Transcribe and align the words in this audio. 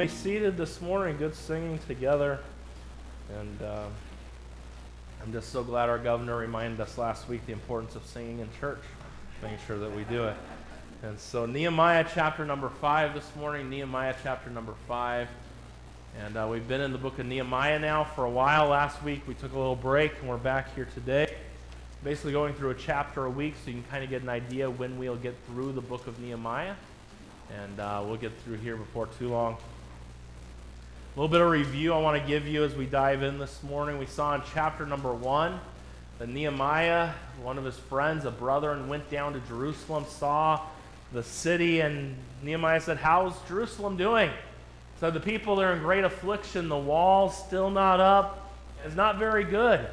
Be 0.00 0.08
seated 0.08 0.56
this 0.56 0.80
morning. 0.80 1.18
Good 1.18 1.34
singing 1.34 1.78
together. 1.86 2.38
And 3.38 3.60
uh, 3.60 3.84
I'm 5.22 5.30
just 5.30 5.50
so 5.50 5.62
glad 5.62 5.90
our 5.90 5.98
governor 5.98 6.38
reminded 6.38 6.80
us 6.80 6.96
last 6.96 7.28
week 7.28 7.44
the 7.44 7.52
importance 7.52 7.96
of 7.96 8.06
singing 8.06 8.38
in 8.38 8.48
church, 8.58 8.80
making 9.42 9.58
sure 9.66 9.78
that 9.78 9.94
we 9.94 10.04
do 10.04 10.24
it. 10.24 10.36
And 11.02 11.20
so, 11.20 11.44
Nehemiah 11.44 12.06
chapter 12.14 12.46
number 12.46 12.70
five 12.70 13.12
this 13.12 13.30
morning, 13.36 13.68
Nehemiah 13.68 14.14
chapter 14.22 14.48
number 14.48 14.72
five. 14.88 15.28
And 16.18 16.34
uh, 16.34 16.48
we've 16.50 16.66
been 16.66 16.80
in 16.80 16.92
the 16.92 16.98
book 16.98 17.18
of 17.18 17.26
Nehemiah 17.26 17.78
now 17.78 18.02
for 18.02 18.24
a 18.24 18.30
while. 18.30 18.68
Last 18.68 19.02
week 19.02 19.20
we 19.28 19.34
took 19.34 19.52
a 19.52 19.58
little 19.58 19.76
break 19.76 20.12
and 20.20 20.30
we're 20.30 20.38
back 20.38 20.74
here 20.74 20.88
today. 20.94 21.30
Basically, 22.02 22.32
going 22.32 22.54
through 22.54 22.70
a 22.70 22.74
chapter 22.74 23.26
a 23.26 23.30
week 23.30 23.52
so 23.62 23.70
you 23.70 23.74
can 23.74 23.90
kind 23.90 24.02
of 24.02 24.08
get 24.08 24.22
an 24.22 24.30
idea 24.30 24.70
when 24.70 24.98
we'll 24.98 25.16
get 25.16 25.34
through 25.46 25.72
the 25.72 25.82
book 25.82 26.06
of 26.06 26.18
Nehemiah. 26.20 26.74
And 27.62 27.78
uh, 27.78 28.02
we'll 28.06 28.16
get 28.16 28.32
through 28.44 28.56
here 28.56 28.76
before 28.76 29.06
too 29.18 29.28
long. 29.28 29.58
A 31.16 31.18
little 31.18 31.28
bit 31.28 31.40
of 31.40 31.50
review 31.50 31.92
I 31.92 31.98
want 31.98 32.22
to 32.22 32.28
give 32.28 32.46
you 32.46 32.62
as 32.62 32.76
we 32.76 32.86
dive 32.86 33.24
in 33.24 33.40
this 33.40 33.64
morning. 33.64 33.98
We 33.98 34.06
saw 34.06 34.36
in 34.36 34.42
chapter 34.54 34.86
number 34.86 35.12
one 35.12 35.58
that 36.20 36.28
Nehemiah, 36.28 37.10
one 37.42 37.58
of 37.58 37.64
his 37.64 37.76
friends, 37.76 38.24
a 38.26 38.30
brother, 38.30 38.70
and 38.70 38.88
went 38.88 39.10
down 39.10 39.32
to 39.32 39.40
Jerusalem, 39.40 40.04
saw 40.08 40.60
the 41.12 41.24
city, 41.24 41.80
and 41.80 42.14
Nehemiah 42.44 42.80
said, 42.80 42.96
How's 42.96 43.34
Jerusalem 43.48 43.96
doing? 43.96 44.30
So 45.00 45.10
the 45.10 45.18
people 45.18 45.60
are 45.60 45.72
in 45.72 45.80
great 45.80 46.04
affliction. 46.04 46.68
The 46.68 46.78
wall's 46.78 47.36
still 47.36 47.70
not 47.70 47.98
up. 47.98 48.52
It's 48.84 48.94
not 48.94 49.18
very 49.18 49.42
good. 49.42 49.84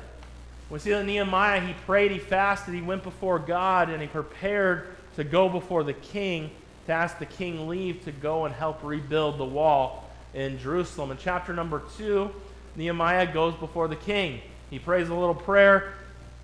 We 0.69 0.77
see 0.77 0.91
that 0.91 1.03
Nehemiah, 1.03 1.61
he 1.61 1.73
prayed, 1.87 2.11
he 2.11 2.19
fasted, 2.19 2.75
he 2.75 2.81
went 2.81 3.01
before 3.01 3.39
God, 3.39 3.89
and 3.89 4.03
he 4.03 4.07
prepared 4.07 4.95
to 5.15 5.23
go 5.23 5.49
before 5.49 5.83
the 5.83 5.93
king 5.93 6.51
to 6.85 6.91
ask 6.91 7.17
the 7.17 7.25
king 7.25 7.67
leave 7.67 8.03
to 8.03 8.11
go 8.11 8.45
and 8.45 8.53
help 8.53 8.83
rebuild 8.83 9.39
the 9.39 9.45
wall 9.45 10.06
in 10.37 10.59
Jerusalem. 10.59 11.09
In 11.09 11.17
chapter 11.17 11.51
number 11.51 11.81
two, 11.97 12.29
Nehemiah 12.75 13.33
goes 13.33 13.55
before 13.55 13.87
the 13.87 13.95
king. 13.95 14.39
He 14.69 14.77
prays 14.77 15.09
a 15.09 15.15
little 15.15 15.35
prayer, 15.35 15.93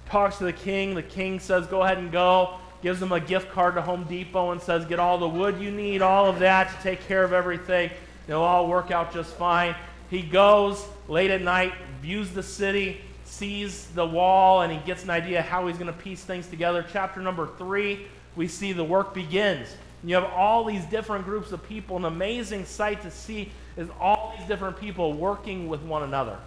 talks 0.10 0.40
to 0.40 0.46
the 0.46 0.54
king. 0.54 0.96
The 0.96 1.04
king 1.04 1.40
says, 1.40 1.68
Go 1.68 1.84
ahead 1.84 2.00
and 2.00 2.12
go. 2.12 2.56
Gives 2.82 3.02
him 3.02 3.12
a 3.12 3.20
gift 3.20 3.52
card 3.52 3.76
to 3.76 3.82
Home 3.82 4.04
Depot 4.06 4.52
and 4.52 4.60
says, 4.60 4.86
Get 4.86 5.00
all 5.00 5.20
the 5.20 5.30
wood 5.30 5.62
you 5.62 5.70
need, 5.70 6.02
all 6.02 6.26
of 6.26 6.40
that 6.40 6.76
to 6.76 6.84
take 6.84 7.08
care 7.08 7.24
of 7.24 7.34
everything. 7.34 7.92
It'll 8.28 8.42
all 8.42 8.68
work 8.68 8.90
out 8.90 9.14
just 9.14 9.36
fine. 9.36 9.76
He 10.10 10.24
goes 10.24 10.84
late 11.08 11.30
at 11.30 11.42
night, 11.42 11.74
views 12.02 12.32
the 12.32 12.44
city, 12.44 13.00
sees 13.26 13.86
the 13.88 14.06
wall, 14.06 14.64
and 14.64 14.74
he 14.74 14.80
gets 14.80 15.04
an 15.04 15.12
idea 15.12 15.42
how 15.42 15.68
he's 15.68 15.78
going 15.78 15.88
to 15.88 16.00
piece 16.00 16.24
things 16.24 16.48
together. 16.48 16.84
Chapter 16.92 17.22
number 17.22 17.48
three, 17.58 18.08
we 18.36 18.48
see 18.48 18.74
the 18.74 18.84
work 18.84 19.14
begins. 19.14 19.68
You 20.04 20.16
have 20.16 20.26
all 20.26 20.66
these 20.66 20.84
different 20.86 21.26
groups 21.26 21.52
of 21.52 21.64
people. 21.68 21.98
An 21.98 22.06
amazing 22.06 22.66
sight 22.66 23.02
to 23.04 23.12
see 23.12 23.52
is 23.78 23.88
all 24.00 24.36
these 24.38 24.48
different 24.48 24.80
people 24.80 25.14
working 25.14 25.68
with 25.68 25.82
one 25.82 26.04
another. 26.04 26.38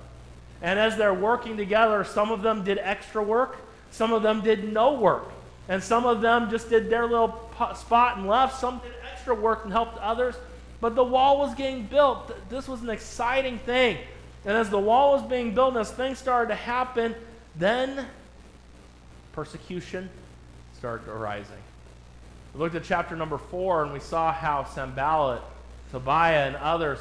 And 0.62 0.78
as 0.78 0.96
they're 0.96 1.14
working 1.14 1.56
together, 1.56 2.04
some 2.04 2.30
of 2.30 2.42
them 2.42 2.64
did 2.64 2.78
extra 2.78 3.22
work, 3.22 3.56
some 3.90 4.12
of 4.12 4.22
them 4.22 4.42
did 4.42 4.72
no 4.72 4.94
work, 4.94 5.24
and 5.68 5.82
some 5.82 6.06
of 6.06 6.20
them 6.20 6.50
just 6.50 6.68
did 6.70 6.90
their 6.90 7.06
little 7.06 7.50
spot 7.74 8.18
and 8.18 8.26
left. 8.26 8.60
Some 8.60 8.78
did 8.78 8.92
extra 9.12 9.34
work 9.34 9.64
and 9.64 9.72
helped 9.72 9.98
others. 9.98 10.34
But 10.80 10.94
the 10.94 11.04
wall 11.04 11.38
was 11.38 11.54
getting 11.54 11.86
built. 11.86 12.32
This 12.48 12.68
was 12.68 12.82
an 12.82 12.90
exciting 12.90 13.58
thing. 13.58 13.98
And 14.44 14.56
as 14.56 14.70
the 14.70 14.78
wall 14.78 15.12
was 15.12 15.22
being 15.28 15.54
built 15.54 15.70
and 15.70 15.78
as 15.78 15.90
things 15.90 16.18
started 16.18 16.48
to 16.48 16.54
happen, 16.54 17.14
then 17.56 18.06
persecution 19.32 20.08
started 20.76 21.08
arising. 21.08 21.56
We 22.56 22.62
looked 22.62 22.74
at 22.74 22.84
chapter 22.84 23.14
number 23.14 23.36
four 23.36 23.84
and 23.84 23.92
we 23.92 24.00
saw 24.00 24.32
how 24.32 24.64
Sanballat, 24.64 25.42
Tobiah, 25.92 26.46
and 26.46 26.56
others 26.56 26.98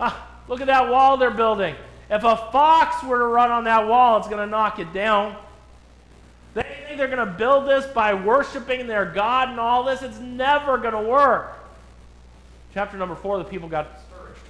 Ah, 0.00 0.28
look 0.48 0.60
at 0.60 0.66
that 0.68 0.88
wall 0.88 1.16
they're 1.16 1.30
building. 1.30 1.74
If 2.10 2.24
a 2.24 2.36
fox 2.36 3.02
were 3.04 3.18
to 3.18 3.24
run 3.24 3.50
on 3.50 3.64
that 3.64 3.86
wall, 3.86 4.18
it's 4.18 4.28
going 4.28 4.44
to 4.44 4.46
knock 4.46 4.78
it 4.78 4.92
down. 4.92 5.36
They 6.54 6.62
think 6.62 6.98
they're 6.98 7.08
going 7.08 7.26
to 7.26 7.34
build 7.34 7.68
this 7.68 7.86
by 7.86 8.14
worshiping 8.14 8.86
their 8.86 9.04
God 9.04 9.50
and 9.50 9.60
all 9.60 9.84
this. 9.84 10.02
It's 10.02 10.18
never 10.18 10.78
going 10.78 10.94
to 10.94 11.08
work. 11.08 11.52
Chapter 12.74 12.96
number 12.96 13.14
four, 13.14 13.38
the 13.38 13.44
people 13.44 13.68
got 13.68 13.94
discouraged. 13.94 14.40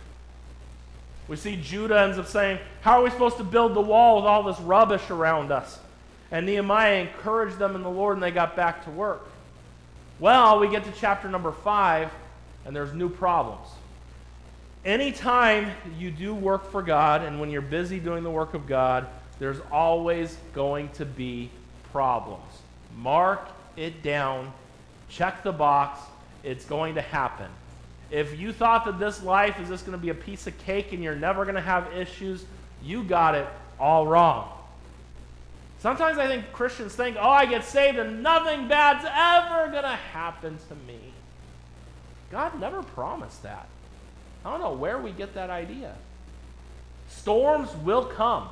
We 1.26 1.36
see 1.36 1.56
Judah 1.56 2.00
ends 2.00 2.18
up 2.18 2.26
saying, 2.26 2.58
How 2.82 3.00
are 3.00 3.02
we 3.02 3.10
supposed 3.10 3.38
to 3.38 3.44
build 3.44 3.74
the 3.74 3.80
wall 3.80 4.16
with 4.16 4.24
all 4.26 4.42
this 4.44 4.60
rubbish 4.60 5.10
around 5.10 5.50
us? 5.50 5.78
And 6.30 6.46
Nehemiah 6.46 7.00
encouraged 7.00 7.58
them 7.58 7.74
in 7.74 7.82
the 7.82 7.90
Lord, 7.90 8.16
and 8.16 8.22
they 8.22 8.30
got 8.30 8.54
back 8.54 8.84
to 8.84 8.90
work. 8.90 9.28
Well, 10.20 10.58
we 10.58 10.68
get 10.68 10.84
to 10.84 10.92
chapter 10.92 11.28
number 11.28 11.52
five, 11.52 12.10
and 12.66 12.74
there's 12.74 12.92
new 12.92 13.08
problems. 13.08 13.68
Anytime 14.84 15.70
you 15.96 16.10
do 16.10 16.34
work 16.34 16.72
for 16.72 16.82
God 16.82 17.22
and 17.22 17.40
when 17.40 17.50
you're 17.50 17.62
busy 17.62 18.00
doing 18.00 18.24
the 18.24 18.30
work 18.30 18.54
of 18.54 18.66
God, 18.66 19.06
there's 19.38 19.60
always 19.70 20.36
going 20.54 20.88
to 20.90 21.04
be 21.04 21.50
problems. 21.92 22.42
Mark 22.96 23.48
it 23.76 24.02
down, 24.02 24.52
check 25.08 25.44
the 25.44 25.52
box, 25.52 26.00
it's 26.42 26.64
going 26.64 26.96
to 26.96 27.02
happen. 27.02 27.48
If 28.10 28.38
you 28.40 28.52
thought 28.52 28.86
that 28.86 28.98
this 28.98 29.22
life 29.22 29.60
is 29.60 29.68
just 29.68 29.86
going 29.86 29.96
to 29.96 30.02
be 30.02 30.10
a 30.10 30.14
piece 30.14 30.48
of 30.48 30.58
cake 30.58 30.92
and 30.92 31.02
you're 31.02 31.14
never 31.14 31.44
going 31.44 31.54
to 31.54 31.60
have 31.60 31.92
issues, 31.92 32.44
you 32.82 33.04
got 33.04 33.36
it 33.36 33.46
all 33.78 34.06
wrong. 34.06 34.50
Sometimes 35.78 36.18
I 36.18 36.26
think 36.26 36.52
Christians 36.52 36.94
think, 36.94 37.16
oh, 37.18 37.28
I 37.28 37.46
get 37.46 37.64
saved 37.64 37.98
and 37.98 38.22
nothing 38.22 38.66
bad's 38.66 39.04
ever 39.04 39.70
going 39.70 39.84
to 39.84 39.88
happen 39.88 40.58
to 40.68 40.74
me. 40.74 40.98
God 42.30 42.58
never 42.60 42.82
promised 42.82 43.42
that. 43.44 43.68
I 44.44 44.50
don't 44.50 44.60
know 44.60 44.72
where 44.72 44.98
we 44.98 45.12
get 45.12 45.34
that 45.34 45.50
idea. 45.50 45.94
Storms 47.08 47.74
will 47.84 48.04
come, 48.04 48.48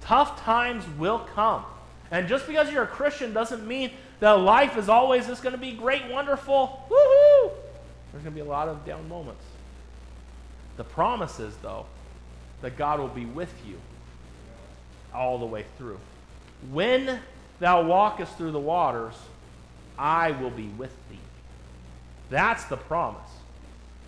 tough 0.00 0.40
times 0.42 0.84
will 0.98 1.20
come. 1.34 1.64
And 2.10 2.26
just 2.28 2.46
because 2.46 2.72
you're 2.72 2.84
a 2.84 2.88
Christian 2.88 3.34
doesn't 3.34 3.66
mean 3.66 3.90
that 4.20 4.32
life 4.32 4.76
is 4.76 4.88
always 4.88 5.26
just 5.26 5.42
going 5.42 5.54
to 5.54 5.60
be 5.60 5.72
great, 5.72 6.08
wonderful, 6.08 6.86
woohoo! 6.88 7.52
There's 8.12 8.24
going 8.24 8.34
to 8.34 8.40
be 8.40 8.40
a 8.40 8.44
lot 8.44 8.68
of 8.68 8.84
down 8.86 9.08
moments. 9.08 9.44
The 10.76 10.84
promise 10.84 11.38
is, 11.38 11.54
though, 11.60 11.86
that 12.62 12.78
God 12.78 12.98
will 12.98 13.08
be 13.08 13.26
with 13.26 13.52
you 13.66 13.76
all 15.12 15.38
the 15.38 15.46
way 15.46 15.64
through. 15.76 15.98
When 16.70 17.20
thou 17.60 17.82
walkest 17.82 18.36
through 18.36 18.52
the 18.52 18.60
waters, 18.60 19.14
I 19.98 20.32
will 20.32 20.50
be 20.50 20.68
with 20.68 20.92
thee. 21.10 21.18
That's 22.30 22.64
the 22.64 22.76
promise. 22.76 23.30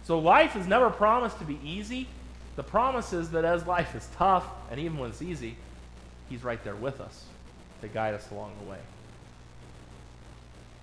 So 0.05 0.19
life 0.19 0.56
is 0.56 0.66
never 0.66 0.91
promised 0.91 1.38
to 1.38 1.44
be 1.44 1.59
easy. 1.65 2.09
The 2.56 2.62
promise 2.62 3.12
is 3.12 3.31
that 3.31 3.44
as 3.44 3.66
life 3.66 3.94
is 3.94 4.06
tough, 4.16 4.44
and 4.71 4.81
even 4.81 4.99
when 4.99 5.11
it's 5.11 5.22
easy, 5.22 5.56
He's 6.28 6.44
right 6.44 6.62
there 6.62 6.77
with 6.77 7.00
us 7.00 7.25
to 7.81 7.88
guide 7.88 8.15
us 8.15 8.31
along 8.31 8.53
the 8.62 8.71
way. 8.71 8.78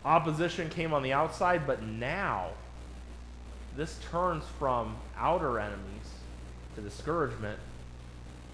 Opposition 0.03 0.69
came 0.69 0.93
on 0.93 1.03
the 1.03 1.13
outside, 1.13 1.67
but 1.67 1.83
now 1.83 2.49
this 3.75 3.99
turns 4.09 4.43
from 4.57 4.95
outer 5.17 5.59
enemies 5.59 6.13
to 6.75 6.81
discouragement 6.81 7.59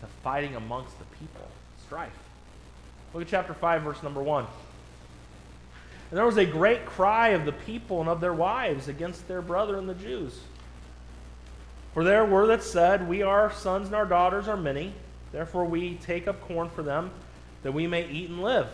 to 0.01 0.07
fighting 0.23 0.55
amongst 0.55 0.97
the 0.99 1.05
people, 1.05 1.47
strife. 1.85 2.11
Look 3.13 3.23
at 3.23 3.29
chapter 3.29 3.53
5, 3.53 3.81
verse 3.83 4.01
number 4.01 4.21
1. 4.21 4.45
And 6.09 6.17
there 6.17 6.25
was 6.25 6.37
a 6.37 6.45
great 6.45 6.85
cry 6.85 7.29
of 7.29 7.45
the 7.45 7.51
people 7.51 7.99
and 7.99 8.09
of 8.09 8.21
their 8.21 8.33
wives 8.33 8.87
against 8.87 9.27
their 9.27 9.41
brethren, 9.41 9.87
the 9.87 9.93
Jews. 9.93 10.39
For 11.93 12.03
there 12.03 12.25
were 12.25 12.47
that 12.47 12.63
said, 12.63 13.07
We 13.07 13.21
our 13.21 13.51
sons 13.51 13.87
and 13.87 13.95
our 13.95 14.05
daughters 14.05 14.47
are 14.47 14.57
many, 14.57 14.93
therefore 15.31 15.65
we 15.65 15.95
take 15.95 16.27
up 16.27 16.41
corn 16.41 16.69
for 16.69 16.81
them, 16.81 17.11
that 17.61 17.71
we 17.71 17.87
may 17.87 18.07
eat 18.09 18.29
and 18.29 18.41
live. 18.41 18.67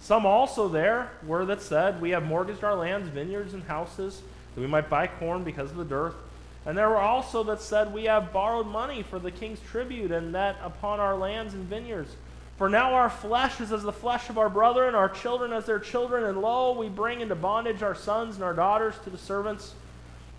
Some 0.00 0.24
also 0.24 0.68
there 0.68 1.10
were 1.26 1.44
that 1.46 1.62
said, 1.62 2.00
We 2.00 2.10
have 2.10 2.24
mortgaged 2.24 2.64
our 2.64 2.76
lands, 2.76 3.08
vineyards, 3.08 3.54
and 3.54 3.64
houses, 3.64 4.22
that 4.54 4.60
we 4.60 4.66
might 4.66 4.88
buy 4.88 5.08
corn 5.08 5.42
because 5.42 5.70
of 5.70 5.76
the 5.76 5.84
dearth. 5.84 6.14
And 6.64 6.76
there 6.76 6.88
were 6.88 6.98
also 6.98 7.42
that 7.44 7.60
said, 7.60 7.92
We 7.92 8.04
have 8.04 8.32
borrowed 8.32 8.66
money 8.66 9.02
for 9.02 9.18
the 9.18 9.30
king's 9.30 9.60
tribute, 9.60 10.12
and 10.12 10.34
that 10.34 10.56
upon 10.62 11.00
our 11.00 11.16
lands 11.16 11.54
and 11.54 11.64
vineyards. 11.64 12.14
For 12.60 12.68
now 12.68 12.92
our 12.92 13.08
flesh 13.08 13.58
is 13.62 13.72
as 13.72 13.82
the 13.82 13.90
flesh 13.90 14.28
of 14.28 14.36
our 14.36 14.50
brethren, 14.50 14.94
our 14.94 15.08
children 15.08 15.50
as 15.50 15.64
their 15.64 15.78
children, 15.78 16.24
and 16.24 16.42
lo, 16.42 16.78
we 16.78 16.90
bring 16.90 17.22
into 17.22 17.34
bondage 17.34 17.82
our 17.82 17.94
sons 17.94 18.34
and 18.34 18.44
our 18.44 18.52
daughters 18.52 18.94
to 19.04 19.08
the 19.08 19.16
servants 19.16 19.72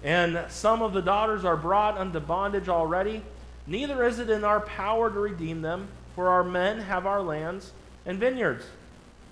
and 0.04 0.40
some 0.50 0.84
of 0.84 0.94
the 0.94 1.02
daughters 1.02 1.44
are 1.46 1.58
brought 1.58 1.98
unto 1.98 2.20
bondage 2.20 2.70
already. 2.70 3.24
Neither 3.66 4.06
is 4.06 4.20
it 4.20 4.30
in 4.30 4.44
our 4.44 4.60
power 4.60 5.10
to 5.10 5.20
redeem 5.20 5.64
them, 5.64 5.88
for 6.16 6.30
our 6.30 6.44
men 6.44 6.78
have 6.82 7.08
our 7.08 7.24
lands 7.24 7.72
and 8.06 8.20
vineyards. 8.20 8.66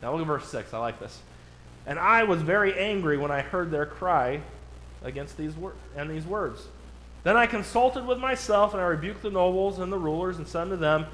Now 0.01 0.13
look 0.13 0.21
at 0.21 0.27
verse 0.27 0.47
6. 0.47 0.73
I 0.73 0.79
like 0.79 0.99
this. 0.99 1.19
And 1.85 1.99
I 1.99 2.23
was 2.23 2.41
very 2.41 2.73
angry 2.73 3.19
when 3.19 3.29
I 3.29 3.41
heard 3.41 3.69
their 3.69 3.85
cry 3.85 4.41
against 5.03 5.37
these 5.37 5.53
wor- 5.53 5.75
and 5.95 6.09
these 6.09 6.25
words. 6.25 6.67
Then 7.21 7.37
I 7.37 7.45
consulted 7.45 8.07
with 8.07 8.17
myself, 8.17 8.73
and 8.73 8.81
I 8.81 8.85
rebuked 8.85 9.21
the 9.21 9.29
nobles 9.29 9.77
and 9.77 9.91
the 9.91 9.97
rulers, 9.99 10.37
and 10.37 10.47
said 10.47 10.69
to 10.69 10.77
them, 10.77 11.05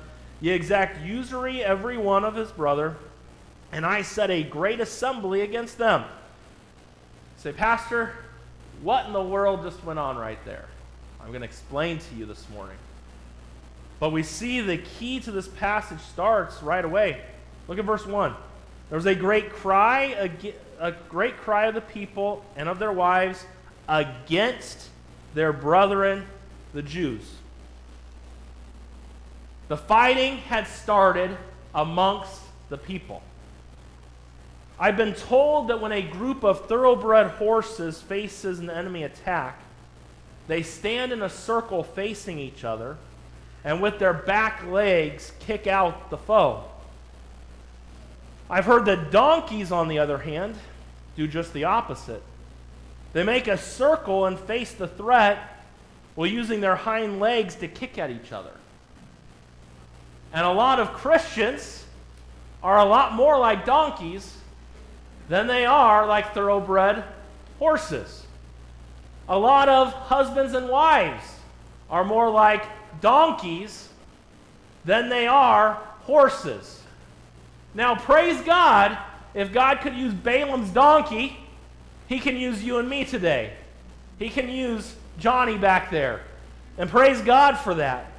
Ye 0.41 0.51
exact 0.51 1.05
usury 1.05 1.63
every 1.63 1.97
one 1.97 2.25
of 2.25 2.35
his 2.35 2.51
brother, 2.51 2.95
and 3.71 3.85
I 3.85 4.01
set 4.01 4.29
a 4.29 4.43
great 4.43 4.79
assembly 4.79 5.41
against 5.41 5.77
them. 5.77 6.03
Say, 7.37 7.51
Pastor, 7.51 8.13
what 8.81 9.05
in 9.05 9.13
the 9.13 9.21
world 9.21 9.63
just 9.63 9.83
went 9.83 9.99
on 9.99 10.17
right 10.17 10.43
there? 10.45 10.65
I'm 11.21 11.29
going 11.29 11.41
to 11.41 11.47
explain 11.47 11.99
to 11.99 12.15
you 12.15 12.25
this 12.25 12.45
morning. 12.53 12.77
But 13.99 14.11
we 14.11 14.23
see 14.23 14.61
the 14.61 14.77
key 14.77 15.19
to 15.21 15.31
this 15.31 15.47
passage 15.47 16.01
starts 16.01 16.61
right 16.61 16.83
away. 16.83 17.21
Look 17.67 17.79
at 17.79 17.85
verse 17.85 18.05
1. 18.05 18.35
There 18.89 18.97
was 18.97 19.05
a 19.05 19.15
great 19.15 19.51
cry, 19.51 20.29
a 20.79 20.91
great 21.09 21.37
cry 21.37 21.67
of 21.67 21.73
the 21.73 21.81
people 21.81 22.45
and 22.55 22.69
of 22.69 22.77
their 22.77 22.91
wives 22.91 23.45
against 23.87 24.89
their 25.33 25.53
brethren, 25.53 26.25
the 26.73 26.81
Jews. 26.81 27.23
The 29.67 29.77
fighting 29.77 30.37
had 30.37 30.67
started 30.67 31.35
amongst 31.73 32.41
the 32.69 32.77
people. 32.77 33.21
I've 34.79 34.97
been 34.97 35.13
told 35.13 35.69
that 35.69 35.81
when 35.81 35.91
a 35.91 36.01
group 36.01 36.43
of 36.43 36.67
thoroughbred 36.67 37.31
horses 37.31 38.01
faces 38.01 38.59
an 38.59 38.69
enemy 38.69 39.03
attack, 39.03 39.59
they 40.47 40.61
stand 40.63 41.11
in 41.11 41.21
a 41.21 41.29
circle 41.29 41.83
facing 41.83 42.37
each 42.37 42.63
other 42.63 42.97
and 43.63 43.81
with 43.81 43.97
their 43.97 44.13
back 44.13 44.63
legs 44.65 45.31
kick 45.39 45.65
out 45.65 46.09
the 46.09 46.17
foe. 46.17 46.65
I've 48.49 48.65
heard 48.65 48.85
that 48.85 49.11
donkeys, 49.11 49.71
on 49.71 49.87
the 49.87 49.97
other 49.97 50.19
hand, 50.19 50.55
do 51.15 51.27
just 51.27 51.51
the 51.53 51.63
opposite. 51.63 52.21
They 53.13 53.23
make 53.23 53.47
a 53.47 53.57
circle 53.57 54.25
and 54.25 54.37
face 54.37 54.73
the 54.73 54.87
threat 54.87 55.39
while 56.13 56.27
using 56.27 56.61
their 56.61 56.75
hind 56.75 57.19
legs 57.19 57.55
to 57.55 57.67
kick 57.67 57.97
at 57.97 58.11
each 58.11 58.31
other. 58.31 58.51
And 60.35 60.45
a 60.45 60.51
lot 60.51 60.81
of 60.81 60.91
Christians 60.91 61.85
are 62.61 62.77
a 62.77 62.83
lot 62.83 63.13
more 63.13 63.39
like 63.39 63.65
donkeys 63.65 64.35
than 65.29 65.47
they 65.47 65.65
are 65.65 66.05
like 66.05 66.33
thoroughbred 66.33 67.05
horses. 67.57 68.25
A 69.29 69.39
lot 69.39 69.69
of 69.69 69.93
husbands 69.93 70.53
and 70.53 70.67
wives 70.67 71.23
are 71.89 72.03
more 72.03 72.29
like 72.29 72.65
donkeys 72.99 73.87
than 74.83 75.07
they 75.07 75.25
are 75.25 75.75
horses. 76.01 76.81
Now, 77.73 77.95
praise 77.95 78.41
God, 78.41 78.97
if 79.33 79.53
God 79.53 79.79
could 79.79 79.95
use 79.95 80.13
Balaam's 80.13 80.69
donkey, 80.69 81.37
he 82.07 82.19
can 82.19 82.35
use 82.35 82.61
you 82.61 82.77
and 82.77 82.89
me 82.89 83.05
today. 83.05 83.53
He 84.19 84.29
can 84.29 84.49
use 84.49 84.95
Johnny 85.17 85.57
back 85.57 85.91
there. 85.91 86.23
And 86.77 86.89
praise 86.89 87.21
God 87.21 87.57
for 87.57 87.75
that. 87.75 88.11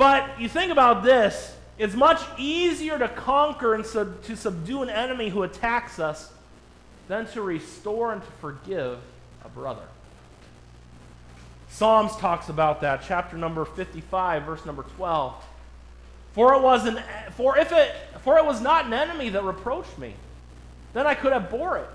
But 0.00 0.40
you 0.40 0.48
think 0.48 0.72
about 0.72 1.02
this 1.02 1.54
it's 1.76 1.94
much 1.94 2.22
easier 2.38 2.98
to 2.98 3.06
conquer 3.06 3.74
and 3.74 3.84
sub- 3.84 4.22
to 4.22 4.34
subdue 4.34 4.80
an 4.80 4.88
enemy 4.88 5.28
who 5.28 5.42
attacks 5.42 5.98
us 5.98 6.32
than 7.06 7.26
to 7.32 7.42
restore 7.42 8.14
and 8.14 8.22
to 8.22 8.30
forgive 8.40 8.98
a 9.44 9.50
brother. 9.50 9.82
Psalms 11.68 12.16
talks 12.16 12.48
about 12.48 12.80
that, 12.80 13.02
chapter 13.06 13.36
number 13.36 13.66
55, 13.66 14.44
verse 14.44 14.64
number 14.64 14.84
12. 14.96 15.34
For 16.32 16.54
it 16.54 16.62
was 16.62 16.86
an 16.86 17.02
for 17.36 17.58
if 17.58 17.70
it 17.70 17.94
for 18.24 18.38
it 18.38 18.46
was 18.46 18.62
not 18.62 18.86
an 18.86 18.94
enemy 18.94 19.28
that 19.28 19.44
reproached 19.44 19.98
me, 19.98 20.14
then 20.94 21.06
I 21.06 21.12
could 21.12 21.34
have 21.34 21.50
bore 21.50 21.76
it. 21.76 21.88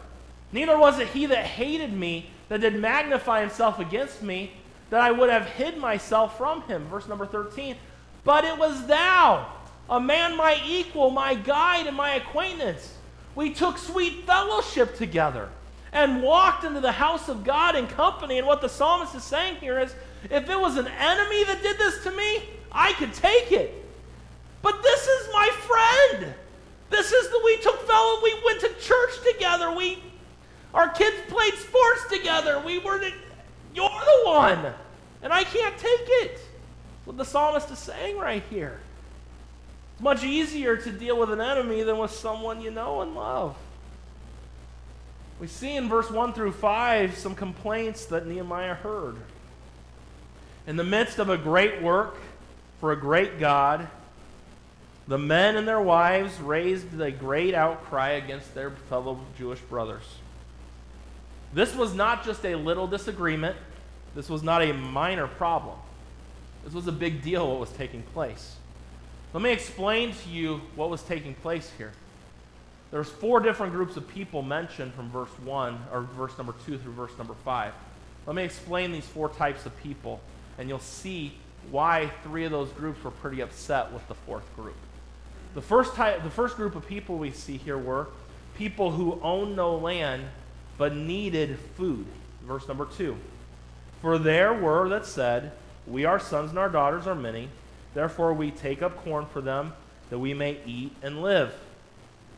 Neither 0.51 0.77
was 0.77 0.99
it 0.99 1.07
he 1.07 1.25
that 1.25 1.43
hated 1.43 1.91
me 1.91 2.29
that 2.49 2.61
did 2.61 2.79
magnify 2.79 3.41
himself 3.41 3.79
against 3.79 4.21
me, 4.21 4.51
that 4.91 5.01
I 5.01 5.09
would 5.09 5.31
have 5.31 5.47
hid 5.47 5.79
myself 5.79 6.37
from 6.37 6.61
him. 6.63 6.85
Verse 6.87 7.07
number 7.07 7.25
13. 7.25 7.75
But 8.25 8.43
it 8.43 8.57
was 8.57 8.87
thou 8.87 9.53
a 9.89 9.99
man 9.99 10.35
my 10.35 10.59
equal, 10.67 11.11
my 11.11 11.35
guide, 11.35 11.87
and 11.87 11.95
my 11.95 12.15
acquaintance. 12.15 12.93
We 13.35 13.53
took 13.53 13.77
sweet 13.77 14.25
fellowship 14.25 14.97
together 14.97 15.49
and 15.93 16.23
walked 16.23 16.63
into 16.63 16.81
the 16.81 16.91
house 16.91 17.29
of 17.29 17.43
God 17.43 17.75
in 17.75 17.87
company. 17.87 18.37
And 18.37 18.47
what 18.47 18.61
the 18.61 18.67
psalmist 18.67 19.15
is 19.15 19.23
saying 19.23 19.57
here 19.57 19.79
is 19.79 19.93
if 20.29 20.49
it 20.49 20.59
was 20.59 20.77
an 20.77 20.87
enemy 20.87 21.43
that 21.45 21.61
did 21.61 21.77
this 21.77 22.03
to 22.03 22.11
me, 22.11 22.43
I 22.71 22.93
could 22.93 23.13
take 23.13 23.51
it. 23.51 23.73
But 24.61 24.81
this 24.81 25.07
is 25.07 25.29
my 25.31 25.49
friend. 25.61 26.33
This 26.89 27.11
is 27.11 27.29
the 27.29 27.41
we 27.45 27.57
took 27.57 27.79
fellow, 27.87 28.19
we 28.23 28.35
went 28.43 28.59
to 28.61 28.69
church 28.79 29.11
together. 29.31 29.71
We 29.71 30.01
our 30.73 30.89
kids 30.89 31.15
played 31.29 31.53
sports 31.53 32.05
together. 32.09 32.61
We 32.65 32.79
were 32.79 32.99
the, 32.99 33.13
you're 33.73 33.87
the 33.87 34.21
one. 34.25 34.73
And 35.21 35.31
I 35.31 35.45
can't 35.45 35.77
take 35.77 36.05
it. 36.05 36.41
What 37.05 37.17
the 37.17 37.23
psalmist 37.23 37.71
is 37.71 37.79
saying 37.79 38.17
right 38.17 38.43
here. 38.49 38.79
It's 39.93 40.01
much 40.01 40.23
easier 40.23 40.75
to 40.75 40.91
deal 40.91 41.17
with 41.17 41.31
an 41.31 41.39
enemy 41.39 41.83
than 41.83 41.97
with 41.97 42.11
someone 42.11 42.61
you 42.61 42.71
know 42.71 43.01
and 43.01 43.15
love. 43.15 43.55
We 45.39 45.47
see 45.47 45.75
in 45.75 45.87
verse 45.87 46.09
1 46.09 46.33
through 46.33 46.53
5 46.53 47.17
some 47.17 47.35
complaints 47.35 48.05
that 48.07 48.25
Nehemiah 48.25 48.73
heard. 48.73 49.15
In 50.67 50.75
the 50.75 50.83
midst 50.83 51.19
of 51.19 51.29
a 51.29 51.37
great 51.37 51.81
work 51.81 52.17
for 52.79 52.91
a 52.91 52.97
great 52.97 53.39
God, 53.39 53.87
the 55.07 55.17
men 55.17 55.55
and 55.55 55.67
their 55.67 55.81
wives 55.81 56.39
raised 56.39 56.99
a 56.99 57.11
great 57.11 57.53
outcry 57.53 58.11
against 58.11 58.55
their 58.55 58.71
fellow 58.71 59.19
Jewish 59.37 59.59
brothers. 59.59 60.03
This 61.53 61.75
was 61.75 61.93
not 61.93 62.25
just 62.25 62.43
a 62.45 62.55
little 62.55 62.87
disagreement, 62.87 63.55
this 64.15 64.29
was 64.29 64.41
not 64.41 64.63
a 64.63 64.73
minor 64.73 65.27
problem. 65.27 65.77
This 66.65 66.73
was 66.73 66.87
a 66.87 66.91
big 66.91 67.21
deal 67.21 67.47
what 67.47 67.59
was 67.59 67.71
taking 67.71 68.01
place. 68.01 68.55
Let 69.33 69.43
me 69.43 69.51
explain 69.51 70.13
to 70.13 70.29
you 70.29 70.61
what 70.75 70.89
was 70.89 71.03
taking 71.03 71.35
place 71.35 71.71
here. 71.77 71.93
There's 72.91 73.09
four 73.09 73.39
different 73.39 73.73
groups 73.73 73.97
of 73.97 74.07
people 74.07 74.41
mentioned 74.41 74.93
from 74.93 75.09
verse 75.11 75.29
1 75.43 75.79
or 75.93 76.01
verse 76.01 76.35
number 76.37 76.55
2 76.65 76.77
through 76.79 76.93
verse 76.93 77.11
number 77.17 77.35
5. 77.45 77.73
Let 78.25 78.35
me 78.35 78.43
explain 78.43 78.91
these 78.91 79.05
four 79.05 79.29
types 79.29 79.65
of 79.65 79.77
people 79.83 80.21
and 80.57 80.67
you'll 80.67 80.79
see 80.79 81.33
why 81.69 82.11
three 82.23 82.45
of 82.45 82.51
those 82.51 82.69
groups 82.69 83.03
were 83.03 83.11
pretty 83.11 83.41
upset 83.41 83.91
with 83.91 84.07
the 84.07 84.15
fourth 84.15 84.55
group. 84.55 84.75
The 85.53 85.61
first 85.61 85.93
type 85.95 86.23
the 86.23 86.29
first 86.29 86.55
group 86.55 86.75
of 86.75 86.87
people 86.87 87.17
we 87.17 87.31
see 87.31 87.57
here 87.57 87.77
were 87.77 88.07
people 88.57 88.91
who 88.91 89.19
owned 89.21 89.55
no 89.55 89.75
land 89.75 90.23
but 90.77 90.95
needed 90.95 91.59
food. 91.75 92.05
Verse 92.43 92.67
number 92.67 92.85
2. 92.85 93.15
For 94.01 94.17
there 94.17 94.53
were 94.53 94.89
that 94.89 95.05
said, 95.05 95.51
We 95.87 96.05
our 96.05 96.19
sons 96.19 96.49
and 96.49 96.59
our 96.59 96.69
daughters 96.69 97.07
are 97.07 97.15
many 97.15 97.49
Therefore, 97.95 98.33
we 98.33 98.51
take 98.51 98.83
up 98.83 98.97
corn 99.03 99.25
for 99.25 99.41
them 99.41 99.73
that 100.09 100.19
we 100.19 100.33
may 100.35 100.59
eat 100.67 100.91
and 101.01 101.23
live. 101.23 101.53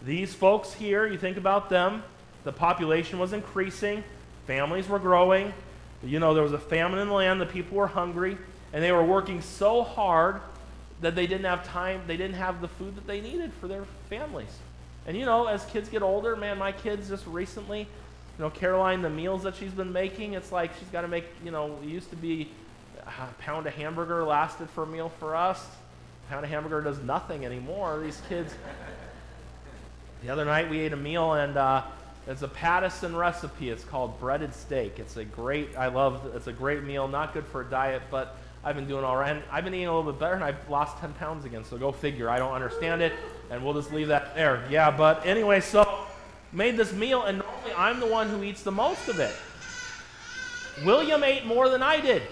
These 0.06 0.34
folks 0.34 0.72
here, 0.72 1.08
you 1.08 1.18
think 1.18 1.36
about 1.36 1.70
them, 1.70 2.04
the 2.44 2.54
population 2.54 3.18
was 3.18 3.34
increasing, 3.34 4.04
families 4.46 4.88
were 4.88 5.00
growing. 5.00 5.52
You 6.04 6.20
know, 6.20 6.36
there 6.36 6.44
was 6.44 6.54
a 6.54 6.60
famine 6.60 7.00
in 7.00 7.08
the 7.08 7.14
land, 7.14 7.42
the 7.42 7.48
people 7.48 7.76
were 7.76 7.88
hungry, 7.88 8.38
and 8.72 8.84
they 8.84 8.92
were 8.92 9.04
working 9.04 9.42
so 9.42 9.82
hard 9.82 10.42
that 11.02 11.16
they 11.16 11.26
didn't 11.26 11.46
have 11.46 11.68
time, 11.68 12.02
they 12.06 12.18
didn't 12.18 12.36
have 12.36 12.62
the 12.62 12.68
food 12.68 12.96
that 12.96 13.08
they 13.08 13.20
needed 13.20 13.52
for 13.60 13.68
their 13.68 13.86
families. 14.10 14.60
And 15.08 15.18
you 15.18 15.26
know, 15.26 15.48
as 15.48 15.66
kids 15.66 15.90
get 15.90 16.04
older, 16.04 16.36
man, 16.36 16.60
my 16.60 16.72
kids 16.72 17.10
just 17.10 17.26
recently, 17.26 17.80
you 17.80 18.44
know, 18.44 18.52
Caroline, 18.52 19.02
the 19.02 19.10
meals 19.10 19.42
that 19.42 19.56
she's 19.56 19.72
been 19.72 19.92
making, 19.92 20.34
it's 20.34 20.52
like 20.52 20.72
she's 20.78 20.90
got 20.90 21.02
to 21.02 21.08
make, 21.08 21.26
you 21.44 21.50
know, 21.50 21.80
it 21.82 21.90
used 21.90 22.12
to 22.12 22.16
be 22.16 22.52
a 23.08 23.42
pound 23.42 23.68
of 23.68 23.74
hamburger 23.74 24.24
lasted 24.24 24.70
for 24.70 24.84
a 24.84 24.88
meal 24.88 25.10
for 25.20 25.36
us. 25.36 25.66
A 26.28 26.32
pound 26.32 26.46
of 26.46 26.52
hamburger 26.52 26.82
does 26.82 27.00
nothing 27.00 27.46
anymore. 27.46 28.00
These 28.02 28.22
kids. 28.28 28.54
the 30.24 30.30
other 30.30 30.46
night 30.46 30.70
we 30.70 30.80
ate 30.80 30.94
a 30.94 30.98
meal 30.98 31.34
and 31.34 31.56
uh, 31.58 31.84
it's 32.28 32.42
a 32.42 32.48
Pattison 32.48 33.16
recipe. 33.16 33.70
It's 33.70 33.86
called 33.86 34.20
breaded 34.20 34.54
steak. 34.54 35.00
It's 35.00 35.16
a 35.16 35.24
great. 35.24 35.78
I 35.78 35.88
love. 35.88 36.30
It's 36.36 36.48
a 36.48 36.54
great 36.54 36.84
meal. 36.84 37.08
Not 37.08 37.34
good 37.34 37.46
for 37.46 37.62
a 37.62 37.66
diet, 37.66 38.02
but 38.12 38.36
I've 38.66 38.76
been 38.76 38.88
doing 38.88 39.06
all 39.06 39.16
right. 39.16 39.32
And 39.32 39.44
I've 39.50 39.64
been 39.64 39.74
eating 39.74 39.88
a 39.88 39.96
little 39.96 40.12
bit 40.12 40.20
better, 40.20 40.36
and 40.36 40.44
I've 40.44 40.70
lost 40.70 40.98
10 40.98 41.14
pounds 41.14 41.46
again. 41.46 41.64
So 41.64 41.78
go 41.78 41.94
figure. 41.94 42.30
I 42.30 42.38
don't 42.38 42.52
understand 42.52 43.02
it, 43.02 43.14
and 43.50 43.64
we'll 43.64 43.76
just 43.76 43.94
leave 43.94 44.10
that 44.10 44.36
there. 44.36 44.66
Yeah, 44.70 44.92
but 44.92 45.26
anyway, 45.26 45.62
so 45.62 46.06
made 46.52 46.76
this 46.76 46.92
meal, 46.92 47.24
and 47.24 47.38
normally 47.38 47.72
I'm 47.78 48.02
the 48.02 48.08
one 48.08 48.28
who 48.28 48.44
eats 48.44 48.62
the 48.62 48.74
most 48.74 49.08
of 49.08 49.20
it. 49.20 49.34
William 50.86 51.24
ate 51.24 51.46
more 51.46 51.70
than 51.70 51.82
I 51.82 52.02
did. 52.02 52.24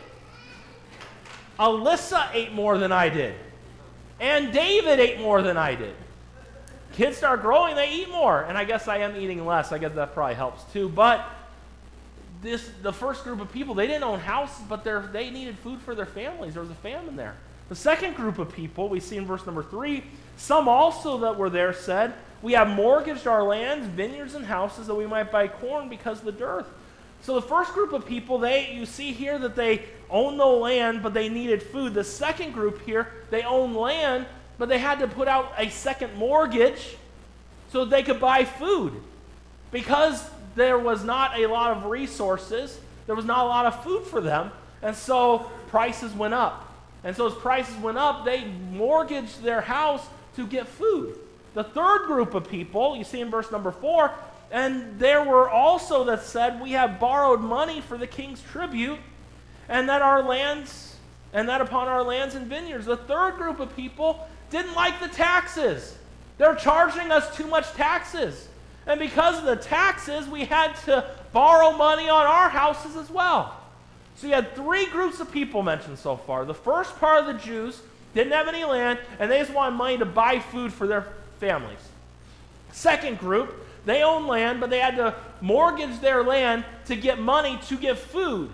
Alyssa 1.59 2.33
ate 2.33 2.53
more 2.53 2.77
than 2.77 2.91
I 2.91 3.09
did. 3.09 3.35
And 4.19 4.51
David 4.53 4.99
ate 4.99 5.19
more 5.19 5.41
than 5.41 5.57
I 5.57 5.75
did. 5.75 5.95
Kids 6.93 7.17
start 7.17 7.41
growing, 7.41 7.75
they 7.75 7.91
eat 7.91 8.09
more. 8.09 8.43
And 8.43 8.57
I 8.57 8.63
guess 8.63 8.87
I 8.87 8.99
am 8.99 9.15
eating 9.15 9.45
less. 9.45 9.71
I 9.71 9.77
guess 9.77 9.93
that 9.95 10.13
probably 10.13 10.35
helps 10.35 10.63
too. 10.71 10.89
But 10.89 11.25
this 12.41 12.69
the 12.81 12.93
first 12.93 13.23
group 13.23 13.41
of 13.41 13.51
people, 13.51 13.73
they 13.73 13.87
didn't 13.87 14.03
own 14.03 14.19
houses, 14.19 14.63
but 14.69 14.83
they 14.83 15.29
needed 15.29 15.57
food 15.59 15.81
for 15.81 15.95
their 15.95 16.05
families. 16.05 16.53
There 16.53 16.63
was 16.63 16.71
a 16.71 16.75
famine 16.75 17.15
there. 17.15 17.35
The 17.67 17.75
second 17.75 18.15
group 18.15 18.37
of 18.37 18.53
people, 18.53 18.89
we 18.89 18.99
see 18.99 19.17
in 19.17 19.25
verse 19.25 19.45
number 19.45 19.63
three, 19.63 20.03
some 20.37 20.67
also 20.67 21.17
that 21.19 21.37
were 21.37 21.49
there 21.49 21.73
said, 21.73 22.13
We 22.41 22.53
have 22.53 22.69
mortgaged 22.69 23.25
our 23.25 23.43
lands, 23.43 23.87
vineyards, 23.87 24.35
and 24.35 24.45
houses 24.45 24.87
that 24.87 24.95
we 24.95 25.07
might 25.07 25.31
buy 25.31 25.47
corn 25.47 25.89
because 25.89 26.19
of 26.19 26.25
the 26.25 26.31
dearth. 26.31 26.67
So 27.25 27.33
the 27.33 27.41
first 27.41 27.73
group 27.73 27.91
of 27.91 28.05
people, 28.05 28.37
they 28.37 28.71
you 28.71 28.85
see 28.85 29.11
here 29.11 29.39
that 29.39 29.55
they 29.55 29.81
own 30.11 30.37
the 30.37 30.45
land, 30.45 31.01
but 31.01 31.15
they 31.15 31.27
needed 31.27 31.63
food. 31.63 31.95
The 31.95 32.03
second 32.03 32.51
group 32.51 32.85
here, 32.85 33.11
they 33.31 33.41
own 33.41 33.73
land, 33.73 34.27
but 34.59 34.69
they 34.69 34.77
had 34.77 34.99
to 34.99 35.07
put 35.07 35.27
out 35.27 35.51
a 35.57 35.69
second 35.69 36.13
mortgage 36.17 36.97
so 37.71 37.83
they 37.83 38.03
could 38.03 38.19
buy 38.19 38.45
food. 38.45 38.93
Because 39.71 40.23
there 40.53 40.77
was 40.77 41.03
not 41.03 41.39
a 41.39 41.47
lot 41.47 41.75
of 41.75 41.85
resources, 41.85 42.79
there 43.07 43.15
was 43.15 43.25
not 43.25 43.39
a 43.39 43.49
lot 43.49 43.65
of 43.65 43.83
food 43.83 44.03
for 44.03 44.21
them. 44.21 44.51
And 44.83 44.95
so 44.95 45.49
prices 45.69 46.13
went 46.13 46.35
up. 46.35 46.71
And 47.03 47.15
so 47.15 47.25
as 47.25 47.33
prices 47.33 47.75
went 47.77 47.97
up, 47.97 48.23
they 48.23 48.45
mortgaged 48.71 49.41
their 49.41 49.61
house 49.61 50.05
to 50.35 50.45
get 50.45 50.67
food. 50.67 51.17
The 51.55 51.63
third 51.63 52.05
group 52.05 52.35
of 52.35 52.47
people, 52.47 52.95
you 52.95 53.03
see 53.03 53.21
in 53.21 53.31
verse 53.31 53.51
number 53.51 53.71
four, 53.71 54.11
and 54.51 54.99
there 54.99 55.23
were 55.23 55.49
also 55.49 56.03
that 56.05 56.23
said, 56.23 56.61
We 56.61 56.71
have 56.71 56.99
borrowed 56.99 57.41
money 57.41 57.81
for 57.81 57.97
the 57.97 58.07
king's 58.07 58.41
tribute, 58.41 58.99
and 59.67 59.89
that 59.89 60.01
our 60.01 60.23
lands, 60.23 60.95
and 61.33 61.49
that 61.49 61.61
upon 61.61 61.87
our 61.87 62.03
lands 62.03 62.35
and 62.35 62.47
vineyards. 62.47 62.85
The 62.85 62.97
third 62.97 63.35
group 63.35 63.59
of 63.59 63.75
people 63.75 64.27
didn't 64.49 64.73
like 64.73 64.99
the 64.99 65.07
taxes. 65.07 65.97
They're 66.37 66.55
charging 66.55 67.11
us 67.11 67.35
too 67.35 67.47
much 67.47 67.71
taxes. 67.73 68.47
And 68.87 68.99
because 68.99 69.39
of 69.39 69.45
the 69.45 69.55
taxes, 69.55 70.27
we 70.27 70.45
had 70.45 70.75
to 70.85 71.09
borrow 71.33 71.71
money 71.71 72.07
on 72.07 72.25
our 72.25 72.49
houses 72.49 72.95
as 72.95 73.09
well. 73.09 73.59
So 74.15 74.27
you 74.27 74.33
had 74.33 74.55
three 74.55 74.85
groups 74.85 75.19
of 75.19 75.31
people 75.31 75.63
mentioned 75.63 75.99
so 75.99 76.15
far. 76.15 76.45
The 76.45 76.53
first 76.53 76.97
part 76.99 77.19
of 77.19 77.25
the 77.25 77.33
Jews 77.33 77.81
didn't 78.13 78.31
have 78.31 78.47
any 78.47 78.63
land, 78.63 78.99
and 79.19 79.29
they 79.29 79.39
just 79.39 79.51
wanted 79.51 79.75
money 79.75 79.97
to 79.97 80.05
buy 80.05 80.39
food 80.39 80.71
for 80.71 80.87
their 80.87 81.07
families. 81.39 81.79
Second 82.71 83.19
group, 83.19 83.64
they 83.85 84.03
owned 84.03 84.27
land, 84.27 84.59
but 84.59 84.69
they 84.69 84.79
had 84.79 84.95
to 84.97 85.15
mortgage 85.41 85.99
their 85.99 86.23
land 86.23 86.65
to 86.85 86.95
get 86.95 87.19
money 87.19 87.59
to 87.67 87.77
get 87.77 87.97
food. 87.97 88.49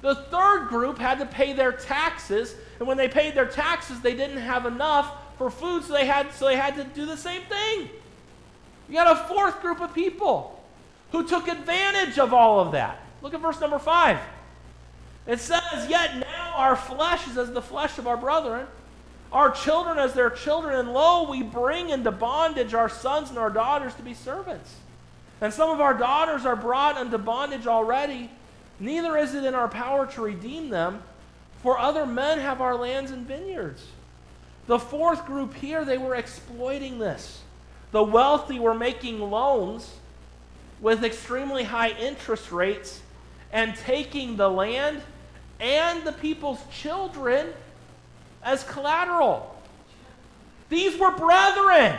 The 0.00 0.14
third 0.14 0.68
group 0.68 0.98
had 0.98 1.18
to 1.20 1.26
pay 1.26 1.52
their 1.52 1.72
taxes, 1.72 2.54
and 2.78 2.88
when 2.88 2.96
they 2.96 3.08
paid 3.08 3.34
their 3.34 3.46
taxes, 3.46 4.00
they 4.00 4.14
didn't 4.14 4.38
have 4.38 4.66
enough 4.66 5.12
for 5.38 5.50
food, 5.50 5.84
so 5.84 5.92
they 5.92 6.06
had, 6.06 6.32
so 6.32 6.46
they 6.46 6.56
had 6.56 6.74
to 6.76 6.84
do 6.84 7.06
the 7.06 7.16
same 7.16 7.42
thing. 7.42 7.88
You 8.88 8.94
got 8.94 9.16
a 9.16 9.28
fourth 9.28 9.60
group 9.60 9.80
of 9.80 9.94
people 9.94 10.62
who 11.12 11.26
took 11.26 11.48
advantage 11.48 12.18
of 12.18 12.32
all 12.32 12.60
of 12.60 12.72
that. 12.72 13.00
Look 13.22 13.34
at 13.34 13.40
verse 13.40 13.60
number 13.60 13.78
five. 13.78 14.18
It 15.26 15.38
says, 15.38 15.88
Yet 15.88 16.16
now 16.16 16.54
our 16.56 16.74
flesh 16.74 17.28
is 17.28 17.38
as 17.38 17.52
the 17.52 17.62
flesh 17.62 17.98
of 17.98 18.06
our 18.06 18.16
brethren, 18.16 18.66
our 19.32 19.50
children 19.50 19.98
as 19.98 20.12
their 20.12 20.30
children, 20.30 20.78
and 20.78 20.92
lo, 20.92 21.28
we 21.28 21.42
bring 21.42 21.88
into 21.90 22.10
bondage 22.10 22.74
our 22.74 22.88
sons 22.88 23.30
and 23.30 23.38
our 23.38 23.50
daughters 23.50 23.94
to 23.94 24.02
be 24.02 24.14
servants. 24.14 24.74
And 25.40 25.52
some 25.52 25.70
of 25.70 25.80
our 25.80 25.94
daughters 25.94 26.44
are 26.44 26.54
brought 26.54 27.00
into 27.00 27.18
bondage 27.18 27.66
already. 27.66 28.30
Neither 28.78 29.16
is 29.16 29.34
it 29.34 29.44
in 29.44 29.54
our 29.54 29.68
power 29.68 30.06
to 30.06 30.22
redeem 30.22 30.68
them, 30.68 31.02
for 31.62 31.78
other 31.78 32.06
men 32.06 32.38
have 32.38 32.60
our 32.60 32.74
lands 32.74 33.10
and 33.10 33.26
vineyards. 33.26 33.84
The 34.66 34.78
fourth 34.78 35.24
group 35.26 35.54
here, 35.54 35.84
they 35.84 35.98
were 35.98 36.14
exploiting 36.14 36.98
this. 36.98 37.40
The 37.90 38.02
wealthy 38.02 38.60
were 38.60 38.74
making 38.74 39.18
loans 39.18 39.90
with 40.80 41.04
extremely 41.04 41.64
high 41.64 41.90
interest 41.90 42.52
rates 42.52 43.00
and 43.52 43.74
taking 43.76 44.36
the 44.36 44.48
land 44.48 45.00
and 45.60 46.04
the 46.04 46.12
people's 46.12 46.60
children 46.72 47.52
as 48.42 48.64
collateral. 48.64 49.54
These 50.68 50.98
were 50.98 51.16
brethren. 51.16 51.98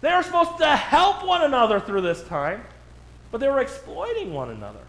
They 0.00 0.14
were 0.14 0.22
supposed 0.22 0.58
to 0.58 0.66
help 0.66 1.24
one 1.24 1.42
another 1.42 1.80
through 1.80 2.02
this 2.02 2.22
time, 2.24 2.62
but 3.30 3.38
they 3.38 3.48
were 3.48 3.60
exploiting 3.60 4.32
one 4.32 4.50
another. 4.50 4.80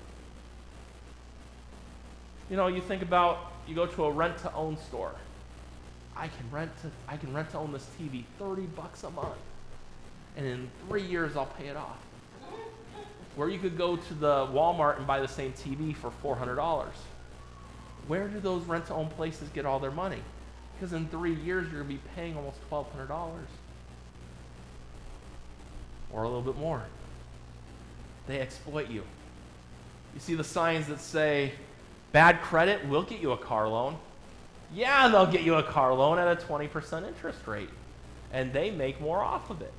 You 2.49 2.57
know, 2.57 2.67
you 2.67 2.81
think 2.81 3.01
about 3.01 3.51
you 3.67 3.75
go 3.75 3.85
to 3.85 4.05
a 4.05 4.11
rent 4.11 4.37
to 4.39 4.53
own 4.53 4.77
store. 4.77 5.13
I 6.15 6.27
can 6.27 6.51
rent 6.51 6.71
to 6.81 6.91
I 7.07 7.17
can 7.17 7.33
rent 7.33 7.51
to 7.51 7.57
own 7.57 7.71
this 7.71 7.87
TV 7.99 8.23
30 8.37 8.63
bucks 8.67 9.03
a 9.03 9.09
month. 9.09 9.37
And 10.35 10.45
in 10.45 10.71
3 10.87 11.01
years 11.01 11.35
I'll 11.35 11.45
pay 11.45 11.67
it 11.67 11.77
off. 11.77 11.97
Where 13.35 13.49
you 13.49 13.59
could 13.59 13.77
go 13.77 13.95
to 13.95 14.13
the 14.13 14.47
Walmart 14.47 14.97
and 14.97 15.07
buy 15.07 15.21
the 15.21 15.27
same 15.27 15.53
TV 15.53 15.95
for 15.95 16.11
$400 16.23 16.89
where 18.09 18.27
do 18.27 18.39
those 18.39 18.63
rent 18.63 18.87
to 18.87 18.93
own 18.95 19.07
places 19.07 19.47
get 19.49 19.65
all 19.67 19.79
their 19.79 19.91
money? 19.91 20.21
Because 20.79 20.93
in 20.93 21.07
three 21.09 21.33
years, 21.33 21.65
you're 21.65 21.83
going 21.83 21.97
to 21.97 22.03
be 22.03 22.09
paying 22.15 22.37
almost 22.37 22.57
$1,200 22.71 23.31
or 26.13 26.23
a 26.23 26.27
little 26.27 26.41
bit 26.41 26.57
more. 26.57 26.81
They 28.27 28.39
exploit 28.39 28.89
you. 28.89 29.03
You 30.13 30.19
see 30.19 30.35
the 30.35 30.43
signs 30.43 30.87
that 30.87 31.01
say, 31.01 31.51
bad 32.13 32.41
credit, 32.41 32.87
we'll 32.87 33.03
get 33.03 33.19
you 33.19 33.33
a 33.33 33.37
car 33.37 33.67
loan. 33.67 33.97
Yeah, 34.73 35.09
they'll 35.09 35.25
get 35.25 35.41
you 35.41 35.55
a 35.55 35.63
car 35.63 35.93
loan 35.93 36.17
at 36.17 36.27
a 36.27 36.45
20% 36.45 37.07
interest 37.07 37.45
rate, 37.45 37.69
and 38.31 38.53
they 38.53 38.71
make 38.71 39.01
more 39.01 39.21
off 39.21 39.49
of 39.49 39.61
it. 39.61 39.73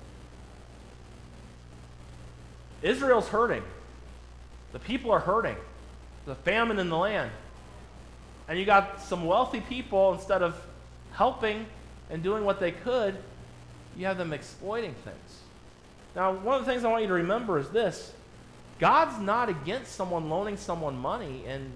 Israel's 2.82 3.28
hurting. 3.28 3.62
The 4.72 4.78
people 4.78 5.12
are 5.12 5.20
hurting. 5.20 5.56
The 6.26 6.34
famine 6.34 6.78
in 6.78 6.90
the 6.90 6.98
land. 6.98 7.30
And 8.48 8.58
you 8.58 8.66
got 8.66 9.00
some 9.00 9.24
wealthy 9.24 9.60
people, 9.60 10.12
instead 10.12 10.42
of 10.42 10.60
helping 11.12 11.66
and 12.10 12.22
doing 12.22 12.44
what 12.44 12.60
they 12.60 12.72
could, 12.72 13.16
you 13.96 14.06
have 14.06 14.18
them 14.18 14.32
exploiting 14.32 14.94
things. 15.04 15.40
Now, 16.14 16.32
one 16.32 16.58
of 16.58 16.64
the 16.64 16.70
things 16.70 16.84
I 16.84 16.90
want 16.90 17.02
you 17.02 17.08
to 17.08 17.14
remember 17.14 17.58
is 17.58 17.68
this 17.68 18.12
God's 18.78 19.20
not 19.20 19.48
against 19.48 19.94
someone 19.94 20.28
loaning 20.28 20.56
someone 20.56 20.98
money 20.98 21.44
and 21.46 21.70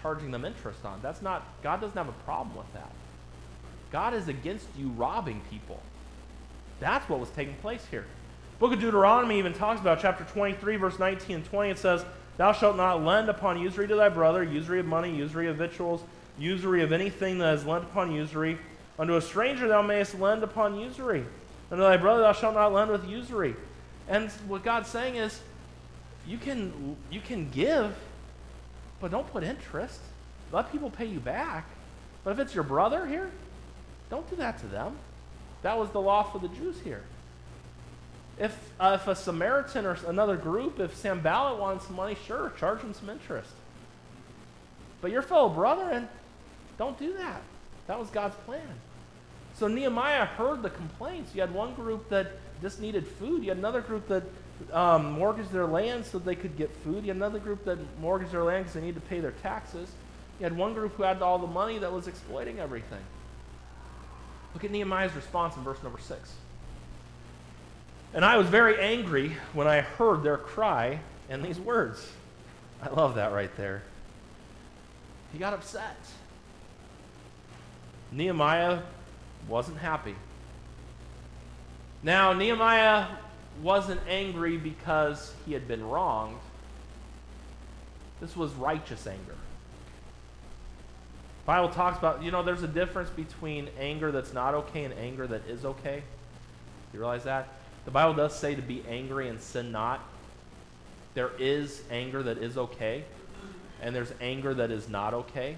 charging 0.00 0.30
them 0.30 0.44
interest 0.44 0.84
on. 0.84 1.00
That's 1.02 1.22
not, 1.22 1.46
God 1.62 1.80
doesn't 1.80 1.96
have 1.96 2.08
a 2.08 2.24
problem 2.24 2.56
with 2.56 2.72
that. 2.74 2.90
God 3.90 4.14
is 4.14 4.28
against 4.28 4.66
you 4.76 4.88
robbing 4.88 5.40
people. 5.50 5.80
That's 6.80 7.08
what 7.08 7.20
was 7.20 7.30
taking 7.30 7.54
place 7.56 7.86
here. 7.90 8.06
Book 8.58 8.72
of 8.72 8.80
Deuteronomy 8.80 9.38
even 9.38 9.52
talks 9.52 9.80
about 9.80 10.00
chapter 10.00 10.24
23, 10.24 10.76
verse 10.76 10.98
19 10.98 11.36
and 11.36 11.44
20. 11.44 11.70
It 11.70 11.78
says, 11.78 12.04
Thou 12.36 12.52
shalt 12.52 12.76
not 12.76 13.02
lend 13.04 13.28
upon 13.28 13.60
usury 13.60 13.86
to 13.88 13.94
thy 13.94 14.08
brother, 14.08 14.42
usury 14.42 14.80
of 14.80 14.86
money, 14.86 15.14
usury 15.14 15.48
of 15.48 15.56
victuals, 15.56 16.02
usury 16.38 16.82
of 16.82 16.92
anything 16.92 17.38
that 17.38 17.54
is 17.54 17.66
lent 17.66 17.84
upon 17.84 18.12
usury. 18.12 18.58
Unto 18.98 19.16
a 19.16 19.20
stranger 19.20 19.68
thou 19.68 19.82
mayest 19.82 20.18
lend 20.18 20.42
upon 20.42 20.78
usury. 20.78 21.24
Unto 21.70 21.82
thy 21.82 21.96
brother 21.96 22.22
thou 22.22 22.32
shalt 22.32 22.54
not 22.54 22.72
lend 22.72 22.90
with 22.90 23.08
usury. 23.08 23.56
And 24.08 24.30
what 24.46 24.62
God's 24.62 24.88
saying 24.88 25.16
is, 25.16 25.40
you 26.26 26.38
can, 26.38 26.96
you 27.10 27.20
can 27.20 27.50
give, 27.50 27.96
but 29.00 29.10
don't 29.10 29.26
put 29.26 29.42
interest. 29.42 29.98
Let 30.52 30.70
people 30.70 30.90
pay 30.90 31.06
you 31.06 31.18
back. 31.18 31.66
But 32.24 32.32
if 32.32 32.38
it's 32.38 32.54
your 32.54 32.64
brother 32.64 33.06
here, 33.06 33.30
don't 34.10 34.28
do 34.28 34.36
that 34.36 34.58
to 34.60 34.66
them. 34.66 34.96
That 35.62 35.78
was 35.78 35.90
the 35.90 36.00
law 36.00 36.22
for 36.22 36.38
the 36.38 36.48
Jews 36.48 36.78
here. 36.80 37.02
If, 38.38 38.56
uh, 38.78 38.98
if 39.00 39.08
a 39.08 39.14
Samaritan 39.14 39.86
or 39.86 39.96
another 40.06 40.36
group, 40.36 40.80
if 40.80 40.96
Sanballat 40.96 41.58
wanted 41.58 41.82
some 41.82 41.96
money, 41.96 42.16
sure, 42.26 42.52
charge 42.58 42.80
them 42.80 42.94
some 42.94 43.10
interest. 43.10 43.50
But 45.00 45.10
your 45.10 45.22
fellow 45.22 45.48
brethren, 45.48 46.08
don't 46.78 46.98
do 46.98 47.14
that. 47.14 47.42
That 47.86 47.98
was 47.98 48.08
God's 48.10 48.36
plan. 48.46 48.60
So 49.54 49.68
Nehemiah 49.68 50.24
heard 50.24 50.62
the 50.62 50.70
complaints. 50.70 51.34
You 51.34 51.40
had 51.40 51.52
one 51.52 51.74
group 51.74 52.08
that 52.08 52.32
just 52.60 52.80
needed 52.80 53.06
food. 53.06 53.42
You 53.42 53.50
had 53.50 53.58
another 53.58 53.80
group 53.80 54.08
that 54.08 54.22
um, 54.72 55.12
mortgaged 55.12 55.52
their 55.52 55.66
land 55.66 56.06
so 56.06 56.18
they 56.18 56.34
could 56.34 56.56
get 56.56 56.74
food. 56.76 57.02
You 57.04 57.08
had 57.08 57.16
another 57.16 57.38
group 57.38 57.64
that 57.64 57.78
mortgaged 58.00 58.32
their 58.32 58.44
land 58.44 58.64
because 58.64 58.74
they 58.74 58.80
needed 58.80 59.00
to 59.02 59.08
pay 59.08 59.20
their 59.20 59.32
taxes. 59.32 59.90
You 60.38 60.44
had 60.44 60.56
one 60.56 60.74
group 60.74 60.96
who 60.96 61.02
had 61.02 61.20
all 61.22 61.38
the 61.38 61.46
money 61.46 61.78
that 61.78 61.92
was 61.92 62.08
exploiting 62.08 62.60
everything. 62.60 63.02
Look 64.54 64.64
at 64.64 64.70
Nehemiah's 64.70 65.14
response 65.14 65.56
in 65.56 65.62
verse 65.62 65.82
number 65.82 65.98
6. 65.98 66.32
And 68.14 68.24
I 68.24 68.36
was 68.36 68.46
very 68.48 68.78
angry 68.78 69.36
when 69.54 69.66
I 69.66 69.80
heard 69.80 70.22
their 70.22 70.36
cry 70.36 71.00
and 71.30 71.42
these 71.42 71.58
words. 71.58 72.06
I 72.82 72.90
love 72.90 73.14
that 73.14 73.32
right 73.32 73.54
there. 73.56 73.82
He 75.32 75.38
got 75.38 75.54
upset. 75.54 75.96
Nehemiah 78.12 78.80
wasn't 79.48 79.78
happy. 79.78 80.14
Now, 82.02 82.32
Nehemiah 82.32 83.06
wasn't 83.62 84.00
angry 84.08 84.56
because 84.56 85.32
he 85.46 85.52
had 85.52 85.66
been 85.66 85.86
wronged. 85.88 86.38
This 88.20 88.36
was 88.36 88.52
righteous 88.54 89.06
anger. 89.06 89.36
The 91.42 91.46
Bible 91.46 91.70
talks 91.70 91.98
about, 91.98 92.22
you 92.22 92.30
know, 92.30 92.42
there's 92.42 92.62
a 92.62 92.68
difference 92.68 93.10
between 93.10 93.68
anger 93.78 94.12
that's 94.12 94.32
not 94.32 94.54
okay 94.54 94.84
and 94.84 94.94
anger 94.94 95.26
that 95.26 95.46
is 95.48 95.64
okay. 95.64 96.02
You 96.92 97.00
realize 97.00 97.24
that? 97.24 97.48
The 97.84 97.90
Bible 97.90 98.14
does 98.14 98.36
say 98.36 98.54
to 98.54 98.62
be 98.62 98.84
angry 98.88 99.28
and 99.28 99.40
sin 99.40 99.72
not. 99.72 100.00
There 101.14 101.30
is 101.38 101.82
anger 101.90 102.22
that 102.22 102.38
is 102.38 102.56
okay, 102.56 103.04
and 103.80 103.94
there's 103.94 104.12
anger 104.20 104.54
that 104.54 104.70
is 104.70 104.88
not 104.88 105.14
okay. 105.14 105.56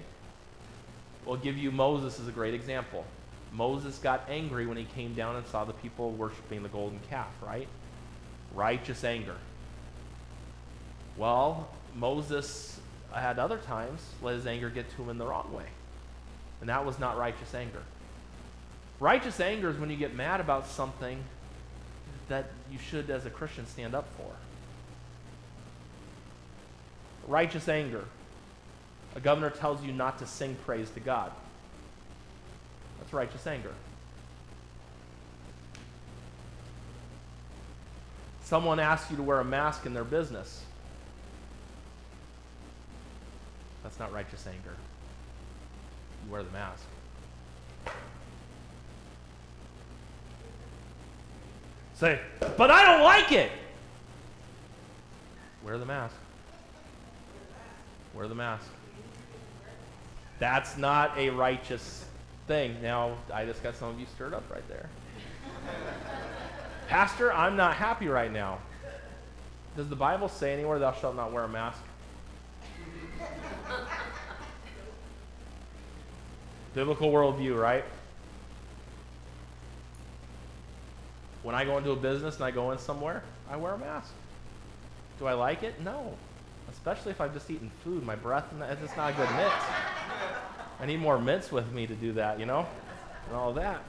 We'll 1.25 1.37
give 1.37 1.57
you 1.57 1.71
Moses 1.71 2.19
as 2.19 2.27
a 2.27 2.31
great 2.31 2.53
example. 2.53 3.05
Moses 3.51 3.97
got 3.97 4.25
angry 4.29 4.67
when 4.67 4.77
he 4.77 4.83
came 4.83 5.13
down 5.13 5.37
and 5.37 5.45
saw 5.47 5.63
the 5.63 5.73
people 5.73 6.11
worshiping 6.11 6.61
the 6.61 6.69
golden 6.69 6.99
calf, 7.09 7.31
right? 7.41 7.67
Righteous 8.53 9.03
anger. 9.03 9.35
Well, 11.17 11.69
Moses 11.95 12.79
had 13.13 13.39
other 13.39 13.57
times 13.57 14.01
let 14.21 14.35
his 14.35 14.45
anger 14.45 14.69
get 14.69 14.89
to 14.95 15.03
him 15.03 15.09
in 15.09 15.17
the 15.17 15.25
wrong 15.25 15.51
way. 15.53 15.65
And 16.59 16.69
that 16.69 16.85
was 16.85 16.99
not 16.99 17.17
righteous 17.17 17.53
anger. 17.53 17.81
Righteous 18.99 19.39
anger 19.39 19.69
is 19.69 19.77
when 19.77 19.89
you 19.89 19.97
get 19.97 20.13
mad 20.13 20.41
about 20.41 20.67
something 20.67 21.23
that 22.27 22.51
you 22.71 22.77
should, 22.77 23.09
as 23.09 23.25
a 23.25 23.29
Christian, 23.29 23.65
stand 23.67 23.93
up 23.93 24.07
for. 24.17 24.31
Righteous 27.27 27.67
anger. 27.67 28.05
A 29.15 29.19
governor 29.19 29.49
tells 29.49 29.83
you 29.83 29.93
not 29.93 30.19
to 30.19 30.27
sing 30.27 30.55
praise 30.65 30.89
to 30.91 30.99
God. 30.99 31.31
That's 32.99 33.13
righteous 33.13 33.47
anger. 33.47 33.71
Someone 38.43 38.79
asks 38.79 39.09
you 39.09 39.17
to 39.17 39.23
wear 39.23 39.39
a 39.39 39.45
mask 39.45 39.85
in 39.85 39.93
their 39.93 40.03
business. 40.03 40.63
That's 43.81 43.97
not 43.99 44.11
righteous 44.11 44.45
anger. 44.45 44.75
You 46.25 46.31
wear 46.31 46.43
the 46.43 46.51
mask. 46.51 46.83
Say, 51.95 52.19
but 52.57 52.69
I 52.69 52.83
don't 52.83 53.03
like 53.03 53.31
it. 53.31 53.51
Wear 55.63 55.77
the 55.77 55.85
mask. 55.85 56.15
Wear 58.13 58.27
the 58.27 58.35
mask. 58.35 58.67
That's 60.39 60.77
not 60.77 61.17
a 61.17 61.29
righteous 61.29 62.05
thing. 62.47 62.77
Now, 62.81 63.17
I 63.33 63.45
just 63.45 63.63
got 63.63 63.75
some 63.75 63.89
of 63.89 63.99
you 63.99 64.05
stirred 64.15 64.33
up 64.33 64.43
right 64.51 64.67
there. 64.67 64.89
Pastor, 66.87 67.33
I'm 67.33 67.55
not 67.55 67.75
happy 67.75 68.07
right 68.07 68.31
now. 68.31 68.59
Does 69.75 69.89
the 69.89 69.95
Bible 69.95 70.29
say 70.29 70.53
anywhere 70.53 70.79
thou 70.79 70.93
shalt 70.93 71.15
not 71.15 71.31
wear 71.31 71.43
a 71.43 71.49
mask? 71.49 71.81
Biblical 76.73 77.09
worldview, 77.09 77.59
right? 77.59 77.85
When 81.43 81.55
I 81.55 81.63
go 81.63 81.77
into 81.77 81.91
a 81.91 81.95
business 81.95 82.35
and 82.35 82.43
I 82.43 82.51
go 82.51 82.71
in 82.71 82.77
somewhere, 82.77 83.23
I 83.49 83.55
wear 83.55 83.73
a 83.73 83.77
mask. 83.77 84.11
Do 85.19 85.27
I 85.27 85.33
like 85.33 85.63
it? 85.63 85.79
No. 85.81 86.17
Especially 86.71 87.11
if 87.11 87.21
I've 87.21 87.33
just 87.33 87.49
eaten 87.49 87.71
food, 87.83 88.05
my 88.05 88.15
breath, 88.15 88.51
and 88.51 88.61
it's 88.63 88.81
just 88.81 88.97
not 88.97 89.11
a 89.11 89.13
good 89.13 89.29
mix. 89.35 89.53
I 90.79 90.85
need 90.85 90.99
more 90.99 91.19
mints 91.19 91.51
with 91.51 91.71
me 91.71 91.87
to 91.87 91.95
do 91.95 92.13
that, 92.13 92.39
you 92.39 92.45
know? 92.45 92.65
And 93.27 93.35
all 93.35 93.53
that. 93.53 93.81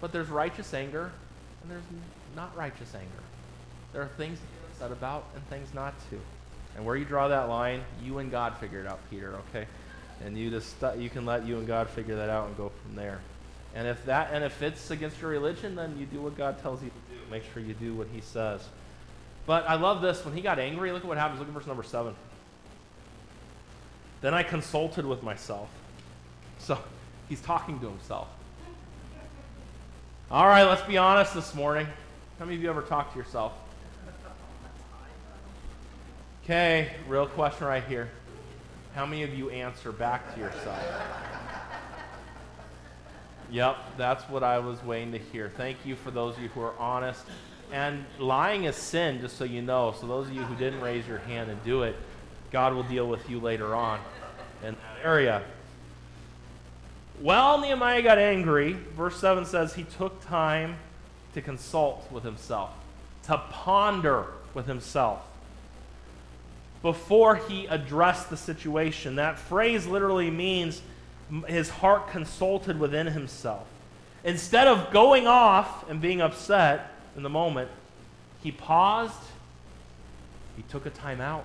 But 0.00 0.12
there's 0.12 0.28
righteous 0.28 0.72
anger 0.74 1.10
and 1.62 1.70
there's 1.70 1.82
not 2.36 2.56
righteous 2.56 2.94
anger. 2.94 3.22
There 3.92 4.02
are 4.02 4.10
things 4.16 4.38
upset 4.70 4.92
about 4.92 5.24
and 5.34 5.46
things 5.48 5.74
not 5.74 5.94
to. 6.10 6.20
And 6.76 6.84
where 6.84 6.96
you 6.96 7.04
draw 7.04 7.28
that 7.28 7.48
line, 7.48 7.82
you 8.02 8.18
and 8.18 8.30
God 8.30 8.56
figure 8.58 8.80
it 8.80 8.86
out, 8.86 9.00
Peter, 9.10 9.34
okay? 9.50 9.66
And 10.24 10.36
you 10.36 10.50
just 10.50 10.76
you 10.96 11.10
can 11.10 11.26
let 11.26 11.46
you 11.46 11.58
and 11.58 11.66
God 11.66 11.88
figure 11.88 12.16
that 12.16 12.30
out 12.30 12.46
and 12.46 12.56
go 12.56 12.70
from 12.82 12.94
there. 12.94 13.20
And 13.74 13.86
if 13.86 14.04
that 14.06 14.30
and 14.32 14.44
if 14.44 14.62
it's 14.62 14.90
against 14.90 15.20
your 15.20 15.30
religion, 15.30 15.74
then 15.74 15.96
you 15.98 16.06
do 16.06 16.20
what 16.20 16.36
God 16.36 16.60
tells 16.62 16.82
you 16.82 16.90
to 16.90 17.14
do. 17.14 17.20
Make 17.30 17.42
sure 17.52 17.62
you 17.62 17.74
do 17.74 17.94
what 17.94 18.08
he 18.12 18.20
says. 18.20 18.62
But 19.48 19.66
I 19.66 19.76
love 19.76 20.02
this. 20.02 20.22
When 20.26 20.34
he 20.34 20.42
got 20.42 20.58
angry, 20.58 20.92
look 20.92 21.02
at 21.02 21.08
what 21.08 21.16
happens. 21.16 21.40
Look 21.40 21.48
at 21.48 21.54
verse 21.54 21.66
number 21.66 21.82
seven. 21.82 22.14
Then 24.20 24.34
I 24.34 24.42
consulted 24.42 25.06
with 25.06 25.22
myself. 25.22 25.70
So 26.58 26.78
he's 27.30 27.40
talking 27.40 27.80
to 27.80 27.88
himself. 27.88 28.28
All 30.30 30.46
right, 30.46 30.64
let's 30.64 30.82
be 30.82 30.98
honest 30.98 31.32
this 31.32 31.54
morning. 31.54 31.86
How 32.38 32.44
many 32.44 32.58
of 32.58 32.62
you 32.62 32.68
ever 32.68 32.82
talk 32.82 33.14
to 33.14 33.18
yourself? 33.18 33.54
Okay, 36.44 36.92
real 37.08 37.26
question 37.26 37.68
right 37.68 37.84
here. 37.84 38.10
How 38.94 39.06
many 39.06 39.22
of 39.22 39.32
you 39.32 39.48
answer 39.48 39.92
back 39.92 40.34
to 40.34 40.40
yourself? 40.40 40.82
Yep, 43.50 43.76
that's 43.96 44.24
what 44.24 44.42
I 44.42 44.58
was 44.58 44.84
waiting 44.84 45.12
to 45.12 45.18
hear. 45.18 45.50
Thank 45.56 45.78
you 45.86 45.96
for 45.96 46.10
those 46.10 46.36
of 46.36 46.42
you 46.42 46.50
who 46.50 46.60
are 46.60 46.78
honest. 46.78 47.24
And 47.72 48.04
lying 48.18 48.64
is 48.64 48.76
sin, 48.76 49.20
just 49.20 49.36
so 49.36 49.44
you 49.44 49.62
know. 49.62 49.94
So, 50.00 50.06
those 50.06 50.28
of 50.28 50.32
you 50.32 50.42
who 50.42 50.54
didn't 50.56 50.80
raise 50.80 51.06
your 51.06 51.18
hand 51.18 51.50
and 51.50 51.62
do 51.64 51.82
it, 51.82 51.96
God 52.50 52.74
will 52.74 52.82
deal 52.82 53.06
with 53.06 53.28
you 53.28 53.40
later 53.40 53.74
on 53.74 54.00
in 54.62 54.74
that 54.74 55.04
area. 55.04 55.42
Well, 57.20 57.60
Nehemiah 57.60 58.02
got 58.02 58.18
angry. 58.18 58.72
Verse 58.96 59.18
7 59.20 59.44
says 59.44 59.74
he 59.74 59.84
took 59.84 60.24
time 60.26 60.76
to 61.34 61.42
consult 61.42 62.10
with 62.10 62.24
himself, 62.24 62.70
to 63.24 63.38
ponder 63.50 64.26
with 64.54 64.66
himself 64.66 65.28
before 66.82 67.36
he 67.36 67.66
addressed 67.66 68.30
the 68.30 68.36
situation. 68.36 69.16
That 69.16 69.38
phrase 69.38 69.86
literally 69.86 70.30
means 70.30 70.80
his 71.46 71.68
heart 71.68 72.08
consulted 72.08 72.78
within 72.78 73.06
himself. 73.08 73.66
Instead 74.24 74.66
of 74.66 74.90
going 74.90 75.26
off 75.26 75.88
and 75.90 76.00
being 76.00 76.20
upset 76.20 76.92
in 77.18 77.24
the 77.24 77.28
moment, 77.28 77.68
he 78.44 78.52
paused, 78.52 79.20
he 80.56 80.62
took 80.70 80.86
a 80.86 80.90
time 80.90 81.20
out, 81.20 81.44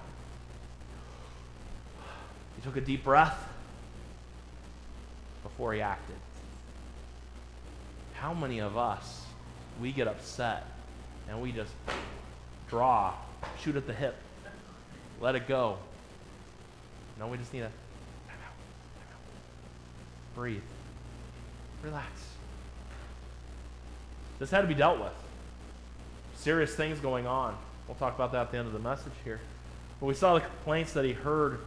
he 2.56 2.62
took 2.62 2.78
a 2.78 2.82
deep 2.82 3.04
breath 3.04 3.50
before 5.42 5.74
he 5.74 5.82
acted. 5.82 6.16
How 8.14 8.36
many 8.36 8.60
of 8.60 8.78
us, 8.78 9.26
we 9.82 9.92
get 9.92 10.08
upset 10.08 10.64
and 11.28 11.42
we 11.42 11.52
just 11.52 11.74
draw, 12.70 13.16
shoot 13.64 13.76
at 13.76 13.88
the 13.88 13.94
hip, 13.94 14.16
let 15.20 15.34
it 15.34 15.48
go? 15.48 15.80
No, 17.20 17.26
we 17.26 17.38
just 17.40 17.52
need 17.52 17.62
to 17.62 17.72
breathe, 20.36 20.62
relax. 21.82 22.12
This 24.38 24.52
had 24.52 24.62
to 24.62 24.68
be 24.68 24.76
dealt 24.76 25.00
with. 25.00 25.23
Serious 26.44 26.76
things 26.76 27.00
going 27.00 27.26
on. 27.26 27.56
We'll 27.88 27.96
talk 27.96 28.16
about 28.16 28.34
that 28.34 28.42
at 28.42 28.52
the 28.52 28.58
end 28.58 28.68
of 28.68 28.74
the 28.74 28.80
message 28.80 29.14
here. 29.24 29.40
But 30.02 30.08
we 30.08 30.14
saw 30.14 30.34
the 30.34 30.42
complaints 30.42 30.92
that 30.92 31.06
he 31.06 31.14
heard. 31.14 31.60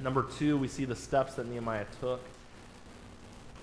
Number 0.00 0.22
two, 0.22 0.56
we 0.56 0.66
see 0.66 0.86
the 0.86 0.96
steps 0.96 1.34
that 1.34 1.46
Nehemiah 1.46 1.84
took 2.00 2.22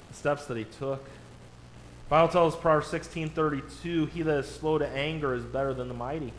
the 0.08 0.14
steps 0.14 0.46
that 0.46 0.58
he 0.58 0.66
took. 0.66 1.04
The 1.04 2.10
Bible 2.10 2.30
tells 2.30 2.54
us, 2.54 2.62
Proverbs 2.62 2.88
16:32, 2.88 4.06
"He 4.06 4.22
that 4.22 4.38
is 4.38 4.48
slow 4.48 4.78
to 4.78 4.88
anger 4.88 5.34
is 5.34 5.44
better 5.46 5.74
than 5.74 5.88
the 5.88 5.96
mighty, 5.96 6.32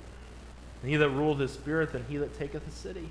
and 0.82 0.90
he 0.90 0.94
that 0.94 1.10
ruleth 1.10 1.40
his 1.40 1.52
spirit 1.52 1.90
than 1.90 2.04
he 2.04 2.16
that 2.18 2.38
taketh 2.38 2.66
a 2.66 2.70
city." 2.70 3.10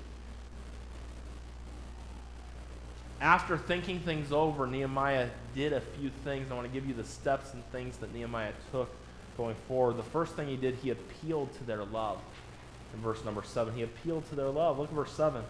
After 3.20 3.58
thinking 3.58 4.00
things 4.00 4.32
over, 4.32 4.66
Nehemiah 4.66 5.28
did 5.54 5.74
a 5.74 5.80
few 5.82 6.08
things. 6.24 6.50
I 6.50 6.54
want 6.54 6.66
to 6.66 6.72
give 6.72 6.86
you 6.86 6.94
the 6.94 7.04
steps 7.04 7.52
and 7.52 7.62
things 7.70 7.98
that 7.98 8.14
Nehemiah 8.14 8.54
took 8.72 8.88
going 9.40 9.56
forward. 9.68 9.96
The 9.96 10.02
first 10.02 10.34
thing 10.34 10.48
he 10.48 10.56
did, 10.56 10.74
he 10.74 10.90
appealed 10.90 11.50
to 11.54 11.64
their 11.64 11.82
love. 11.82 12.18
In 12.92 13.00
verse 13.00 13.24
number 13.24 13.42
7, 13.42 13.72
he 13.72 13.82
appealed 13.82 14.28
to 14.28 14.34
their 14.34 14.50
love. 14.50 14.78
Look 14.78 14.90
at 14.90 14.94
verse 14.94 15.12
7. 15.12 15.42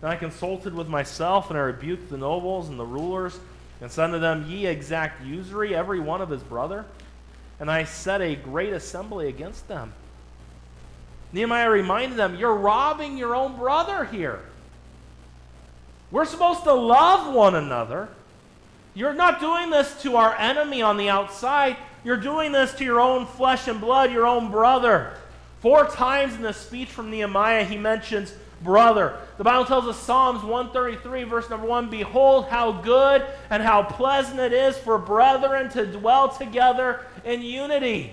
Then 0.00 0.10
I 0.10 0.16
consulted 0.16 0.72
with 0.72 0.88
myself, 0.88 1.50
and 1.50 1.58
I 1.58 1.62
rebuked 1.62 2.08
the 2.08 2.16
nobles 2.16 2.70
and 2.70 2.78
the 2.78 2.86
rulers 2.86 3.38
and 3.82 3.90
said 3.90 4.04
unto 4.04 4.20
them, 4.20 4.46
Ye 4.48 4.64
exact 4.66 5.22
usury, 5.22 5.74
every 5.74 6.00
one 6.00 6.22
of 6.22 6.30
his 6.30 6.42
brother. 6.42 6.86
And 7.60 7.70
I 7.70 7.84
set 7.84 8.22
a 8.22 8.36
great 8.36 8.72
assembly 8.72 9.28
against 9.28 9.68
them. 9.68 9.92
Nehemiah 11.34 11.68
reminded 11.68 12.16
them, 12.16 12.36
You're 12.36 12.54
robbing 12.54 13.18
your 13.18 13.34
own 13.34 13.56
brother 13.56 14.06
here. 14.06 14.40
We're 16.10 16.24
supposed 16.24 16.64
to 16.64 16.72
love 16.72 17.34
one 17.34 17.54
another. 17.54 18.08
You're 18.94 19.12
not 19.12 19.40
doing 19.40 19.68
this 19.68 20.00
to 20.04 20.16
our 20.16 20.34
enemy 20.36 20.80
on 20.80 20.96
the 20.96 21.10
outside. 21.10 21.76
You're 22.06 22.16
doing 22.16 22.52
this 22.52 22.72
to 22.74 22.84
your 22.84 23.00
own 23.00 23.26
flesh 23.26 23.66
and 23.66 23.80
blood, 23.80 24.12
your 24.12 24.28
own 24.28 24.52
brother. 24.52 25.14
Four 25.58 25.88
times 25.88 26.36
in 26.36 26.42
the 26.42 26.52
speech 26.52 26.88
from 26.88 27.10
Nehemiah, 27.10 27.64
he 27.64 27.76
mentions 27.76 28.32
brother. 28.62 29.18
The 29.38 29.42
Bible 29.42 29.64
tells 29.64 29.86
us 29.86 29.98
Psalms 29.98 30.44
133, 30.44 31.24
verse 31.24 31.50
number 31.50 31.66
1 31.66 31.90
Behold, 31.90 32.46
how 32.46 32.70
good 32.70 33.26
and 33.50 33.60
how 33.60 33.82
pleasant 33.82 34.38
it 34.38 34.52
is 34.52 34.78
for 34.78 34.98
brethren 34.98 35.68
to 35.70 35.84
dwell 35.84 36.28
together 36.28 37.00
in 37.24 37.42
unity. 37.42 38.12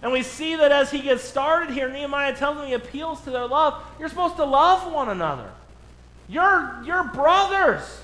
And 0.00 0.10
we 0.10 0.22
see 0.22 0.56
that 0.56 0.72
as 0.72 0.90
he 0.90 1.00
gets 1.00 1.22
started 1.22 1.74
here, 1.74 1.90
Nehemiah 1.90 2.34
tells 2.34 2.56
them 2.56 2.66
he 2.66 2.72
appeals 2.72 3.20
to 3.24 3.30
their 3.30 3.46
love. 3.46 3.82
You're 3.98 4.08
supposed 4.08 4.36
to 4.36 4.46
love 4.46 4.90
one 4.90 5.10
another. 5.10 5.50
You're, 6.30 6.82
you're 6.86 7.04
brothers. 7.04 8.00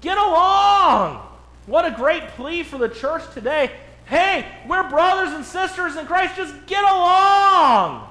Get 0.00 0.18
along. 0.18 1.24
What 1.66 1.84
a 1.84 1.92
great 1.92 2.26
plea 2.30 2.64
for 2.64 2.78
the 2.78 2.88
church 2.88 3.22
today. 3.32 3.70
Hey, 4.06 4.46
we're 4.68 4.88
brothers 4.88 5.34
and 5.34 5.44
sisters 5.44 5.96
in 5.96 6.06
Christ. 6.06 6.36
Just 6.36 6.54
get 6.66 6.84
along. 6.84 8.08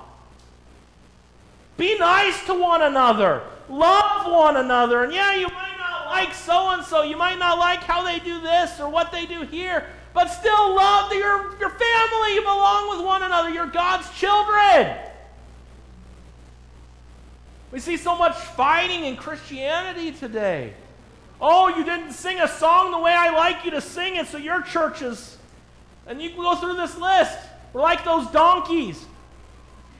Be 1.77 1.97
nice 1.97 2.45
to 2.45 2.53
one 2.53 2.81
another. 2.81 3.43
Love 3.69 4.29
one 4.29 4.57
another. 4.57 5.05
And 5.05 5.13
yeah, 5.13 5.35
you 5.35 5.47
might 5.47 5.77
not 5.77 6.07
like 6.07 6.33
so 6.33 6.71
and 6.71 6.83
so. 6.83 7.01
You 7.03 7.17
might 7.17 7.39
not 7.39 7.57
like 7.57 7.79
how 7.79 8.03
they 8.03 8.19
do 8.19 8.41
this 8.41 8.79
or 8.79 8.89
what 8.89 9.13
they 9.13 9.25
do 9.25 9.43
here. 9.43 9.85
But 10.13 10.27
still 10.27 10.75
love 10.75 11.13
your, 11.13 11.57
your 11.59 11.69
family. 11.69 12.33
You 12.33 12.41
belong 12.41 12.97
with 12.97 13.05
one 13.05 13.23
another. 13.23 13.49
You're 13.49 13.65
God's 13.65 14.09
children. 14.17 14.97
We 17.71 17.79
see 17.79 17.95
so 17.95 18.17
much 18.17 18.35
fighting 18.35 19.05
in 19.05 19.15
Christianity 19.15 20.11
today. 20.11 20.73
Oh, 21.39 21.69
you 21.69 21.85
didn't 21.85 22.11
sing 22.11 22.39
a 22.39 22.47
song 22.47 22.91
the 22.91 22.99
way 22.99 23.13
I 23.13 23.29
like 23.31 23.63
you 23.63 23.71
to 23.71 23.81
sing 23.81 24.17
it, 24.17 24.27
so 24.27 24.37
your 24.37 24.61
church 24.61 25.01
is. 25.01 25.37
And 26.07 26.21
you 26.21 26.29
can 26.29 26.39
go 26.39 26.55
through 26.55 26.75
this 26.75 26.97
list. 26.97 27.37
We're 27.73 27.81
like 27.81 28.03
those 28.03 28.27
donkeys 28.31 29.03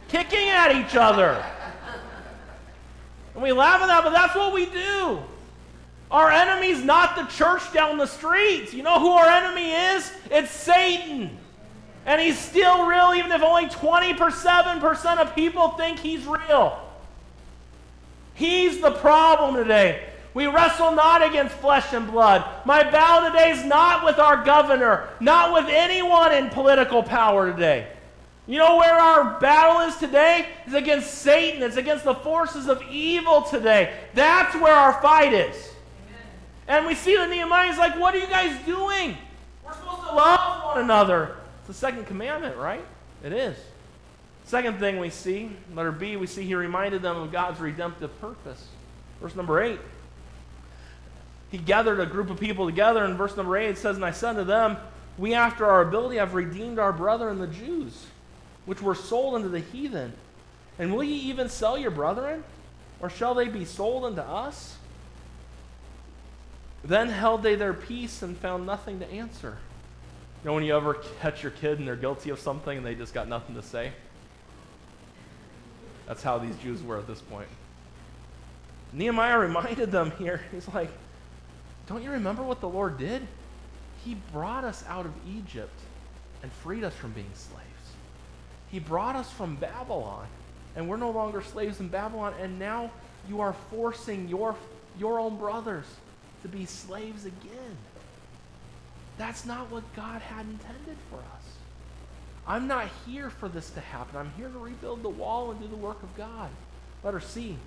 kicking 0.08 0.50
at 0.50 0.76
each 0.76 0.96
other. 0.96 1.44
And 3.34 3.44
we 3.44 3.52
laugh 3.52 3.82
at 3.82 3.88
that, 3.88 4.04
but 4.04 4.12
that's 4.12 4.36
what 4.36 4.54
we 4.54 4.66
do. 4.68 5.20
Our 6.12 6.32
enemy's 6.32 6.84
not 6.84 7.16
the 7.16 7.24
church 7.24 7.74
down 7.74 7.98
the 7.98 8.06
street. 8.06 8.72
You 8.74 8.84
know 8.84 9.00
who 9.00 9.10
our 9.10 9.28
enemy 9.28 9.72
is? 9.72 10.12
It's 10.32 10.52
Satan. 10.52 11.38
And 12.06 12.22
he's 12.22 12.38
still 12.38 12.86
real, 12.86 13.14
even 13.16 13.32
if 13.32 13.42
only 13.42 13.66
27% 13.66 15.18
of 15.18 15.36
people 15.36 15.70
think 15.70 16.00
he's 16.00 16.26
real. 16.26 16.80
He's 18.36 18.80
the 18.80 18.92
problem 18.92 19.56
today. 19.56 20.08
We 20.36 20.48
wrestle 20.48 20.92
not 20.92 21.24
against 21.24 21.56
flesh 21.56 21.94
and 21.94 22.12
blood. 22.12 22.44
My 22.66 22.84
battle 22.84 23.32
today 23.32 23.52
is 23.52 23.64
not 23.64 24.04
with 24.04 24.20
our 24.20 24.44
governor, 24.44 25.08
not 25.22 25.54
with 25.54 25.74
anyone 25.74 26.34
in 26.34 26.50
political 26.50 27.02
power 27.02 27.50
today. 27.50 27.88
You 28.46 28.60
know 28.60 28.76
where 28.76 28.96
our 28.96 29.40
battle 29.40 29.88
is 29.88 29.96
today? 29.96 30.46
Is 30.68 30.74
against 30.74 31.10
Satan. 31.20 31.64
It's 31.64 31.78
against 31.78 32.04
the 32.04 32.16
forces 32.16 32.68
of 32.68 32.84
evil 32.92 33.44
today. 33.44 33.94
That's 34.14 34.54
where 34.58 34.74
our 34.74 35.02
fight 35.02 35.32
is. 35.32 35.56
Amen. 35.56 36.28
And 36.68 36.86
we 36.86 36.96
see 36.96 37.16
that 37.16 37.30
Nehemiah's 37.30 37.78
like, 37.78 37.98
what 37.98 38.14
are 38.14 38.20
you 38.20 38.28
guys 38.28 38.62
doing? 38.66 39.18
We're 39.66 39.72
supposed 39.72 40.02
to 40.02 40.14
love 40.14 40.66
one 40.66 40.84
another. 40.84 41.38
It's 41.60 41.68
the 41.68 41.74
second 41.74 42.08
commandment, 42.08 42.58
right? 42.58 42.84
It 43.24 43.32
is. 43.32 43.56
Second 44.44 44.80
thing 44.80 45.00
we 45.00 45.12
see, 45.12 45.56
letter 45.74 45.94
B, 45.94 46.18
we 46.18 46.28
see 46.28 46.44
he 46.44 46.56
reminded 46.56 47.02
them 47.02 47.16
of 47.16 47.32
God's 47.32 47.62
redemptive 47.62 48.20
purpose. 48.20 48.68
Verse 49.22 49.34
number 49.34 49.64
8 49.64 49.80
he 51.56 51.62
gathered 51.62 52.02
a 52.02 52.06
group 52.06 52.30
of 52.30 52.38
people 52.38 52.66
together. 52.66 53.06
In 53.06 53.16
verse 53.16 53.38
number 53.38 53.56
8, 53.56 53.70
it 53.70 53.78
says, 53.78 53.96
And 53.96 54.04
I 54.04 54.12
said 54.12 54.34
to 54.34 54.44
them, 54.44 54.76
We, 55.18 55.34
after 55.34 55.66
our 55.66 55.84
ability, 55.84 56.18
have 56.18 56.34
redeemed 56.34 56.80
our 56.80 56.92
brethren 56.92 57.40
the 57.40 57.48
Jews, 57.48 58.08
which 58.66 58.82
were 58.82 58.94
sold 58.94 59.36
unto 59.36 59.48
the 59.48 59.62
heathen. 59.62 60.12
And 60.78 60.94
will 60.94 61.06
ye 61.06 61.16
even 61.30 61.48
sell 61.48 61.78
your 61.78 61.92
brethren? 61.92 62.44
Or 63.00 63.10
shall 63.10 63.36
they 63.36 63.48
be 63.48 63.64
sold 63.64 64.04
unto 64.04 64.20
us? 64.20 64.76
Then 66.84 67.08
held 67.08 67.42
they 67.42 67.56
their 67.56 67.74
peace 67.74 68.22
and 68.22 68.38
found 68.38 68.66
nothing 68.66 69.00
to 69.00 69.10
answer. 69.10 69.58
You 70.44 70.50
know, 70.50 70.56
when 70.56 70.66
you 70.66 70.76
ever 70.76 70.96
catch 71.22 71.42
your 71.42 71.54
kid 71.54 71.80
and 71.80 71.88
they're 71.88 71.96
guilty 71.96 72.32
of 72.32 72.40
something 72.42 72.80
and 72.80 72.86
they 72.86 72.96
just 72.96 73.14
got 73.14 73.30
nothing 73.30 73.56
to 73.56 73.62
say? 73.62 73.94
That's 76.06 76.22
how 76.22 76.38
these 76.38 76.58
Jews 76.58 76.84
were 76.84 76.98
at 76.98 77.08
this 77.08 77.22
point. 77.22 77.48
Nehemiah 78.92 79.40
reminded 79.40 79.90
them 79.90 80.12
here, 80.20 80.42
he's 80.52 80.68
like, 80.74 80.90
don't 81.88 82.04
you 82.04 82.12
remember 82.12 82.44
what 82.44 82.62
the 82.62 82.70
Lord 82.70 82.98
did? 82.98 83.28
He 84.04 84.16
brought 84.32 84.64
us 84.64 84.84
out 84.88 85.06
of 85.06 85.14
Egypt 85.28 85.80
and 86.42 86.52
freed 86.52 86.84
us 86.84 86.94
from 86.94 87.12
being 87.12 87.32
slaves. 87.34 87.64
He 88.72 88.80
brought 88.80 89.16
us 89.16 89.32
from 89.32 89.56
Babylon, 89.56 90.28
and 90.76 90.90
we're 90.90 90.98
no 90.98 91.12
longer 91.12 91.42
slaves 91.42 91.80
in 91.80 91.88
Babylon, 91.88 92.34
and 92.42 92.60
now 92.60 92.92
you 93.28 93.42
are 93.42 93.54
forcing 93.72 94.28
your, 94.28 94.56
your 95.00 95.20
own 95.20 95.38
brothers 95.38 95.86
to 96.42 96.48
be 96.48 96.66
slaves 96.66 97.26
again. 97.26 97.78
That's 99.18 99.46
not 99.46 99.72
what 99.72 99.84
God 99.96 100.22
had 100.22 100.46
intended 100.46 100.98
for 101.10 101.18
us. 101.18 101.44
I'm 102.48 102.68
not 102.68 102.90
here 103.08 103.30
for 103.30 103.48
this 103.48 103.70
to 103.72 103.80
happen. 103.80 104.18
I'm 104.18 104.32
here 104.38 104.50
to 104.50 104.60
rebuild 104.60 105.02
the 105.02 105.10
wall 105.10 105.52
and 105.52 105.60
do 105.60 105.68
the 105.68 105.76
work 105.76 106.04
of 106.04 106.16
God. 106.16 106.50
Letter 107.04 107.20
C 107.20 107.58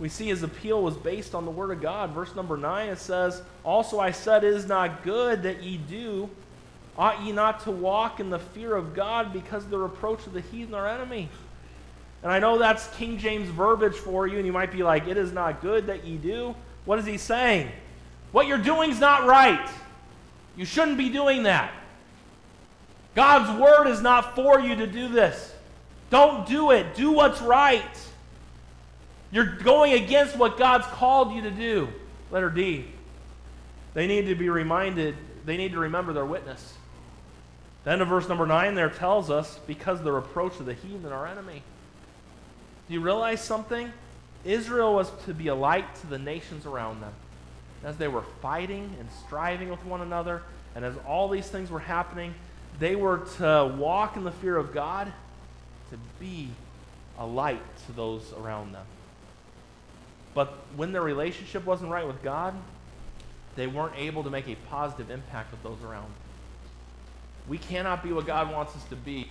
we 0.00 0.08
see 0.08 0.28
his 0.28 0.42
appeal 0.42 0.82
was 0.82 0.96
based 0.96 1.34
on 1.34 1.44
the 1.44 1.50
word 1.50 1.70
of 1.70 1.82
God. 1.82 2.10
Verse 2.10 2.34
number 2.34 2.56
9 2.56 2.88
it 2.88 2.98
says, 2.98 3.42
Also 3.62 4.00
I 4.00 4.10
said, 4.10 4.42
It 4.42 4.54
is 4.54 4.66
not 4.66 5.02
good 5.04 5.42
that 5.42 5.62
ye 5.62 5.76
do. 5.76 6.28
Ought 6.98 7.22
ye 7.22 7.32
not 7.32 7.60
to 7.60 7.70
walk 7.70 8.18
in 8.18 8.30
the 8.30 8.38
fear 8.38 8.74
of 8.74 8.94
God 8.94 9.32
because 9.32 9.64
of 9.64 9.70
the 9.70 9.78
reproach 9.78 10.26
of 10.26 10.32
the 10.32 10.40
heathen 10.40 10.74
our 10.74 10.88
enemy? 10.88 11.28
And 12.22 12.32
I 12.32 12.38
know 12.38 12.58
that's 12.58 12.88
King 12.96 13.18
James 13.18 13.48
verbiage 13.50 13.94
for 13.94 14.26
you, 14.26 14.38
and 14.38 14.46
you 14.46 14.52
might 14.52 14.72
be 14.72 14.82
like, 14.82 15.06
It 15.06 15.18
is 15.18 15.32
not 15.32 15.60
good 15.60 15.86
that 15.88 16.04
ye 16.04 16.16
do. 16.16 16.56
What 16.86 16.98
is 16.98 17.04
he 17.04 17.18
saying? 17.18 17.70
What 18.32 18.46
you're 18.46 18.58
doing 18.58 18.90
is 18.90 19.00
not 19.00 19.26
right. 19.26 19.68
You 20.56 20.64
shouldn't 20.64 20.96
be 20.96 21.10
doing 21.10 21.42
that. 21.42 21.72
God's 23.14 23.60
word 23.60 23.86
is 23.86 24.00
not 24.00 24.34
for 24.34 24.60
you 24.60 24.76
to 24.76 24.86
do 24.86 25.08
this. 25.08 25.54
Don't 26.08 26.46
do 26.46 26.70
it. 26.70 26.94
Do 26.94 27.12
what's 27.12 27.42
right. 27.42 27.82
You're 29.30 29.56
going 29.56 29.92
against 29.92 30.36
what 30.36 30.58
God's 30.58 30.86
called 30.86 31.32
you 31.32 31.42
to 31.42 31.50
do. 31.50 31.88
Letter 32.30 32.50
D. 32.50 32.86
They 33.94 34.06
need 34.06 34.26
to 34.26 34.34
be 34.34 34.48
reminded, 34.48 35.16
they 35.44 35.56
need 35.56 35.72
to 35.72 35.78
remember 35.78 36.12
their 36.12 36.24
witness. 36.24 36.74
The 37.84 37.92
end 37.92 38.02
of 38.02 38.08
verse 38.08 38.28
number 38.28 38.46
9 38.46 38.74
there 38.74 38.90
tells 38.90 39.30
us, 39.30 39.58
because 39.66 40.02
the 40.02 40.12
reproach 40.12 40.60
of 40.60 40.66
the 40.66 40.74
heathen, 40.74 41.12
our 41.12 41.26
enemy. 41.26 41.62
Do 42.88 42.94
you 42.94 43.00
realize 43.00 43.40
something? 43.40 43.92
Israel 44.44 44.94
was 44.94 45.10
to 45.26 45.34
be 45.34 45.48
a 45.48 45.54
light 45.54 45.94
to 45.96 46.06
the 46.06 46.18
nations 46.18 46.66
around 46.66 47.00
them. 47.00 47.12
As 47.84 47.96
they 47.96 48.08
were 48.08 48.24
fighting 48.42 48.94
and 48.98 49.08
striving 49.26 49.70
with 49.70 49.84
one 49.84 50.02
another, 50.02 50.42
and 50.74 50.84
as 50.84 50.94
all 51.06 51.28
these 51.28 51.48
things 51.48 51.70
were 51.70 51.80
happening, 51.80 52.34
they 52.78 52.96
were 52.96 53.18
to 53.38 53.74
walk 53.78 54.16
in 54.16 54.24
the 54.24 54.32
fear 54.32 54.56
of 54.56 54.72
God, 54.72 55.12
to 55.90 55.98
be 56.18 56.48
a 57.18 57.26
light 57.26 57.62
to 57.86 57.92
those 57.92 58.32
around 58.34 58.72
them. 58.72 58.84
But 60.34 60.48
when 60.76 60.92
their 60.92 61.02
relationship 61.02 61.64
wasn't 61.64 61.90
right 61.90 62.06
with 62.06 62.22
God, 62.22 62.54
they 63.56 63.66
weren't 63.66 63.96
able 63.96 64.22
to 64.22 64.30
make 64.30 64.48
a 64.48 64.54
positive 64.68 65.10
impact 65.10 65.50
with 65.50 65.62
those 65.62 65.82
around. 65.84 66.12
We 67.48 67.58
cannot 67.58 68.02
be 68.02 68.12
what 68.12 68.26
God 68.26 68.52
wants 68.52 68.76
us 68.76 68.84
to 68.84 68.96
be. 68.96 69.28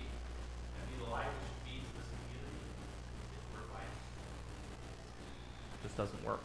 This 5.82 5.92
doesn't 5.92 6.24
work. 6.24 6.42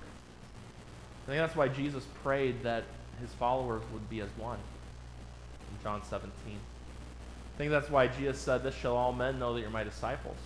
I 1.25 1.31
think 1.31 1.39
that's 1.39 1.55
why 1.55 1.67
Jesus 1.67 2.05
prayed 2.23 2.63
that 2.63 2.85
his 3.19 3.31
followers 3.31 3.81
would 3.91 4.09
be 4.09 4.21
as 4.21 4.29
one 4.37 4.57
in 4.57 5.83
John 5.83 6.01
17. 6.03 6.31
I 6.47 7.57
think 7.57 7.71
that's 7.71 7.89
why 7.89 8.07
Jesus 8.07 8.39
said, 8.39 8.63
This 8.63 8.75
shall 8.75 8.95
all 8.95 9.11
men 9.11 9.37
know 9.37 9.53
that 9.53 9.61
you're 9.61 9.69
my 9.69 9.83
disciples 9.83 10.37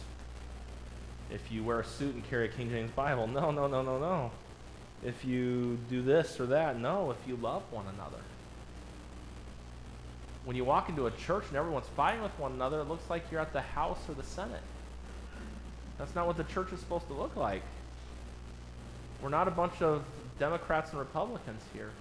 if 1.32 1.52
you 1.52 1.64
wear 1.64 1.80
a 1.80 1.86
suit 1.86 2.16
and 2.16 2.28
carry 2.30 2.46
a 2.46 2.48
King 2.48 2.70
James 2.70 2.92
Bible. 2.92 3.28
No, 3.28 3.52
no, 3.52 3.68
no, 3.68 3.82
no, 3.82 4.00
no. 4.00 4.32
If 5.04 5.24
you 5.24 5.78
do 5.90 6.02
this 6.02 6.40
or 6.40 6.48
that. 6.48 6.80
No, 6.80 7.12
if 7.12 7.18
you 7.28 7.36
love 7.38 7.64
one 7.72 7.86
another. 7.94 8.22
When 10.46 10.56
you 10.56 10.66
walk 10.66 10.90
into 10.90 11.06
a 11.06 11.12
church 11.12 11.46
and 11.50 11.58
everyone's 11.58 11.88
fighting 11.96 12.22
with 12.22 12.38
one 12.40 12.54
another, 12.54 12.80
it 12.82 12.88
looks 12.88 13.10
like 13.10 13.24
you're 13.32 13.42
at 13.42 13.54
the 13.54 13.62
House 13.62 14.00
or 14.08 14.16
the 14.16 14.24
Senate. 14.24 14.64
That's 15.98 16.16
not 16.16 16.28
what 16.28 16.38
the 16.38 16.46
church 16.46 16.72
is 16.72 16.80
supposed 16.80 17.08
to 17.08 17.14
look 17.14 17.36
like. 17.36 17.62
We're 19.22 19.30
not 19.30 19.48
a 19.48 19.52
bunch 19.52 19.82
of 19.82 20.04
Democrats 20.40 20.92
and 20.92 21.00
Republicans 21.00 21.62
here. 21.74 21.92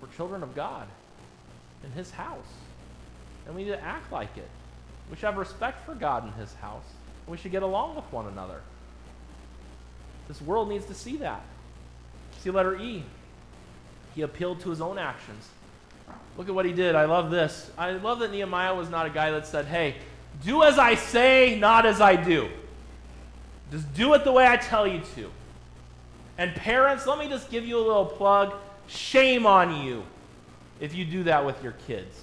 We're 0.00 0.08
children 0.16 0.42
of 0.42 0.54
God 0.54 0.86
in 1.84 1.90
His 1.90 2.10
house. 2.12 2.38
And 3.46 3.56
we 3.56 3.64
need 3.64 3.70
to 3.70 3.82
act 3.82 4.10
like 4.12 4.36
it. 4.36 4.48
We 5.10 5.16
should 5.16 5.26
have 5.26 5.36
respect 5.36 5.84
for 5.84 5.94
God 5.94 6.24
in 6.24 6.32
His 6.32 6.54
house. 6.54 6.84
We 7.26 7.36
should 7.36 7.52
get 7.52 7.62
along 7.62 7.96
with 7.96 8.04
one 8.12 8.26
another. 8.26 8.60
This 10.28 10.40
world 10.40 10.68
needs 10.68 10.86
to 10.86 10.94
see 10.94 11.16
that. 11.18 11.42
See 12.40 12.50
letter 12.50 12.76
E. 12.78 13.04
He 14.14 14.22
appealed 14.22 14.60
to 14.60 14.70
his 14.70 14.80
own 14.80 14.98
actions. 14.98 15.48
Look 16.36 16.48
at 16.48 16.54
what 16.54 16.64
he 16.64 16.72
did. 16.72 16.94
I 16.94 17.04
love 17.04 17.30
this. 17.30 17.70
I 17.78 17.92
love 17.92 18.18
that 18.20 18.32
Nehemiah 18.32 18.74
was 18.74 18.90
not 18.90 19.06
a 19.06 19.10
guy 19.10 19.30
that 19.30 19.46
said, 19.46 19.66
hey, 19.66 19.96
do 20.44 20.62
as 20.62 20.78
I 20.78 20.94
say, 20.94 21.58
not 21.58 21.86
as 21.86 22.00
I 22.00 22.16
do. 22.16 22.48
Just 23.70 23.92
do 23.94 24.12
it 24.14 24.24
the 24.24 24.32
way 24.32 24.46
I 24.46 24.56
tell 24.56 24.86
you 24.86 25.00
to. 25.14 25.30
And 26.38 26.54
parents, 26.54 27.06
let 27.06 27.18
me 27.18 27.28
just 27.28 27.50
give 27.50 27.64
you 27.64 27.78
a 27.78 27.84
little 27.84 28.06
plug. 28.06 28.54
Shame 28.88 29.46
on 29.46 29.84
you 29.84 30.02
if 30.80 30.94
you 30.94 31.04
do 31.04 31.22
that 31.24 31.44
with 31.44 31.62
your 31.62 31.72
kids. 31.86 32.20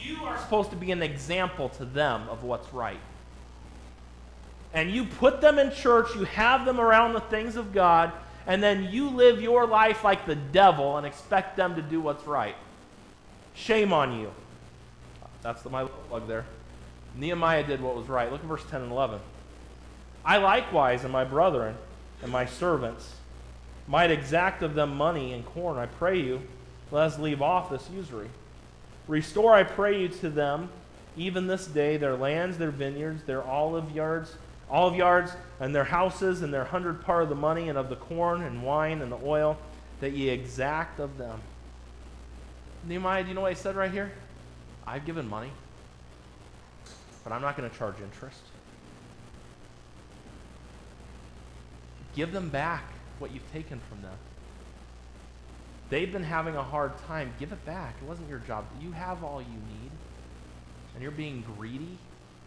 You 0.00 0.16
are 0.24 0.38
supposed 0.38 0.70
to 0.70 0.76
be 0.76 0.92
an 0.92 1.02
example 1.02 1.68
to 1.70 1.84
them 1.84 2.28
of 2.28 2.44
what's 2.44 2.72
right 2.72 3.00
and 4.74 4.90
you 4.90 5.04
put 5.04 5.40
them 5.40 5.58
in 5.58 5.72
church, 5.72 6.14
you 6.14 6.24
have 6.24 6.64
them 6.64 6.80
around 6.80 7.14
the 7.14 7.20
things 7.20 7.56
of 7.56 7.72
God, 7.72 8.12
and 8.46 8.62
then 8.62 8.84
you 8.90 9.08
live 9.10 9.40
your 9.40 9.66
life 9.66 10.04
like 10.04 10.26
the 10.26 10.34
devil 10.34 10.96
and 10.96 11.06
expect 11.06 11.56
them 11.56 11.74
to 11.76 11.82
do 11.82 12.00
what's 12.00 12.26
right. 12.26 12.56
Shame 13.54 13.92
on 13.92 14.18
you. 14.20 14.30
That's 15.42 15.62
the, 15.62 15.70
my 15.70 15.84
plug 15.84 16.28
there. 16.28 16.44
Nehemiah 17.16 17.66
did 17.66 17.80
what 17.80 17.96
was 17.96 18.08
right. 18.08 18.30
Look 18.30 18.40
at 18.40 18.46
verse 18.46 18.64
10 18.70 18.82
and 18.82 18.92
11. 18.92 19.20
I 20.24 20.38
likewise 20.38 21.04
and 21.04 21.12
my 21.12 21.24
brethren 21.24 21.76
and 22.22 22.30
my 22.30 22.46
servants 22.46 23.14
might 23.86 24.10
exact 24.10 24.62
of 24.62 24.74
them 24.74 24.96
money 24.96 25.32
and 25.32 25.44
corn. 25.44 25.78
I 25.78 25.86
pray 25.86 26.20
you, 26.20 26.42
let 26.90 27.06
us 27.06 27.18
leave 27.18 27.42
off 27.42 27.70
this 27.70 27.88
usury. 27.90 28.28
Restore, 29.06 29.54
I 29.54 29.62
pray 29.62 30.02
you, 30.02 30.08
to 30.08 30.28
them, 30.28 30.68
even 31.16 31.46
this 31.46 31.66
day, 31.66 31.96
their 31.96 32.14
lands, 32.14 32.58
their 32.58 32.70
vineyards, 32.70 33.24
their 33.24 33.42
olive 33.42 33.90
yards, 33.92 34.34
olive 34.70 34.94
yards 34.94 35.32
and 35.60 35.74
their 35.74 35.84
houses 35.84 36.42
and 36.42 36.52
their 36.52 36.64
hundred 36.64 37.02
part 37.02 37.22
of 37.22 37.28
the 37.28 37.34
money 37.34 37.68
and 37.68 37.78
of 37.78 37.88
the 37.88 37.96
corn 37.96 38.42
and 38.42 38.62
wine 38.62 39.00
and 39.02 39.10
the 39.10 39.18
oil 39.24 39.56
that 40.00 40.12
ye 40.12 40.28
exact 40.28 41.00
of 41.00 41.18
them. 41.18 41.40
Nehemiah, 42.86 43.22
do 43.22 43.28
you 43.28 43.34
know 43.34 43.40
what 43.40 43.52
he 43.52 43.58
said 43.58 43.76
right 43.76 43.90
here? 43.90 44.12
I've 44.86 45.04
given 45.04 45.28
money, 45.28 45.50
but 47.24 47.32
I'm 47.32 47.42
not 47.42 47.56
going 47.56 47.68
to 47.68 47.76
charge 47.76 47.96
interest. 48.00 48.40
Give 52.14 52.32
them 52.32 52.48
back 52.48 52.84
what 53.18 53.32
you've 53.32 53.50
taken 53.52 53.80
from 53.88 54.02
them. 54.02 54.16
They've 55.90 56.10
been 56.10 56.24
having 56.24 56.56
a 56.56 56.62
hard 56.62 56.92
time. 57.06 57.32
Give 57.38 57.52
it 57.52 57.64
back. 57.64 57.94
It 58.02 58.06
wasn't 58.06 58.28
your 58.28 58.40
job. 58.40 58.64
You 58.80 58.92
have 58.92 59.24
all 59.24 59.40
you 59.40 59.46
need. 59.48 59.90
And 60.94 61.02
you're 61.02 61.12
being 61.12 61.44
greedy 61.56 61.96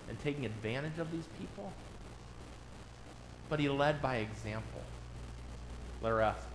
and 0.10 0.20
taking 0.20 0.46
advantage 0.46 1.00
of 1.00 1.12
these 1.12 1.26
people. 1.40 1.72
But 3.52 3.60
he 3.60 3.68
led 3.68 4.02
by 4.02 4.16
example. 4.16 4.82
Letter 6.02 6.22
F. 6.22 6.48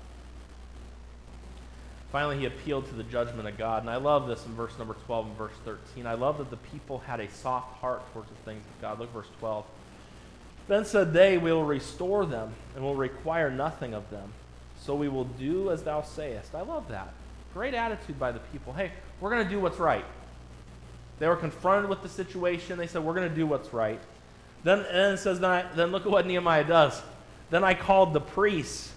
Finally, 2.11 2.39
he 2.39 2.47
appealed 2.47 2.89
to 2.89 2.95
the 2.95 3.03
judgment 3.03 3.47
of 3.47 3.59
God. 3.59 3.83
And 3.83 3.91
I 3.91 3.97
love 3.97 4.27
this 4.27 4.47
in 4.47 4.55
verse 4.55 4.73
number 4.79 4.95
12 5.05 5.27
and 5.27 5.37
verse 5.37 5.53
13. 5.67 6.07
I 6.07 6.15
love 6.15 6.39
that 6.39 6.49
the 6.49 6.57
people 6.57 7.01
had 7.01 7.21
a 7.21 7.29
soft 7.29 7.77
heart 7.83 8.01
towards 8.15 8.31
the 8.31 8.37
things 8.47 8.65
of 8.65 8.81
God. 8.81 8.99
Look 8.99 9.13
verse 9.13 9.29
12. 9.41 9.67
Then 10.69 10.87
said 10.87 11.13
they, 11.13 11.37
We 11.37 11.53
will 11.53 11.67
restore 11.67 12.25
them 12.25 12.55
and 12.75 12.83
will 12.83 12.95
require 12.95 13.51
nothing 13.51 13.93
of 13.93 14.09
them. 14.09 14.33
So 14.81 14.95
we 14.95 15.11
will 15.11 15.25
do 15.25 15.71
as 15.71 15.83
thou 15.83 16.01
sayest. 16.01 16.55
I 16.55 16.63
love 16.63 16.89
that. 16.89 17.13
Great 17.53 17.75
attitude 17.75 18.19
by 18.19 18.33
the 18.33 18.41
people. 18.41 18.73
Hey, 18.73 18.91
we're 19.21 19.29
going 19.29 19.45
to 19.45 19.51
do 19.51 19.61
what's 19.61 19.79
right. 19.79 20.07
They 21.19 21.29
were 21.29 21.37
confronted 21.37 21.91
with 21.91 22.03
the 22.03 22.09
situation. 22.09 22.79
They 22.79 22.87
said, 22.87 23.05
We're 23.05 23.13
going 23.13 23.29
to 23.29 23.35
do 23.35 23.47
what's 23.47 23.75
right. 23.75 24.01
Then, 24.66 24.81
and 24.81 25.14
it 25.14 25.18
says, 25.18 25.38
then, 25.38 25.48
I, 25.48 25.64
then 25.76 25.92
look 25.92 26.07
at 26.07 26.11
what 26.11 26.26
Nehemiah 26.26 26.64
does. 26.64 27.00
Then 27.50 27.62
I 27.62 27.74
called 27.74 28.12
the 28.12 28.20
priests 28.20 28.92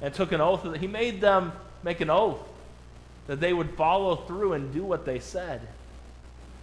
and 0.00 0.14
took 0.14 0.30
an 0.30 0.40
oath. 0.40 0.64
He 0.76 0.86
made 0.86 1.20
them 1.20 1.50
make 1.82 2.00
an 2.00 2.10
oath 2.10 2.38
that 3.26 3.40
they 3.40 3.52
would 3.52 3.70
follow 3.70 4.14
through 4.14 4.52
and 4.52 4.72
do 4.72 4.84
what 4.84 5.04
they 5.04 5.18
said. 5.18 5.62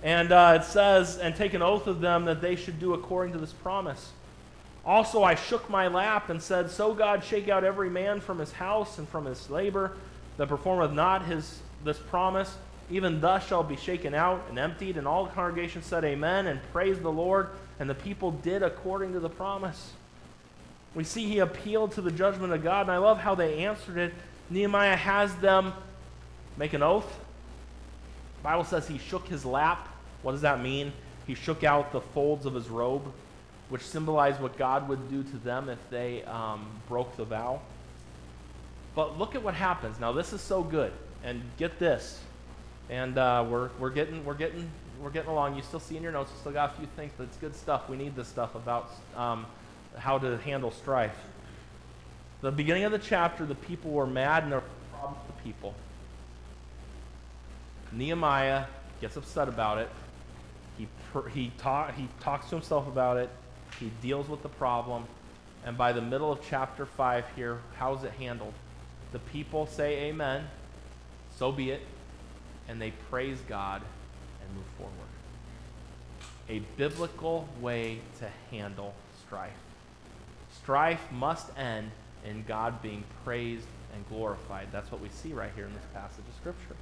And 0.02 0.32
uh, 0.32 0.60
it 0.62 0.64
says, 0.64 1.18
and 1.18 1.36
take 1.36 1.56
an 1.56 1.62
oath 1.62 1.88
of 1.88 2.00
them 2.00 2.24
that 2.24 2.40
they 2.40 2.56
should 2.56 2.80
do 2.80 2.94
according 2.94 3.34
to 3.34 3.40
this 3.40 3.52
promise. 3.52 4.14
Also, 4.86 5.24
I 5.24 5.36
shook 5.36 5.70
my 5.70 5.90
lap 5.90 6.30
and 6.30 6.42
said, 6.42 6.72
So 6.72 6.94
God 6.94 7.26
shake 7.26 7.50
out 7.50 7.66
every 7.66 7.90
man 7.90 8.22
from 8.22 8.40
his 8.40 8.54
house 8.54 8.98
and 8.98 9.10
from 9.10 9.26
his 9.26 9.50
labor 9.50 9.98
that 10.38 10.48
performeth 10.48 10.94
not 10.94 11.26
his 11.26 11.60
this 11.84 12.00
promise. 12.00 12.56
Even 12.90 13.20
thus 13.20 13.46
shall 13.46 13.64
be 13.64 13.76
shaken 13.76 14.14
out 14.14 14.46
and 14.48 14.58
emptied. 14.58 14.96
And 14.96 15.06
all 15.06 15.26
the 15.26 15.32
congregation 15.32 15.82
said, 15.84 16.06
Amen, 16.06 16.48
and 16.48 16.62
praised 16.72 17.02
the 17.02 17.12
Lord. 17.12 17.50
And 17.80 17.90
the 17.90 17.96
people 17.96 18.32
did 18.32 18.64
according 18.64 19.14
to 19.14 19.20
the 19.20 19.30
promise. 19.30 19.94
We 20.96 21.04
see 21.04 21.28
he 21.28 21.40
appealed 21.40 21.92
to 21.94 22.02
the 22.02 22.12
judgment 22.12 22.54
of 22.54 22.64
God, 22.64 22.82
and 22.82 22.92
I 22.92 22.98
love 22.98 23.20
how 23.20 23.36
they 23.36 23.66
answered 23.66 23.98
it. 23.98 24.14
Nehemiah 24.50 24.96
has 24.96 25.36
them 25.36 25.74
make 26.58 26.74
an 26.74 26.82
oath. 26.82 27.20
The 28.38 28.44
Bible 28.44 28.64
says 28.64 28.88
he 28.88 28.98
shook 28.98 29.28
his 29.28 29.46
lap. 29.46 29.88
What 30.24 30.32
does 30.32 30.42
that 30.42 30.62
mean? 30.62 30.92
He 31.28 31.36
shook 31.36 31.64
out 31.64 31.92
the 31.92 32.02
folds 32.02 32.46
of 32.46 32.54
his 32.54 32.70
robe, 32.70 33.12
which 33.70 33.82
symbolized 33.82 34.42
what 34.42 34.58
God 34.58 34.88
would 34.88 35.10
do 35.10 35.24
to 35.24 35.38
them 35.38 35.70
if 35.70 35.80
they 35.90 36.24
um, 36.24 36.66
broke 36.88 37.16
the 37.18 37.26
vow. 37.26 37.62
But 38.96 39.20
look 39.20 39.36
at 39.36 39.44
what 39.44 39.54
happens. 39.54 40.00
Now, 40.00 40.12
this 40.12 40.34
is 40.34 40.42
so 40.42 40.64
good. 40.64 40.92
And 41.24 41.44
get 41.58 41.78
this. 41.78 42.20
And 42.90 43.18
uh, 43.18 43.46
we're, 43.48 43.70
we're, 43.80 43.90
getting, 43.90 44.24
we're, 44.24 44.34
getting, 44.34 44.70
we're 45.02 45.10
getting 45.10 45.30
along. 45.30 45.56
You 45.56 45.62
still 45.62 45.80
see 45.80 45.98
in 45.98 46.04
your 46.04 46.12
notes, 46.12 46.32
you 46.34 46.40
still 46.40 46.52
got 46.52 46.74
a 46.74 46.78
few 46.78 46.88
things, 46.96 47.12
but 47.18 47.26
it's 47.26 47.38
good 47.38 47.56
stuff. 47.56 47.90
We 47.90 47.98
need 47.98 48.16
this 48.16 48.28
stuff 48.28 48.56
about 48.56 48.92
um, 49.16 49.46
how 49.98 50.18
to 50.18 50.38
handle 50.38 50.72
strife. 50.72 51.18
The 52.42 52.52
beginning 52.52 52.84
of 52.84 52.92
the 52.92 53.00
chapter, 53.00 53.46
the 53.46 53.56
people 53.56 53.92
were 53.92 54.08
mad 54.08 54.44
and 54.44 54.52
there 54.52 54.60
were 54.60 54.66
problems 54.92 55.18
with 55.28 55.38
the 55.38 55.44
people. 55.44 55.74
Nehemiah 57.92 58.66
gets 59.02 59.16
upset 59.18 59.48
about 59.48 59.78
it. 59.80 59.90
He, 60.78 60.88
he, 61.32 61.52
talk, 61.58 61.96
he 61.96 62.08
talks 62.20 62.50
to 62.50 62.56
himself 62.56 62.88
about 62.88 63.18
it. 63.18 63.30
He 63.80 63.92
deals 64.02 64.30
with 64.30 64.44
the 64.44 64.50
problem. 64.50 65.06
And 65.66 65.78
by 65.78 65.92
the 65.92 66.02
middle 66.02 66.32
of 66.32 66.40
chapter 66.48 66.86
5 66.86 67.26
here, 67.36 67.60
how's 67.78 68.04
it 68.04 68.12
handled? 68.14 68.54
The 69.12 69.20
people 69.20 69.66
say 69.66 70.10
amen, 70.10 70.46
so 71.38 71.52
be 71.52 71.72
it, 71.72 71.82
and 72.68 72.82
they 72.82 72.92
praise 73.10 73.40
God 73.48 73.82
and 74.48 74.56
move 74.56 74.66
forward. 74.78 74.94
A 76.50 76.60
biblical 76.78 77.48
way 77.60 78.00
to 78.20 78.30
handle 78.56 78.94
strife. 79.26 79.52
Strife 80.54 81.12
must 81.12 81.58
end 81.58 81.92
in 82.26 82.44
God 82.48 82.82
being 82.82 83.04
praised 83.24 83.68
and 83.94 84.08
glorified. 84.10 84.68
That's 84.72 84.92
what 84.92 85.02
we 85.02 85.10
see 85.10 85.34
right 85.34 85.52
here 85.56 85.66
in 85.66 85.74
this 85.74 85.86
passage 85.94 86.24
of 86.28 86.36
Scripture. 86.36 86.76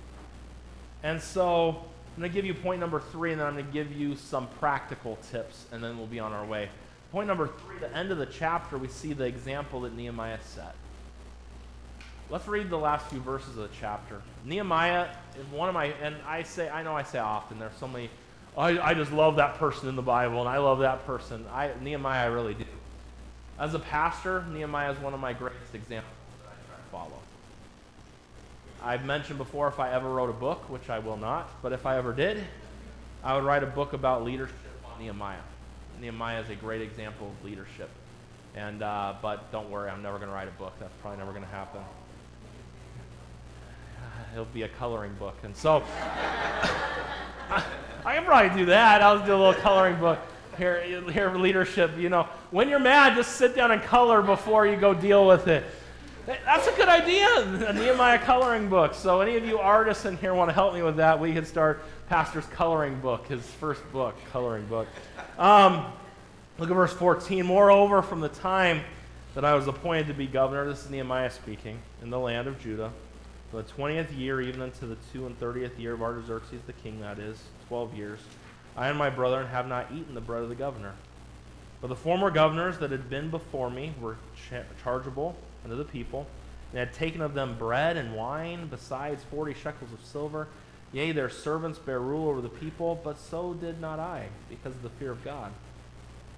And 1.03 1.21
so 1.21 1.69
I'm 2.15 2.21
going 2.21 2.31
to 2.31 2.33
give 2.33 2.45
you 2.45 2.53
point 2.53 2.79
number 2.79 2.99
three, 2.99 3.31
and 3.31 3.41
then 3.41 3.47
I'm 3.47 3.53
going 3.53 3.65
to 3.65 3.71
give 3.71 3.91
you 3.91 4.15
some 4.15 4.47
practical 4.59 5.17
tips, 5.31 5.65
and 5.71 5.83
then 5.83 5.97
we'll 5.97 6.07
be 6.07 6.19
on 6.19 6.31
our 6.33 6.45
way. 6.45 6.69
Point 7.11 7.27
number 7.27 7.47
three, 7.47 7.77
the 7.79 7.95
end 7.95 8.11
of 8.11 8.17
the 8.17 8.25
chapter, 8.25 8.77
we 8.77 8.87
see 8.87 9.13
the 9.13 9.25
example 9.25 9.81
that 9.81 9.95
Nehemiah 9.95 10.39
set. 10.41 10.75
Let's 12.29 12.47
read 12.47 12.69
the 12.69 12.77
last 12.77 13.07
few 13.07 13.19
verses 13.19 13.49
of 13.49 13.69
the 13.69 13.75
chapter. 13.79 14.21
Nehemiah 14.45 15.09
is 15.39 15.45
one 15.47 15.69
of 15.69 15.75
my, 15.75 15.85
and 16.01 16.15
I 16.27 16.43
say, 16.43 16.69
I 16.69 16.81
know 16.81 16.95
I 16.95 17.03
say 17.03 17.19
often, 17.19 17.59
there's 17.59 17.75
so 17.79 17.87
many, 17.87 18.09
I, 18.57 18.79
I 18.79 18.93
just 18.95 19.11
love 19.11 19.35
that 19.35 19.55
person 19.55 19.89
in 19.89 19.95
the 19.95 20.01
Bible, 20.01 20.39
and 20.39 20.49
I 20.49 20.57
love 20.57 20.79
that 20.79 21.05
person. 21.05 21.45
I, 21.53 21.71
Nehemiah, 21.81 22.25
I 22.25 22.27
really 22.27 22.55
do. 22.55 22.65
As 23.59 23.73
a 23.73 23.79
pastor, 23.79 24.43
Nehemiah 24.51 24.91
is 24.91 24.99
one 24.99 25.13
of 25.13 25.19
my 25.19 25.33
greatest 25.33 25.75
examples 25.75 26.13
that 26.43 26.49
I 26.49 26.55
try 26.67 26.77
to 26.77 26.91
follow. 26.91 27.21
I've 28.83 29.05
mentioned 29.05 29.37
before 29.37 29.67
if 29.67 29.79
I 29.79 29.91
ever 29.91 30.09
wrote 30.09 30.29
a 30.29 30.33
book, 30.33 30.69
which 30.69 30.89
I 30.89 30.99
will 30.99 31.17
not, 31.17 31.49
but 31.61 31.73
if 31.73 31.85
I 31.85 31.97
ever 31.97 32.11
did, 32.11 32.43
I 33.23 33.35
would 33.35 33.43
write 33.43 33.63
a 33.63 33.67
book 33.67 33.93
about 33.93 34.23
leadership 34.23 34.55
on 34.85 34.99
Nehemiah. 34.99 35.37
Nehemiah 36.01 36.41
is 36.41 36.49
a 36.49 36.55
great 36.55 36.81
example 36.81 37.27
of 37.27 37.45
leadership. 37.45 37.89
And, 38.55 38.81
uh, 38.81 39.15
but 39.21 39.51
don't 39.51 39.69
worry, 39.69 39.89
I'm 39.89 40.01
never 40.01 40.17
going 40.17 40.29
to 40.29 40.35
write 40.35 40.47
a 40.47 40.51
book. 40.51 40.73
That's 40.79 40.93
probably 41.01 41.19
never 41.19 41.31
going 41.31 41.43
to 41.43 41.49
happen. 41.49 41.81
It'll 44.33 44.45
be 44.45 44.63
a 44.63 44.69
coloring 44.69 45.13
book. 45.19 45.35
And 45.43 45.55
so 45.55 45.83
I, 47.49 47.63
I 48.05 48.15
can 48.15 48.25
probably 48.25 48.57
do 48.57 48.65
that. 48.67 49.01
I'll 49.01 49.25
do 49.25 49.33
a 49.33 49.37
little 49.37 49.53
coloring 49.53 49.99
book 49.99 50.19
here, 50.57 50.81
here 51.11 51.33
leadership, 51.35 51.97
you 51.97 52.09
know, 52.09 52.27
when 52.51 52.69
you're 52.69 52.79
mad, 52.79 53.15
just 53.15 53.35
sit 53.35 53.55
down 53.55 53.71
and 53.71 53.81
color 53.81 54.21
before 54.21 54.65
you 54.65 54.75
go 54.75 54.93
deal 54.93 55.27
with 55.27 55.47
it. 55.47 55.63
That's 56.25 56.67
a 56.67 56.71
good 56.71 56.89
idea, 56.89 57.27
a 57.67 57.73
Nehemiah 57.73 58.17
coloring 58.17 58.67
book. 58.67 58.95
So, 58.95 59.21
any 59.21 59.37
of 59.37 59.45
you 59.45 59.59
artists 59.59 60.05
in 60.05 60.17
here 60.17 60.33
want 60.33 60.49
to 60.49 60.53
help 60.53 60.73
me 60.73 60.81
with 60.81 60.95
that? 60.95 61.19
We 61.19 61.33
could 61.33 61.45
start 61.45 61.83
Pastor's 62.09 62.47
coloring 62.47 62.99
book, 62.99 63.27
his 63.27 63.45
first 63.45 63.81
book, 63.91 64.15
coloring 64.31 64.65
book. 64.65 64.87
Um, 65.37 65.85
look 66.57 66.69
at 66.69 66.75
verse 66.75 66.93
14. 66.93 67.45
Moreover, 67.45 68.01
from 68.01 68.21
the 68.21 68.29
time 68.29 68.81
that 69.35 69.45
I 69.45 69.53
was 69.53 69.67
appointed 69.67 70.07
to 70.07 70.15
be 70.15 70.25
governor, 70.25 70.65
this 70.65 70.83
is 70.83 70.89
Nehemiah 70.89 71.29
speaking, 71.29 71.77
in 72.01 72.09
the 72.09 72.19
land 72.19 72.47
of 72.47 72.59
Judah, 72.59 72.91
the 73.55 73.63
20th 73.63 74.17
year, 74.17 74.41
even 74.41 74.61
unto 74.61 74.87
the 74.87 74.97
2 75.13 75.25
and 75.25 75.39
30th 75.39 75.79
year 75.79 75.93
of 75.93 76.01
Artaxerxes 76.01 76.61
the 76.67 76.73
king, 76.73 76.99
that 77.01 77.19
is, 77.19 77.41
12 77.67 77.93
years. 77.95 78.19
I 78.77 78.89
and 78.89 78.97
my 78.97 79.09
brethren 79.09 79.47
have 79.47 79.67
not 79.67 79.91
eaten 79.91 80.13
the 80.13 80.21
bread 80.21 80.43
of 80.43 80.49
the 80.49 80.55
governor. 80.55 80.93
For 81.81 81.87
the 81.87 81.95
former 81.95 82.31
governors 82.31 82.77
that 82.79 82.91
had 82.91 83.09
been 83.09 83.29
before 83.29 83.69
me 83.69 83.93
were 84.01 84.17
chargeable 84.83 85.35
unto 85.63 85.75
the 85.75 85.85
people, 85.85 86.27
and 86.71 86.79
had 86.79 86.93
taken 86.93 87.21
of 87.21 87.33
them 87.33 87.57
bread 87.57 87.97
and 87.97 88.15
wine, 88.15 88.67
besides 88.67 89.23
forty 89.23 89.53
shekels 89.53 89.93
of 89.93 90.03
silver. 90.03 90.47
Yea, 90.91 91.11
their 91.11 91.29
servants 91.29 91.77
bear 91.77 91.99
rule 91.99 92.29
over 92.29 92.41
the 92.41 92.49
people, 92.49 92.99
but 93.03 93.19
so 93.19 93.53
did 93.53 93.81
not 93.81 93.99
I, 93.99 94.29
because 94.49 94.73
of 94.73 94.81
the 94.81 94.89
fear 94.89 95.11
of 95.11 95.23
God. 95.23 95.51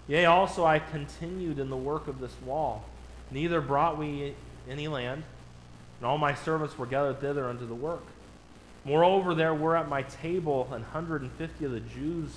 Yea, 0.08 0.26
also 0.26 0.66
I 0.66 0.80
continued 0.80 1.60
in 1.60 1.70
the 1.70 1.78
work 1.78 2.08
of 2.08 2.20
this 2.20 2.36
wall. 2.46 2.86
Neither 3.32 3.62
brought 3.62 3.98
we 3.98 4.36
any 4.70 4.88
land, 4.88 5.24
and 6.00 6.08
all 6.08 6.18
my 6.18 6.34
servants 6.34 6.78
were 6.78 6.86
gathered 6.86 7.20
thither 7.20 7.48
unto 7.48 7.68
the 7.68 7.76
work. 7.76 8.04
Moreover, 8.86 9.36
there 9.36 9.54
were 9.54 9.76
at 9.76 9.90
my 9.90 10.04
table 10.04 10.70
an 10.72 10.84
hundred 10.84 11.22
and 11.22 11.32
fifty 11.34 11.66
of 11.66 11.72
the 11.72 11.80
Jews 11.80 12.30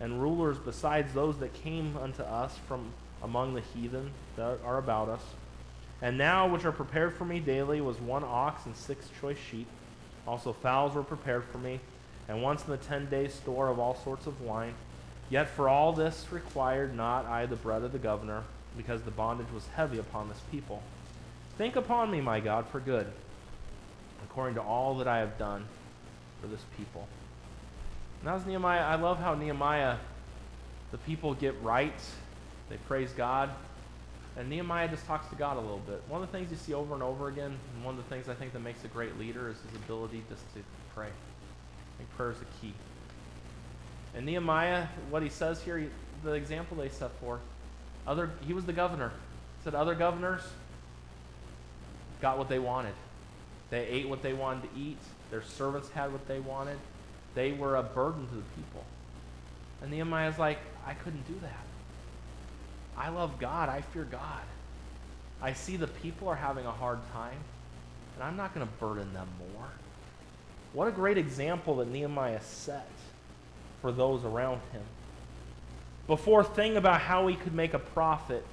and 0.00 0.20
rulers, 0.20 0.58
besides 0.58 1.14
those 1.14 1.38
that 1.38 1.54
came 1.54 1.96
unto 1.96 2.22
us 2.22 2.58
from 2.68 2.92
among 3.22 3.54
the 3.54 3.62
heathen 3.62 4.10
that 4.36 4.58
are 4.64 4.78
about 4.78 5.08
us. 5.08 5.22
And 6.02 6.18
now, 6.18 6.46
which 6.48 6.64
are 6.64 6.72
prepared 6.72 7.14
for 7.14 7.24
me 7.24 7.40
daily, 7.40 7.80
was 7.80 7.98
one 8.00 8.24
ox 8.24 8.66
and 8.66 8.76
six 8.76 9.08
choice 9.20 9.38
sheep. 9.38 9.66
Also, 10.26 10.52
fowls 10.52 10.94
were 10.94 11.04
prepared 11.04 11.44
for 11.44 11.58
me, 11.58 11.80
and 12.28 12.42
once 12.42 12.64
in 12.64 12.70
the 12.70 12.76
ten 12.76 13.08
days' 13.08 13.32
store 13.32 13.68
of 13.68 13.78
all 13.78 13.94
sorts 13.94 14.26
of 14.26 14.42
wine. 14.42 14.74
Yet 15.30 15.48
for 15.48 15.68
all 15.68 15.92
this 15.92 16.26
required 16.30 16.94
not 16.94 17.24
I 17.24 17.46
the 17.46 17.56
bread 17.56 17.82
of 17.82 17.92
the 17.92 17.98
governor, 17.98 18.42
because 18.76 19.02
the 19.02 19.10
bondage 19.10 19.50
was 19.54 19.66
heavy 19.68 19.98
upon 19.98 20.28
this 20.28 20.40
people. 20.50 20.82
Think 21.56 21.76
upon 21.76 22.10
me, 22.10 22.20
my 22.20 22.40
God, 22.40 22.66
for 22.68 22.80
good, 22.80 23.06
according 24.24 24.56
to 24.56 24.62
all 24.62 24.96
that 24.98 25.06
I 25.06 25.18
have 25.18 25.38
done 25.38 25.64
for 26.40 26.48
this 26.48 26.62
people. 26.76 27.06
That 28.24 28.34
was 28.34 28.46
Nehemiah. 28.46 28.80
I 28.80 28.96
love 28.96 29.18
how 29.18 29.34
Nehemiah, 29.34 29.96
the 30.90 30.98
people 30.98 31.34
get 31.34 31.54
right, 31.62 31.92
they 32.70 32.76
praise 32.88 33.12
God, 33.12 33.50
and 34.36 34.48
Nehemiah 34.48 34.88
just 34.88 35.06
talks 35.06 35.28
to 35.28 35.36
God 35.36 35.56
a 35.56 35.60
little 35.60 35.82
bit. 35.86 36.02
One 36.08 36.22
of 36.22 36.32
the 36.32 36.36
things 36.36 36.50
you 36.50 36.56
see 36.56 36.74
over 36.74 36.94
and 36.94 37.02
over 37.02 37.28
again, 37.28 37.56
and 37.74 37.84
one 37.84 37.96
of 37.96 38.02
the 38.02 38.08
things 38.08 38.28
I 38.28 38.34
think 38.34 38.52
that 38.54 38.60
makes 38.60 38.82
a 38.84 38.88
great 38.88 39.18
leader 39.18 39.48
is 39.48 39.56
his 39.68 39.76
ability 39.84 40.24
just 40.28 40.42
to 40.54 40.60
pray. 40.94 41.06
I 41.06 41.98
think 41.98 42.10
prayer 42.16 42.32
is 42.32 42.38
the 42.38 42.46
key. 42.60 42.72
And 44.16 44.26
Nehemiah, 44.26 44.86
what 45.10 45.22
he 45.22 45.28
says 45.28 45.62
here, 45.62 45.88
the 46.24 46.32
example 46.32 46.76
they 46.76 46.88
set 46.88 47.12
forth, 47.20 47.40
other 48.06 48.30
he 48.46 48.52
was 48.52 48.64
the 48.64 48.72
governor. 48.72 49.10
He 49.58 49.64
said 49.64 49.74
other 49.74 49.94
governors, 49.94 50.42
got 52.24 52.38
what 52.38 52.48
they 52.48 52.58
wanted. 52.58 52.94
They 53.68 53.86
ate 53.86 54.08
what 54.08 54.22
they 54.22 54.32
wanted 54.32 54.62
to 54.62 54.80
eat. 54.80 54.96
Their 55.30 55.42
servants 55.42 55.90
had 55.90 56.10
what 56.10 56.26
they 56.26 56.40
wanted. 56.40 56.78
They 57.34 57.52
were 57.52 57.76
a 57.76 57.82
burden 57.82 58.26
to 58.26 58.34
the 58.34 58.42
people. 58.56 58.82
And 59.82 59.90
Nehemiah's 59.90 60.38
like, 60.38 60.56
I 60.86 60.94
couldn't 60.94 61.28
do 61.28 61.38
that. 61.42 61.64
I 62.96 63.10
love 63.10 63.38
God. 63.38 63.68
I 63.68 63.82
fear 63.82 64.04
God. 64.04 64.40
I 65.42 65.52
see 65.52 65.76
the 65.76 65.86
people 65.86 66.28
are 66.28 66.34
having 66.34 66.64
a 66.64 66.72
hard 66.72 67.00
time, 67.12 67.36
and 68.14 68.24
I'm 68.24 68.38
not 68.38 68.54
going 68.54 68.66
to 68.66 68.72
burden 68.80 69.12
them 69.12 69.28
more. 69.38 69.68
What 70.72 70.88
a 70.88 70.92
great 70.92 71.18
example 71.18 71.76
that 71.76 71.88
Nehemiah 71.88 72.40
set 72.40 72.88
for 73.82 73.92
those 73.92 74.24
around 74.24 74.62
him. 74.72 74.82
Before 76.06 76.42
thinking 76.42 76.78
about 76.78 77.02
how 77.02 77.26
he 77.26 77.36
could 77.36 77.52
make 77.52 77.74
a 77.74 77.78
profit, 77.78 78.46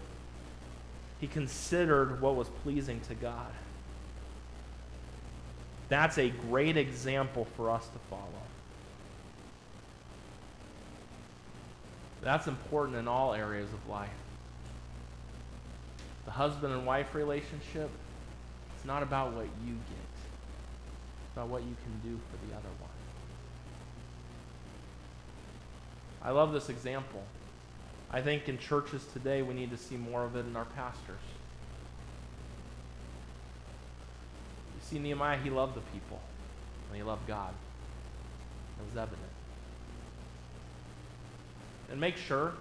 he 1.22 1.28
considered 1.28 2.20
what 2.20 2.36
was 2.36 2.50
pleasing 2.64 3.00
to 3.08 3.14
God. 3.14 3.52
That's 5.88 6.18
a 6.18 6.30
great 6.30 6.78
example 6.78 7.46
for 7.56 7.70
us 7.70 7.86
to 7.86 8.00
follow. 8.10 8.26
That's 12.24 12.48
important 12.48 12.98
in 12.98 13.08
all 13.08 13.36
areas 13.36 13.70
of 13.72 13.88
life. 13.88 14.10
The 16.26 16.32
husband 16.32 16.74
and 16.74 16.86
wife 16.88 17.14
relationship, 17.14 17.90
it's 18.76 18.86
not 18.86 19.04
about 19.04 19.34
what 19.34 19.46
you 19.66 19.74
get, 19.74 20.08
it's 21.26 21.34
about 21.36 21.50
what 21.50 21.62
you 21.62 21.76
can 21.84 22.12
do 22.12 22.20
for 22.32 22.48
the 22.48 22.54
other 22.56 22.70
one. 22.80 22.90
I 26.24 26.32
love 26.32 26.52
this 26.52 26.70
example. 26.70 27.24
I 28.14 28.22
think 28.22 28.50
in 28.50 28.58
churches 28.58 29.06
today 29.14 29.42
we 29.42 29.54
need 29.54 29.72
to 29.72 29.78
see 29.78 29.96
more 29.96 30.24
of 30.26 30.36
it 30.36 30.46
in 30.46 30.56
our 30.56 30.66
pastors. 30.66 31.22
You 34.76 34.82
see, 34.82 35.00
Nehemiah, 35.00 35.38
he 35.38 35.50
loved 35.50 35.76
the 35.76 35.82
people, 35.94 36.20
and 36.90 36.98
he 36.98 37.04
loved 37.04 37.26
God. 37.26 37.54
It 38.80 38.86
was 38.90 38.98
evident. 38.98 39.22
And 41.90 42.02
make 42.02 42.18
sure 42.18 42.54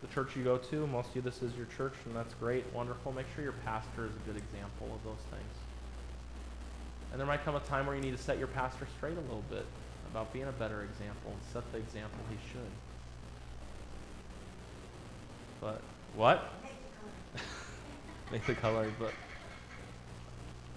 the 0.00 0.08
church 0.08 0.34
you 0.34 0.44
go 0.44 0.56
to, 0.56 0.86
most 0.86 1.10
of 1.10 1.16
you, 1.16 1.22
this 1.22 1.42
is 1.42 1.54
your 1.56 1.66
church, 1.76 1.94
and 2.06 2.16
that's 2.16 2.32
great, 2.34 2.64
wonderful. 2.72 3.12
Make 3.12 3.26
sure 3.34 3.44
your 3.44 3.52
pastor 3.64 4.06
is 4.06 4.12
a 4.12 4.30
good 4.30 4.36
example 4.36 4.94
of 4.94 5.04
those 5.04 5.22
things. 5.30 5.54
And 7.12 7.20
there 7.20 7.26
might 7.26 7.44
come 7.44 7.54
a 7.54 7.60
time 7.60 7.86
where 7.86 7.96
you 7.96 8.00
need 8.00 8.16
to 8.16 8.22
set 8.22 8.38
your 8.38 8.46
pastor 8.48 8.86
straight 8.96 9.18
a 9.18 9.20
little 9.20 9.44
bit 9.50 9.66
about 10.10 10.32
being 10.32 10.46
a 10.46 10.52
better 10.52 10.82
example 10.82 11.32
and 11.32 11.40
set 11.52 11.70
the 11.72 11.78
example 11.78 12.18
he 12.30 12.36
should. 12.50 12.89
But 15.60 15.80
what? 16.16 16.52
Make 18.32 18.46
the 18.46 18.54
color, 18.54 18.90
but 18.98 19.12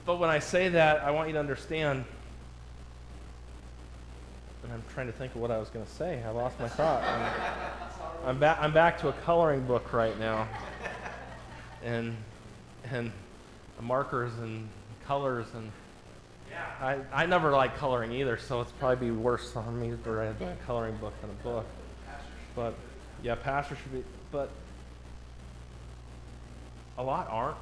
but 0.06 0.20
when 0.20 0.30
I 0.30 0.40
say 0.40 0.70
that, 0.70 1.02
I 1.04 1.12
want 1.12 1.30
you 1.30 1.34
to 1.34 1.40
understand. 1.40 2.04
And 4.64 4.74
I'm 4.74 4.84
trying 4.94 5.08
to 5.08 5.14
think 5.14 5.36
of 5.36 5.42
what 5.42 5.52
I 5.52 5.58
was 5.58 5.70
going 5.70 5.86
to 5.86 5.92
say. 5.92 6.22
I 6.24 6.30
lost 6.30 6.60
my 6.60 6.68
thought. 6.68 7.04
I'm, 7.04 8.30
I'm 8.30 8.40
back. 8.40 8.58
I'm 8.60 8.74
back 8.74 9.00
to 9.02 9.10
a 9.10 9.14
coloring 9.14 9.66
book 9.66 9.94
right 9.94 10.18
now, 10.20 10.48
and 11.84 12.16
and 12.92 13.12
markers 13.82 14.34
and 14.40 14.68
colors 15.06 15.48
and. 15.54 15.72
I, 16.80 17.00
I 17.12 17.26
never 17.26 17.52
like 17.52 17.78
coloring 17.78 18.12
either, 18.12 18.38
so 18.38 18.62
it's 18.62 18.72
probably 18.74 19.08
be 19.08 19.12
worse 19.12 19.56
on 19.56 19.80
me 19.80 19.96
to 20.04 20.12
write 20.12 20.36
a 20.40 20.56
coloring 20.68 20.96
book 20.98 21.14
than 21.22 21.32
a 21.32 21.44
book. 21.44 21.66
But 22.56 22.76
yeah, 23.24 23.34
pastor 23.36 23.76
should 23.76 23.92
be. 23.92 24.04
But 24.32 24.50
a 26.98 27.04
lot 27.04 27.28
aren't. 27.30 27.58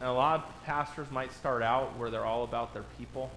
And 0.00 0.08
a 0.08 0.12
lot 0.12 0.40
of 0.40 0.64
pastors 0.64 1.10
might 1.10 1.32
start 1.32 1.62
out 1.62 1.96
where 1.96 2.10
they're 2.10 2.24
all 2.24 2.44
about 2.44 2.74
their 2.74 2.84
people, 2.98 3.30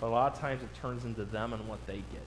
but 0.00 0.08
a 0.08 0.10
lot 0.10 0.32
of 0.32 0.40
times 0.40 0.62
it 0.62 0.74
turns 0.80 1.04
into 1.04 1.24
them 1.24 1.52
and 1.52 1.68
what 1.68 1.86
they 1.86 1.96
get. 1.96 2.26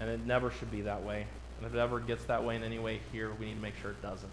And 0.00 0.08
it 0.08 0.24
never 0.24 0.50
should 0.50 0.70
be 0.70 0.82
that 0.82 1.02
way. 1.02 1.26
And 1.58 1.66
if 1.66 1.74
it 1.74 1.78
ever 1.78 2.00
gets 2.00 2.24
that 2.24 2.44
way 2.44 2.56
in 2.56 2.62
any 2.62 2.78
way 2.78 3.00
here, 3.12 3.30
we 3.38 3.46
need 3.46 3.56
to 3.56 3.60
make 3.60 3.74
sure 3.80 3.90
it 3.90 4.00
doesn't. 4.02 4.32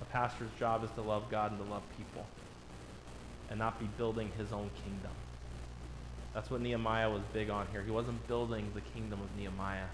A 0.00 0.04
pastor's 0.06 0.50
job 0.58 0.84
is 0.84 0.90
to 0.92 1.02
love 1.02 1.24
God 1.30 1.52
and 1.52 1.60
to 1.60 1.70
love 1.70 1.82
people 1.96 2.26
and 3.50 3.58
not 3.58 3.78
be 3.78 3.86
building 3.98 4.30
his 4.38 4.52
own 4.52 4.70
kingdom. 4.84 5.12
That's 6.32 6.50
what 6.50 6.60
Nehemiah 6.60 7.10
was 7.10 7.22
big 7.32 7.50
on 7.50 7.66
here. 7.72 7.82
He 7.82 7.90
wasn't 7.90 8.26
building 8.26 8.70
the 8.74 8.80
kingdom 8.80 9.20
of 9.20 9.28
Nehemiah, 9.36 9.86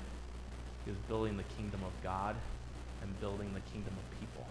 he 0.84 0.90
was 0.90 0.98
building 1.08 1.36
the 1.36 1.42
kingdom 1.56 1.80
of 1.84 1.92
God 2.02 2.36
and 3.02 3.20
building 3.20 3.52
the 3.54 3.60
kingdom 3.72 3.94
of 3.94 4.20
people. 4.20 4.46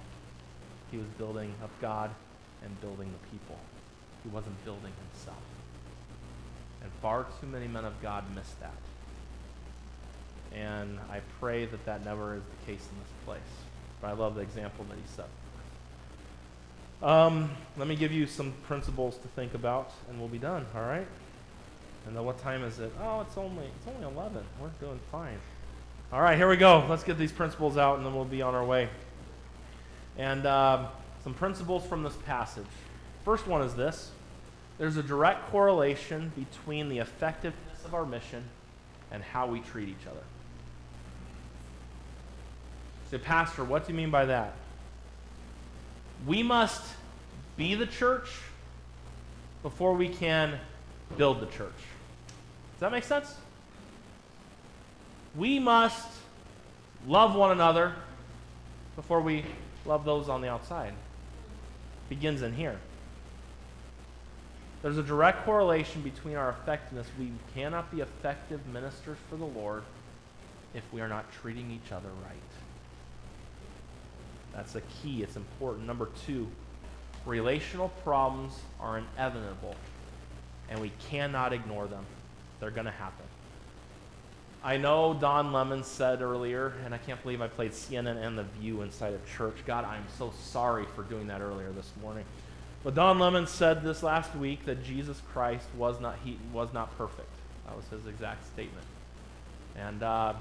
He 0.92 0.98
was 0.98 1.08
building 1.18 1.54
up 1.64 1.70
God 1.82 2.12
and 2.64 2.82
building 2.82 3.12
the 3.12 3.28
people. 3.30 3.58
He 4.24 4.30
wasn't 4.30 4.64
building 4.66 4.92
himself. 5.12 5.42
And 6.82 6.92
far 7.02 7.26
too 7.40 7.48
many 7.48 7.68
men 7.68 7.86
of 7.86 8.02
God 8.02 8.24
miss 8.36 8.50
that. 8.62 8.74
And 10.58 11.00
I 11.12 11.22
pray 11.40 11.66
that 11.66 11.86
that 11.86 12.04
never 12.04 12.36
is 12.36 12.42
the 12.44 12.72
case 12.72 12.88
in 12.92 13.00
this 13.00 13.14
place. 13.26 13.40
But 14.02 14.08
I 14.08 14.14
love 14.14 14.36
the 14.36 14.42
example 14.42 14.86
that 14.90 14.96
he 14.96 15.04
set. 15.16 15.28
Um, 17.02 17.52
let 17.78 17.88
me 17.88 17.96
give 17.96 18.12
you 18.12 18.28
some 18.28 18.54
principles 18.68 19.18
to 19.18 19.28
think 19.30 19.54
about, 19.54 19.92
and 20.10 20.20
we'll 20.20 20.28
be 20.28 20.40
done. 20.40 20.66
All 20.76 20.82
right. 20.82 21.08
And 22.08 22.16
then 22.16 22.26
what 22.26 22.40
time 22.40 22.64
is 22.64 22.80
it? 22.80 22.92
Oh, 23.02 23.22
it's 23.22 23.38
only 23.38 23.66
it's 23.66 23.88
only 23.88 24.08
eleven. 24.08 24.44
We're 24.60 24.70
doing 24.80 25.00
fine. 25.12 25.38
All 26.12 26.20
right, 26.20 26.36
here 26.36 26.50
we 26.50 26.58
go. 26.58 26.84
Let's 26.90 27.04
get 27.04 27.20
these 27.20 27.32
principles 27.32 27.78
out, 27.78 27.98
and 27.98 28.06
then 28.06 28.16
we'll 28.16 28.26
be 28.26 28.42
on 28.42 28.56
our 28.56 28.66
way. 28.66 28.90
And 30.18 30.44
uh, 30.44 30.88
some 31.24 31.36
principles 31.36 31.86
from 31.86 32.02
this 32.02 32.16
passage. 32.26 32.66
First 33.24 33.46
one 33.46 33.62
is 33.62 33.76
this: 33.76 34.10
there's 34.80 34.98
a 34.98 35.04
direct 35.04 35.52
correlation 35.52 36.32
between 36.36 36.90
the 36.90 36.98
effectiveness 36.98 37.86
of 37.86 37.94
our 37.94 38.08
mission 38.08 38.44
and 39.12 39.22
how 39.22 39.46
we 39.46 39.60
treat 39.60 39.88
each 39.88 40.08
other. 40.10 40.24
Say, 43.12 43.20
Pastor, 43.20 43.64
what 43.64 43.86
do 43.86 43.94
you 43.94 43.98
mean 43.98 44.10
by 44.10 44.26
that? 44.26 44.56
We 46.26 46.42
must 46.42 46.82
be 47.56 47.76
the 47.76 47.86
church 47.86 48.30
before 49.62 49.94
we 49.94 50.10
can 50.10 50.60
build 51.18 51.40
the 51.40 51.46
church. 51.46 51.78
Does 52.74 52.80
that 52.80 52.92
make 52.92 53.04
sense? 53.04 53.36
We 55.36 55.60
must 55.60 56.08
love 57.08 57.36
one 57.36 57.52
another 57.52 57.94
before 58.96 59.22
we 59.22 59.46
love 59.86 60.06
those 60.06 60.30
on 60.30 60.42
the 60.42 60.50
outside. 60.50 60.90
It 60.90 62.10
begins 62.10 62.42
in 62.42 62.54
here. 62.54 62.80
There's 64.82 64.98
a 64.98 65.04
direct 65.04 65.46
correlation 65.46 66.02
between 66.02 66.36
our 66.36 66.50
effectiveness. 66.50 67.08
We 67.20 67.32
cannot 67.54 67.92
be 67.92 68.02
effective 68.02 68.66
ministers 68.68 69.18
for 69.30 69.36
the 69.36 69.46
Lord 69.46 69.84
if 70.74 70.84
we 70.94 71.02
are 71.02 71.08
not 71.08 71.32
treating 71.32 71.70
each 71.72 71.92
other 71.92 72.10
right. 72.26 72.38
That's 74.54 74.76
a 74.76 74.82
key. 74.82 75.22
It's 75.22 75.36
important. 75.36 75.86
Number 75.86 76.10
two, 76.26 76.48
relational 77.26 77.90
problems 78.04 78.60
are 78.80 78.98
inevitable, 78.98 79.76
and 80.70 80.80
we 80.80 80.92
cannot 81.10 81.54
ignore 81.54 81.88
them. 81.88 82.06
They're 82.60 82.72
going 82.72 82.86
to 82.86 82.92
happen. 82.92 83.26
I 84.64 84.76
know 84.76 85.14
Don 85.14 85.54
Lemon 85.54 85.84
said 85.84 86.22
earlier, 86.22 86.74
and 86.84 86.94
I 86.94 86.98
can't 86.98 87.22
believe 87.22 87.42
I 87.42 87.48
played 87.48 87.72
CNN 87.72 88.18
and 88.18 88.38
The 88.38 88.44
View 88.44 88.82
inside 88.82 89.14
of 89.14 89.26
church. 89.26 89.56
God, 89.66 89.86
I'm 89.86 90.06
so 90.18 90.34
sorry 90.38 90.86
for 90.96 91.04
doing 91.04 91.28
that 91.28 91.40
earlier 91.40 91.72
this 91.72 91.90
morning. 92.02 92.26
But 92.84 92.94
Don 92.94 93.20
Lemon 93.20 93.48
said 93.48 93.84
this 93.84 94.04
last 94.04 94.36
week 94.36 94.66
that 94.66 94.84
Jesus 94.84 95.22
Christ 95.32 95.68
was 95.78 96.00
not 96.02 96.18
he 96.24 96.38
was 96.54 96.74
not 96.74 96.98
perfect. 96.98 97.30
That 97.66 97.76
was 97.76 97.86
his 97.88 98.06
exact 98.08 98.46
statement. 98.48 98.86
And 99.78 100.04
uh, 100.04 100.34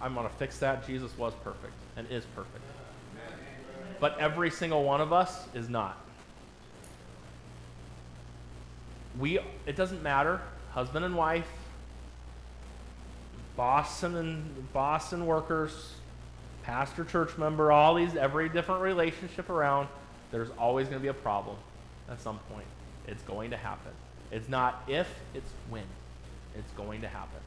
I'm 0.00 0.14
going 0.14 0.28
to 0.28 0.34
fix 0.34 0.58
that. 0.58 0.86
Jesus 0.86 1.16
was 1.16 1.34
perfect 1.44 1.74
and 1.96 2.08
is 2.10 2.24
perfect. 2.34 2.64
But 4.00 4.18
every 4.18 4.50
single 4.50 4.84
one 4.84 5.00
of 5.00 5.12
us 5.12 5.46
is 5.54 5.68
not. 5.68 5.96
We, 9.18 9.40
it 9.66 9.74
doesn't 9.74 10.02
matter, 10.02 10.40
husband 10.70 11.04
and 11.04 11.16
wife, 11.16 11.48
Boston 13.58 14.14
and 14.14 14.72
Boston 14.72 15.26
workers, 15.26 15.94
pastor, 16.62 17.04
church 17.04 17.36
member, 17.36 17.72
all 17.72 17.96
these, 17.96 18.14
every 18.14 18.48
different 18.48 18.82
relationship 18.82 19.50
around, 19.50 19.88
there's 20.30 20.50
always 20.56 20.86
going 20.86 21.00
to 21.00 21.02
be 21.02 21.08
a 21.08 21.12
problem 21.12 21.56
at 22.08 22.20
some 22.20 22.38
point. 22.52 22.68
It's 23.08 23.22
going 23.22 23.50
to 23.50 23.56
happen. 23.56 23.90
It's 24.30 24.48
not 24.48 24.84
if, 24.86 25.12
it's 25.34 25.50
when. 25.68 25.82
It's 26.56 26.70
going 26.76 27.00
to 27.00 27.08
happen. 27.08 27.40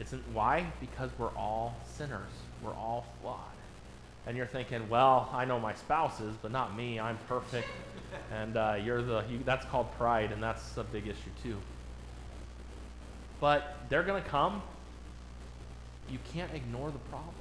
It's 0.00 0.12
why? 0.32 0.66
Because 0.80 1.10
we're 1.18 1.36
all 1.36 1.76
sinners. 1.96 2.32
We're 2.64 2.74
all 2.74 3.06
flawed. 3.20 3.38
And 4.26 4.36
you're 4.36 4.46
thinking, 4.46 4.88
well, 4.88 5.30
I 5.32 5.44
know 5.44 5.60
my 5.60 5.74
spouse 5.74 6.18
is, 6.20 6.34
but 6.42 6.50
not 6.50 6.76
me. 6.76 6.98
I'm 6.98 7.18
perfect. 7.28 7.68
and 8.32 8.56
uh, 8.56 8.76
you're 8.82 9.02
the, 9.02 9.22
you, 9.30 9.38
that's 9.44 9.66
called 9.66 9.92
pride, 9.92 10.32
and 10.32 10.42
that's 10.42 10.76
a 10.78 10.82
big 10.82 11.06
issue 11.06 11.30
too. 11.44 11.58
But 13.42 13.76
they're 13.88 14.04
going 14.04 14.22
to 14.22 14.28
come. 14.28 14.62
You 16.08 16.20
can't 16.32 16.54
ignore 16.54 16.92
the 16.92 16.98
problem. 16.98 17.34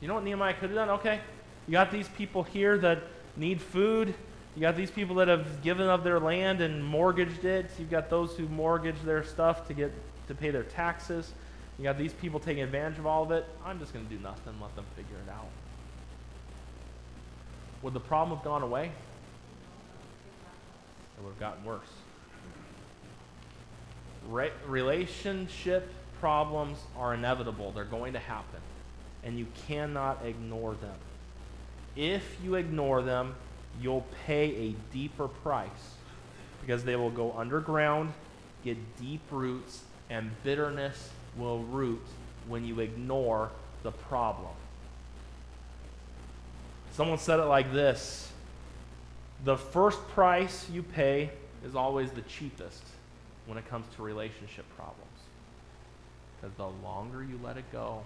You 0.00 0.06
know 0.06 0.14
what 0.14 0.22
Nehemiah 0.22 0.54
could 0.54 0.70
have 0.70 0.76
done? 0.76 0.90
Okay. 0.90 1.18
You 1.66 1.72
got 1.72 1.90
these 1.90 2.06
people 2.06 2.44
here 2.44 2.78
that 2.78 3.02
need 3.36 3.60
food. 3.60 4.14
You 4.54 4.60
got 4.60 4.76
these 4.76 4.92
people 4.92 5.16
that 5.16 5.26
have 5.26 5.62
given 5.62 5.88
up 5.88 6.04
their 6.04 6.20
land 6.20 6.60
and 6.60 6.84
mortgaged 6.84 7.44
it. 7.44 7.68
You've 7.80 7.90
got 7.90 8.10
those 8.10 8.36
who 8.36 8.46
mortgage 8.46 9.02
their 9.04 9.24
stuff 9.24 9.66
to 9.66 9.74
get 9.74 9.90
to 10.28 10.36
pay 10.36 10.50
their 10.50 10.62
taxes. 10.62 11.32
You 11.76 11.82
got 11.82 11.98
these 11.98 12.12
people 12.12 12.38
taking 12.38 12.62
advantage 12.62 13.00
of 13.00 13.06
all 13.06 13.24
of 13.24 13.32
it. 13.32 13.44
I'm 13.66 13.80
just 13.80 13.92
going 13.92 14.06
to 14.06 14.14
do 14.14 14.22
nothing, 14.22 14.54
let 14.62 14.76
them 14.76 14.86
figure 14.94 15.16
it 15.26 15.30
out. 15.32 15.48
Would 17.82 17.94
the 17.94 17.98
problem 17.98 18.38
have 18.38 18.44
gone 18.44 18.62
away? 18.62 18.84
It 18.84 18.92
would 21.24 21.30
have 21.30 21.40
gotten 21.40 21.64
worse. 21.64 21.90
Re- 24.30 24.52
relationship 24.66 25.92
problems 26.20 26.78
are 26.96 27.14
inevitable, 27.14 27.72
they're 27.72 27.84
going 27.84 28.12
to 28.12 28.18
happen, 28.20 28.60
and 29.24 29.38
you 29.38 29.46
cannot 29.66 30.24
ignore 30.24 30.74
them. 30.74 30.94
If 31.96 32.36
you 32.42 32.54
ignore 32.54 33.02
them, 33.02 33.34
you'll 33.82 34.06
pay 34.26 34.54
a 34.54 34.74
deeper 34.92 35.26
price. 35.28 35.68
Because 36.60 36.84
they 36.84 36.94
will 36.94 37.10
go 37.10 37.32
underground, 37.32 38.12
get 38.62 38.76
deep 39.00 39.22
roots, 39.30 39.82
and 40.10 40.30
bitterness 40.44 41.10
will 41.36 41.60
root 41.60 42.02
when 42.46 42.64
you 42.64 42.80
ignore 42.80 43.50
the 43.82 43.90
problem. 43.90 44.52
Someone 46.92 47.18
said 47.18 47.40
it 47.40 47.46
like 47.46 47.72
this. 47.72 48.30
The 49.44 49.56
first 49.56 50.06
price 50.08 50.68
you 50.70 50.82
pay 50.82 51.30
is 51.64 51.74
always 51.74 52.10
the 52.10 52.22
cheapest 52.22 52.82
when 53.50 53.58
it 53.58 53.68
comes 53.68 53.84
to 53.96 54.02
relationship 54.04 54.64
problems. 54.76 55.18
Because 56.40 56.56
the 56.56 56.68
longer 56.86 57.24
you 57.24 57.38
let 57.42 57.56
it 57.56 57.64
go, 57.72 58.02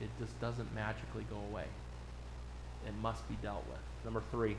it 0.00 0.08
just 0.18 0.40
doesn't 0.40 0.74
magically 0.74 1.26
go 1.28 1.36
away. 1.50 1.66
It 2.86 2.94
must 3.02 3.28
be 3.28 3.36
dealt 3.42 3.66
with. 3.68 3.80
Number 4.02 4.22
three, 4.30 4.56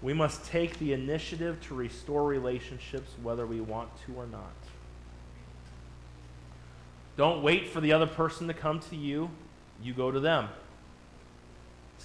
we 0.00 0.12
must 0.12 0.46
take 0.46 0.78
the 0.78 0.92
initiative 0.92 1.60
to 1.62 1.74
restore 1.74 2.24
relationships 2.24 3.10
whether 3.20 3.46
we 3.46 3.60
want 3.60 3.88
to 4.06 4.14
or 4.14 4.26
not. 4.28 4.54
Don't 7.16 7.42
wait 7.42 7.68
for 7.68 7.80
the 7.80 7.92
other 7.92 8.06
person 8.06 8.46
to 8.46 8.54
come 8.54 8.78
to 8.90 8.96
you, 8.96 9.28
you 9.82 9.92
go 9.92 10.12
to 10.12 10.20
them. 10.20 10.50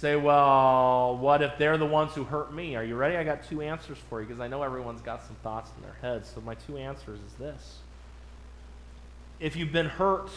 Say, 0.02 0.16
well, 0.16 1.16
what 1.16 1.42
if 1.42 1.58
they're 1.58 1.78
the 1.78 1.86
ones 1.86 2.12
who 2.12 2.24
hurt 2.24 2.52
me? 2.52 2.74
Are 2.74 2.82
you 2.82 2.96
ready? 2.96 3.14
I 3.14 3.22
got 3.22 3.48
two 3.48 3.62
answers 3.62 3.98
for 4.10 4.20
you 4.20 4.26
because 4.26 4.40
I 4.40 4.48
know 4.48 4.64
everyone's 4.64 5.00
got 5.00 5.24
some 5.24 5.36
thoughts 5.44 5.70
in 5.76 5.82
their 5.84 5.94
heads. 6.02 6.28
So, 6.34 6.40
my 6.40 6.56
two 6.56 6.76
answers 6.76 7.20
is 7.20 7.32
this. 7.38 7.76
If 9.38 9.54
you've 9.54 9.70
been 9.70 9.86
hurt, 9.86 10.28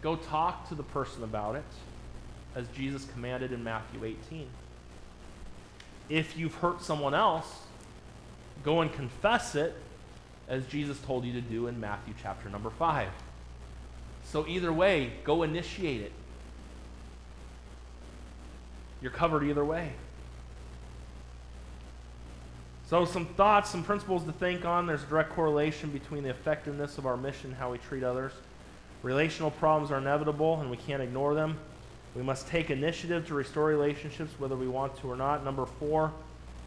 go 0.00 0.16
talk 0.16 0.70
to 0.70 0.74
the 0.74 0.84
person 0.84 1.22
about 1.22 1.54
it, 1.54 1.66
as 2.56 2.66
Jesus 2.68 3.04
commanded 3.12 3.52
in 3.52 3.62
Matthew 3.62 4.06
18. 4.06 4.48
If 6.08 6.38
you've 6.38 6.54
hurt 6.54 6.80
someone 6.80 7.12
else, 7.12 7.64
go 8.64 8.80
and 8.80 8.90
confess 8.90 9.54
it, 9.54 9.76
as 10.48 10.64
Jesus 10.64 10.98
told 11.00 11.26
you 11.26 11.34
to 11.34 11.42
do 11.42 11.66
in 11.66 11.78
Matthew 11.78 12.14
chapter 12.22 12.48
number 12.48 12.70
5. 12.70 13.10
So, 14.24 14.46
either 14.46 14.72
way, 14.72 15.12
go 15.24 15.42
initiate 15.42 16.00
it. 16.00 16.12
You're 19.02 19.10
covered 19.10 19.42
either 19.42 19.64
way. 19.64 19.92
So, 22.86 23.04
some 23.04 23.26
thoughts, 23.26 23.70
some 23.70 23.82
principles 23.82 24.24
to 24.24 24.32
think 24.32 24.64
on. 24.64 24.86
There's 24.86 25.02
a 25.02 25.06
direct 25.06 25.30
correlation 25.30 25.90
between 25.90 26.22
the 26.22 26.30
effectiveness 26.30 26.98
of 26.98 27.06
our 27.06 27.16
mission, 27.16 27.52
how 27.52 27.72
we 27.72 27.78
treat 27.78 28.04
others. 28.04 28.32
Relational 29.02 29.50
problems 29.50 29.90
are 29.90 29.98
inevitable, 29.98 30.60
and 30.60 30.70
we 30.70 30.76
can't 30.76 31.02
ignore 31.02 31.34
them. 31.34 31.58
We 32.14 32.22
must 32.22 32.46
take 32.46 32.70
initiative 32.70 33.26
to 33.28 33.34
restore 33.34 33.64
relationships, 33.64 34.32
whether 34.38 34.56
we 34.56 34.68
want 34.68 34.96
to 34.98 35.10
or 35.10 35.16
not. 35.16 35.44
Number 35.44 35.66
four, 35.66 36.12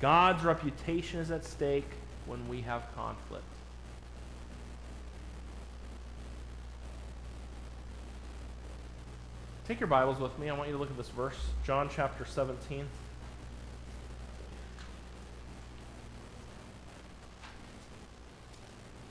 God's 0.02 0.44
reputation 0.44 1.20
is 1.20 1.32
at 1.32 1.46
stake 1.46 1.90
when 2.26 2.50
we 2.50 2.62
have 2.62 2.84
conflict. 2.96 3.46
Take 9.68 9.80
your 9.80 9.88
Bibles 9.88 10.20
with 10.20 10.38
me. 10.38 10.48
I 10.48 10.56
want 10.56 10.70
you 10.70 10.76
to 10.76 10.80
look 10.80 10.92
at 10.92 10.98
this 10.98 11.10
verse, 11.10 11.38
John 11.66 11.90
chapter 11.92 12.24
17. 12.24 12.86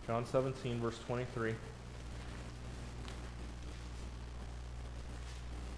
John 0.07 0.25
17, 0.25 0.79
verse 0.79 0.97
23. 1.07 1.57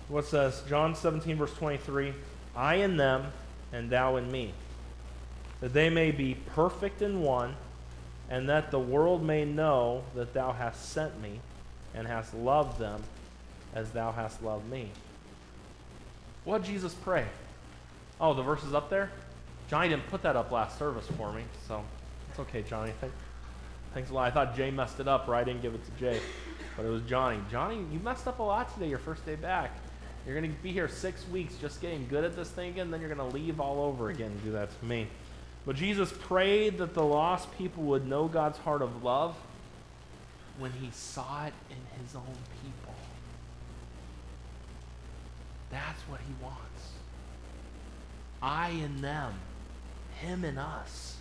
What 0.09 0.27
says? 0.27 0.63
John 0.69 0.95
17, 0.95 1.37
verse 1.37 1.55
23 1.55 2.13
I 2.55 2.75
in 2.75 2.99
them, 2.99 3.33
and 3.73 3.89
thou 3.89 4.17
in 4.17 4.31
me, 4.31 4.53
that 5.61 5.73
they 5.73 5.89
may 5.89 6.11
be 6.11 6.35
perfect 6.55 7.01
in 7.01 7.23
one, 7.23 7.57
and 8.29 8.47
that 8.51 8.71
the 8.71 8.79
world 8.79 9.25
may 9.25 9.47
know 9.47 10.05
that 10.15 10.35
thou 10.35 10.53
hast 10.53 10.91
sent 10.93 11.19
me, 11.23 11.41
and 11.95 12.07
hast 12.07 12.35
loved 12.35 12.79
them 12.79 13.03
as 13.75 13.91
thou 13.91 14.13
hast 14.13 14.43
loved 14.43 14.69
me. 14.71 14.91
What 16.45 16.63
Jesus 16.63 16.95
pray? 16.95 17.27
Oh, 18.21 18.35
the 18.35 18.43
verse 18.43 18.63
is 18.65 18.73
up 18.73 18.89
there? 18.89 19.11
Johnny 19.69 19.89
didn't 19.89 20.07
put 20.09 20.23
that 20.23 20.37
up 20.37 20.53
last 20.53 20.79
service 20.79 21.07
for 21.17 21.33
me, 21.33 21.43
so 21.67 21.83
it's 22.31 22.39
okay, 22.39 22.63
Johnny. 22.63 22.93
Thank, 23.01 23.13
thanks 23.95 24.11
a 24.11 24.15
lot. 24.15 24.29
I 24.29 24.31
thought 24.31 24.57
Jay 24.57 24.71
messed 24.71 25.01
it 25.01 25.09
up, 25.09 25.29
or 25.29 25.35
I 25.35 25.43
didn't 25.43 25.63
give 25.63 25.75
it 25.75 25.85
to 25.85 25.91
Jay, 25.99 26.21
but 26.77 26.87
it 26.87 26.89
was 26.89 27.03
Johnny. 27.03 27.39
Johnny, 27.51 27.85
you 27.93 27.99
messed 27.99 28.29
up 28.29 28.39
a 28.39 28.43
lot 28.43 28.73
today, 28.73 28.89
your 28.89 28.99
first 28.99 29.27
day 29.27 29.35
back. 29.35 29.73
You're 30.25 30.39
going 30.39 30.53
to 30.53 30.63
be 30.63 30.73
here 30.73 30.89
six 30.89 31.27
weeks 31.29 31.55
just 31.61 31.81
getting 31.81 32.07
good 32.09 32.25
at 32.25 32.35
this 32.35 32.49
thing 32.49 32.71
again, 32.71 32.91
then 32.91 33.01
you're 33.01 33.13
going 33.13 33.31
to 33.31 33.37
leave 33.37 33.61
all 33.61 33.81
over 33.81 34.11
again 34.11 34.31
and 34.31 34.45
do 34.45 34.53
that 34.53 34.77
to 34.79 34.85
me. 34.85 35.09
But 35.65 35.77
Jesus 35.77 36.13
prayed 36.13 36.79
that 36.79 36.95
the 36.95 37.05
lost 37.05 37.57
people 37.59 37.83
would 37.85 38.07
know 38.07 38.29
God's 38.29 38.59
heart 38.59 38.83
of 38.83 39.03
love 39.03 39.37
when 40.59 40.73
he 40.73 40.91
saw 40.93 41.47
it 41.47 41.55
in 41.71 42.03
his 42.03 42.15
own 42.15 42.37
people. 42.63 42.86
That's 45.71 46.01
what 46.03 46.21
he 46.21 46.33
wants. 46.43 46.61
I 48.43 48.71
in 48.71 49.01
them, 49.01 49.35
him 50.21 50.45
in 50.45 50.59
us, 50.59 51.17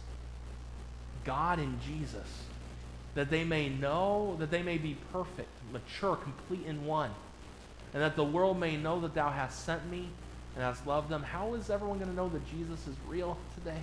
God 1.23 1.59
in 1.59 1.79
Jesus, 1.85 2.27
that 3.15 3.29
they 3.29 3.43
may 3.43 3.69
know, 3.69 4.35
that 4.39 4.51
they 4.51 4.61
may 4.61 4.77
be 4.77 4.97
perfect, 5.11 5.49
mature, 5.71 6.15
complete 6.15 6.65
in 6.65 6.85
one, 6.85 7.11
and 7.93 8.03
that 8.03 8.15
the 8.15 8.23
world 8.23 8.59
may 8.59 8.77
know 8.77 8.99
that 9.01 9.15
thou 9.15 9.29
hast 9.29 9.65
sent 9.65 9.89
me 9.89 10.09
and 10.55 10.63
hast 10.63 10.85
loved 10.85 11.09
them. 11.09 11.23
How 11.23 11.53
is 11.53 11.69
everyone 11.69 11.97
going 11.97 12.09
to 12.09 12.15
know 12.15 12.29
that 12.29 12.45
Jesus 12.49 12.87
is 12.87 12.95
real 13.07 13.37
today? 13.55 13.81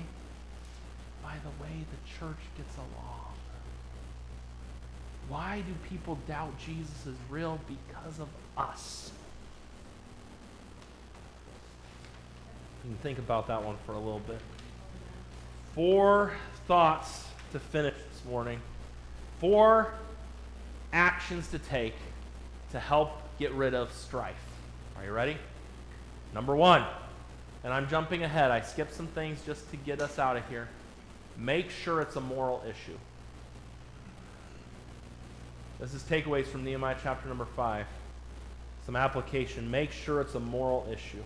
By 1.23 1.35
the 1.43 1.63
way 1.63 1.71
the 1.91 2.19
church 2.19 2.41
gets 2.57 2.77
along. 2.77 3.33
Why 5.29 5.63
do 5.67 5.73
people 5.89 6.19
doubt 6.29 6.59
Jesus 6.59 7.07
is 7.07 7.17
real? 7.31 7.59
Because 7.67 8.19
of 8.19 8.29
us. 8.57 9.13
Can 12.83 12.97
think 12.97 13.19
about 13.19 13.47
that 13.47 13.63
one 13.63 13.77
for 13.87 13.93
a 13.93 13.99
little 13.99 14.21
bit. 14.27 14.41
Four 15.77 16.33
thoughts 16.67 17.27
to 17.53 17.61
finish 17.61 17.95
this 17.95 18.25
morning. 18.29 18.61
Four 19.39 19.95
actions 20.93 21.47
to 21.49 21.61
take 21.61 21.95
to 22.73 22.81
help 22.81 23.13
get 23.39 23.53
rid 23.53 23.75
of 23.75 23.93
strife. 23.93 24.35
Are 24.97 25.05
you 25.05 25.13
ready? 25.13 25.37
Number 26.35 26.57
one, 26.57 26.85
and 27.63 27.73
I'm 27.73 27.89
jumping 27.89 28.25
ahead. 28.25 28.51
I 28.51 28.61
skipped 28.61 28.95
some 28.95 29.07
things 29.07 29.41
just 29.47 29.71
to 29.71 29.77
get 29.77 30.01
us 30.01 30.19
out 30.19 30.37
of 30.37 30.49
here. 30.49 30.69
Make 31.37 31.71
sure 31.71 32.01
it's 32.01 32.17
a 32.17 32.21
moral 32.21 32.65
issue. 32.69 32.99
This 35.79 35.95
is 35.95 36.03
takeaways 36.03 36.47
from 36.47 36.65
Nehemiah 36.65 36.97
chapter 37.01 37.29
number 37.29 37.45
5. 37.45 37.87
Some 38.87 38.97
application. 38.97 39.71
Make 39.71 39.93
sure 39.93 40.21
it's 40.21 40.35
a 40.35 40.41
moral 40.41 40.87
issue. 40.91 41.23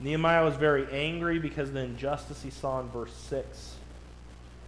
Nehemiah 0.00 0.44
was 0.44 0.54
very 0.54 0.86
angry 0.92 1.38
because 1.38 1.68
of 1.68 1.74
the 1.74 1.80
injustice 1.80 2.42
he 2.42 2.50
saw 2.50 2.80
in 2.80 2.88
verse 2.88 3.12
6. 3.12 3.74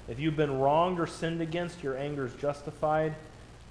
If 0.09 0.19
you've 0.19 0.37
been 0.37 0.59
wronged 0.59 0.99
or 0.99 1.07
sinned 1.07 1.41
against, 1.41 1.83
your 1.83 1.97
anger 1.97 2.27
is 2.27 2.35
justified. 2.35 3.15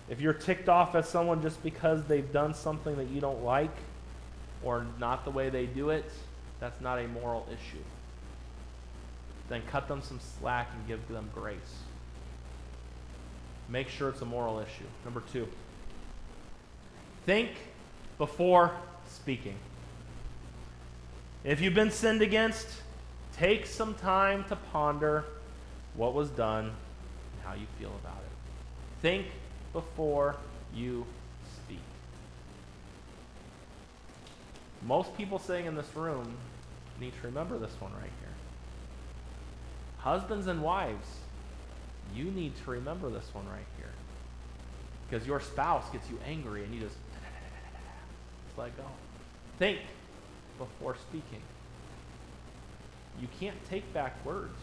If 0.10 0.22
you're 0.22 0.34
ticked 0.34 0.70
off 0.70 0.96
at 0.96 1.06
someone 1.06 1.42
just 1.42 1.62
because 1.62 2.04
they've 2.06 2.32
done 2.32 2.54
something 2.54 2.96
that 2.96 3.10
you 3.10 3.20
don't 3.20 3.44
like 3.44 3.76
or 4.64 4.86
not 5.00 5.26
the 5.26 5.32
way 5.32 5.50
they 5.50 5.66
do 5.66 5.90
it, 5.90 6.10
that's 6.60 6.80
not 6.82 6.98
a 6.98 7.08
moral 7.08 7.46
issue. 7.50 7.84
Then 9.50 9.62
cut 9.70 9.88
them 9.88 10.02
some 10.02 10.20
slack 10.40 10.70
and 10.74 10.88
give 10.88 11.08
them 11.10 11.30
grace. 11.34 11.58
Make 13.68 13.90
sure 13.90 14.10
it's 14.10 14.22
a 14.22 14.26
moral 14.26 14.60
issue. 14.60 14.86
Number 15.04 15.22
two, 15.32 15.48
think 17.26 17.50
before 18.18 18.72
speaking. 19.10 19.56
If 21.44 21.62
you've 21.62 21.74
been 21.74 21.92
sinned 21.92 22.22
against, 22.22 22.68
take 23.38 23.66
some 23.66 23.94
time 23.96 24.44
to 24.50 24.58
ponder 24.58 25.24
what 25.96 26.14
was 26.14 26.30
done 26.30 26.66
and 26.66 27.46
how 27.46 27.54
you 27.54 27.66
feel 27.80 27.94
about 28.04 28.18
it. 28.18 29.02
Think 29.02 29.28
before 29.72 30.36
you 30.76 31.06
speak. 31.64 31.80
Most 34.86 35.16
people 35.16 35.40
sitting 35.40 35.66
in 35.66 35.76
this 35.76 35.96
room 35.96 36.36
need 37.00 37.14
to 37.22 37.28
remember 37.28 37.58
this 37.58 37.74
one 37.80 37.94
right 37.94 38.02
here. 38.20 38.30
Husbands 40.00 40.48
and 40.48 40.62
wives, 40.62 41.08
you 42.14 42.26
need 42.26 42.54
to 42.64 42.72
remember 42.72 43.10
this 43.10 43.34
one 43.34 43.46
right 43.48 43.66
here. 43.78 43.92
Because 45.10 45.26
your 45.26 45.40
spouse 45.40 45.90
gets 45.92 46.10
you 46.10 46.20
angry 46.28 46.66
and 46.66 46.74
you 46.74 46.82
just, 46.82 46.96
let 48.58 48.76
go. 48.76 48.84
Think 49.58 49.80
before 50.60 50.96
speaking. 50.96 51.42
You 53.20 53.28
can't 53.40 53.58
take 53.70 53.92
back 53.94 54.24
words. 54.24 54.60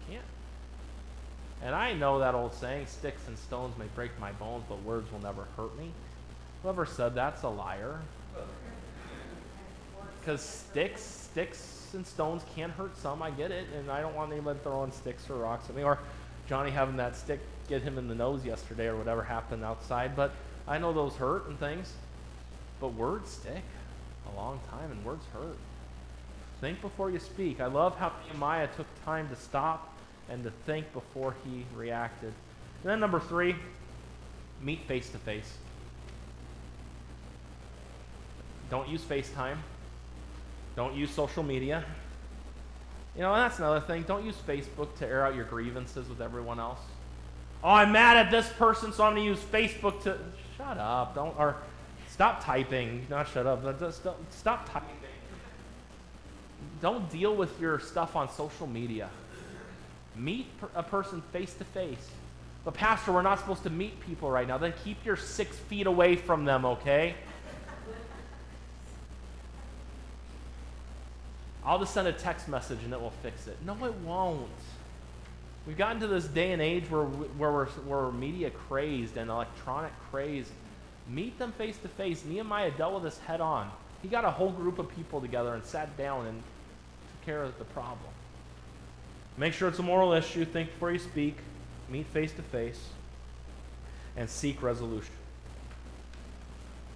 You 0.00 0.14
can't. 0.14 0.26
And 1.62 1.74
I 1.74 1.94
know 1.94 2.18
that 2.18 2.34
old 2.34 2.54
saying, 2.54 2.86
sticks 2.86 3.26
and 3.26 3.38
stones 3.38 3.76
may 3.78 3.86
break 3.94 4.10
my 4.20 4.32
bones, 4.32 4.64
but 4.68 4.82
words 4.82 5.10
will 5.10 5.20
never 5.20 5.46
hurt 5.56 5.76
me. 5.78 5.90
Whoever 6.62 6.84
said 6.84 7.14
that's 7.14 7.42
a 7.42 7.48
liar. 7.48 8.00
Because 10.20 10.42
sticks, 10.42 11.00
sticks 11.00 11.90
and 11.94 12.06
stones 12.06 12.42
can 12.54 12.70
hurt 12.70 12.96
some. 12.96 13.22
I 13.22 13.30
get 13.30 13.50
it, 13.50 13.66
and 13.78 13.90
I 13.90 14.00
don't 14.00 14.14
want 14.14 14.32
anybody 14.32 14.58
throwing 14.62 14.92
sticks 14.92 15.28
or 15.30 15.36
rocks 15.36 15.68
at 15.68 15.74
me, 15.74 15.82
or 15.82 15.98
Johnny 16.48 16.70
having 16.70 16.96
that 16.96 17.16
stick 17.16 17.40
get 17.68 17.82
him 17.82 17.98
in 17.98 18.08
the 18.08 18.14
nose 18.14 18.44
yesterday, 18.44 18.86
or 18.86 18.96
whatever 18.96 19.22
happened 19.22 19.64
outside. 19.64 20.14
But 20.14 20.32
I 20.68 20.78
know 20.78 20.92
those 20.92 21.16
hurt 21.16 21.48
and 21.48 21.58
things. 21.58 21.92
But 22.80 22.94
words 22.94 23.30
stick 23.30 23.62
a 24.32 24.36
long 24.36 24.60
time, 24.70 24.90
and 24.90 25.04
words 25.04 25.24
hurt. 25.32 25.56
Think 26.60 26.80
before 26.80 27.10
you 27.10 27.18
speak. 27.18 27.60
I 27.60 27.66
love 27.66 27.96
how 27.96 28.12
Nehemiah 28.26 28.68
took 28.76 28.86
time 29.04 29.28
to 29.28 29.36
stop 29.36 29.96
and 30.28 30.44
to 30.44 30.50
think 30.66 30.92
before 30.92 31.34
he 31.44 31.64
reacted. 31.74 32.32
And 32.82 32.90
then 32.90 33.00
number 33.00 33.20
three, 33.20 33.56
meet 34.60 34.84
face 34.86 35.10
to 35.10 35.18
face. 35.18 35.56
Don't 38.70 38.88
use 38.88 39.02
FaceTime. 39.02 39.56
Don't 40.76 40.94
use 40.94 41.10
social 41.10 41.42
media. 41.42 41.84
You 43.16 43.22
know, 43.22 43.34
that's 43.34 43.58
another 43.58 43.80
thing. 43.80 44.04
Don't 44.04 44.24
use 44.24 44.36
Facebook 44.46 44.96
to 44.98 45.06
air 45.06 45.26
out 45.26 45.34
your 45.34 45.44
grievances 45.44 46.08
with 46.08 46.20
everyone 46.20 46.60
else. 46.60 46.78
Oh, 47.64 47.70
I'm 47.70 47.92
mad 47.92 48.16
at 48.16 48.30
this 48.30 48.48
person, 48.52 48.92
so 48.92 49.04
I'm 49.04 49.14
going 49.14 49.24
to 49.24 49.30
use 49.30 49.40
Facebook 49.40 50.02
to. 50.04 50.16
Shut 50.56 50.78
up. 50.78 51.14
Don't. 51.14 51.34
Or 51.38 51.56
stop 52.10 52.44
typing. 52.44 53.06
Not 53.08 53.28
shut 53.28 53.46
up. 53.46 53.62
Stop 54.30 54.70
typing. 54.70 54.96
Don't 56.80 57.10
deal 57.10 57.34
with 57.34 57.60
your 57.60 57.78
stuff 57.78 58.16
on 58.16 58.30
social 58.30 58.66
media. 58.66 59.08
Meet 60.16 60.46
a 60.74 60.82
person 60.82 61.22
face 61.32 61.52
to 61.54 61.64
face. 61.64 62.08
But, 62.64 62.74
Pastor, 62.74 63.12
we're 63.12 63.22
not 63.22 63.38
supposed 63.38 63.62
to 63.62 63.70
meet 63.70 64.00
people 64.00 64.30
right 64.30 64.46
now. 64.46 64.58
Then 64.58 64.74
keep 64.84 65.04
your 65.04 65.16
six 65.16 65.56
feet 65.56 65.86
away 65.86 66.16
from 66.16 66.44
them, 66.44 66.64
okay? 66.64 67.14
I'll 71.64 71.78
just 71.78 71.94
send 71.94 72.08
a 72.08 72.12
text 72.12 72.48
message 72.48 72.78
and 72.84 72.92
it 72.92 73.00
will 73.00 73.12
fix 73.22 73.46
it. 73.46 73.56
No, 73.64 73.72
it 73.84 73.94
won't. 73.96 74.48
We've 75.66 75.76
gotten 75.76 76.00
to 76.00 76.06
this 76.06 76.24
day 76.24 76.52
and 76.52 76.62
age 76.62 76.90
where, 76.90 77.04
where, 77.04 77.52
we're, 77.52 77.66
where 77.66 77.98
we're 78.04 78.12
media 78.12 78.50
crazed 78.50 79.16
and 79.16 79.30
electronic 79.30 79.92
crazed. 80.10 80.50
Meet 81.08 81.38
them 81.38 81.52
face 81.52 81.76
to 81.78 81.88
face. 81.88 82.24
Nehemiah 82.24 82.70
dealt 82.70 82.94
with 82.94 83.02
this 83.02 83.18
head 83.18 83.40
on. 83.40 83.70
He 84.02 84.08
got 84.08 84.24
a 84.24 84.30
whole 84.30 84.50
group 84.50 84.78
of 84.78 84.88
people 84.94 85.20
together 85.20 85.54
and 85.54 85.64
sat 85.64 85.96
down 85.96 86.26
and 86.26 86.42
took 86.42 87.26
care 87.26 87.42
of 87.42 87.58
the 87.58 87.64
problem. 87.64 87.98
Make 89.36 89.52
sure 89.52 89.68
it's 89.68 89.78
a 89.78 89.82
moral 89.82 90.12
issue. 90.12 90.44
Think 90.44 90.70
before 90.70 90.92
you 90.92 90.98
speak. 90.98 91.36
Meet 91.88 92.06
face 92.06 92.32
to 92.32 92.42
face. 92.42 92.80
And 94.16 94.28
seek 94.28 94.62
resolution. 94.62 95.12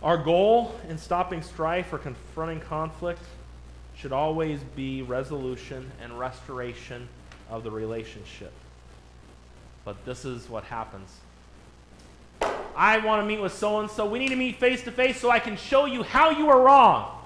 Our 0.03 0.19
goal 0.19 0.79
in 0.89 0.99
stopping 0.99 1.43
strife 1.43 1.93
or 1.93 1.99
confronting 1.99 2.61
conflict 2.61 3.23
should 3.97 4.13
always 4.13 4.61
be 4.77 5.03
resolution 5.03 5.91
and 6.03 6.19
restoration 6.19 7.09
of 7.49 7.65
the 7.65 7.71
relationship. 7.71 8.53
But 9.85 10.05
this 10.05 10.25
is 10.25 10.49
what 10.49 10.65
happens. 10.65 11.11
I 12.77 12.99
want 12.99 13.22
to 13.22 13.27
meet 13.27 13.41
with 13.41 13.55
so 13.55 13.81
and 13.81 13.91
so. 13.91 14.07
We 14.07 14.18
need 14.18 14.29
to 14.29 14.37
meet 14.37 14.57
face 14.57 14.83
to 14.85 14.91
face 14.91 15.20
so 15.20 15.31
I 15.31 15.39
can 15.39 15.57
show 15.57 15.87
you 15.87 16.03
how 16.03 16.31
you 16.31 16.49
are 16.49 16.61
wrong. 16.61 17.18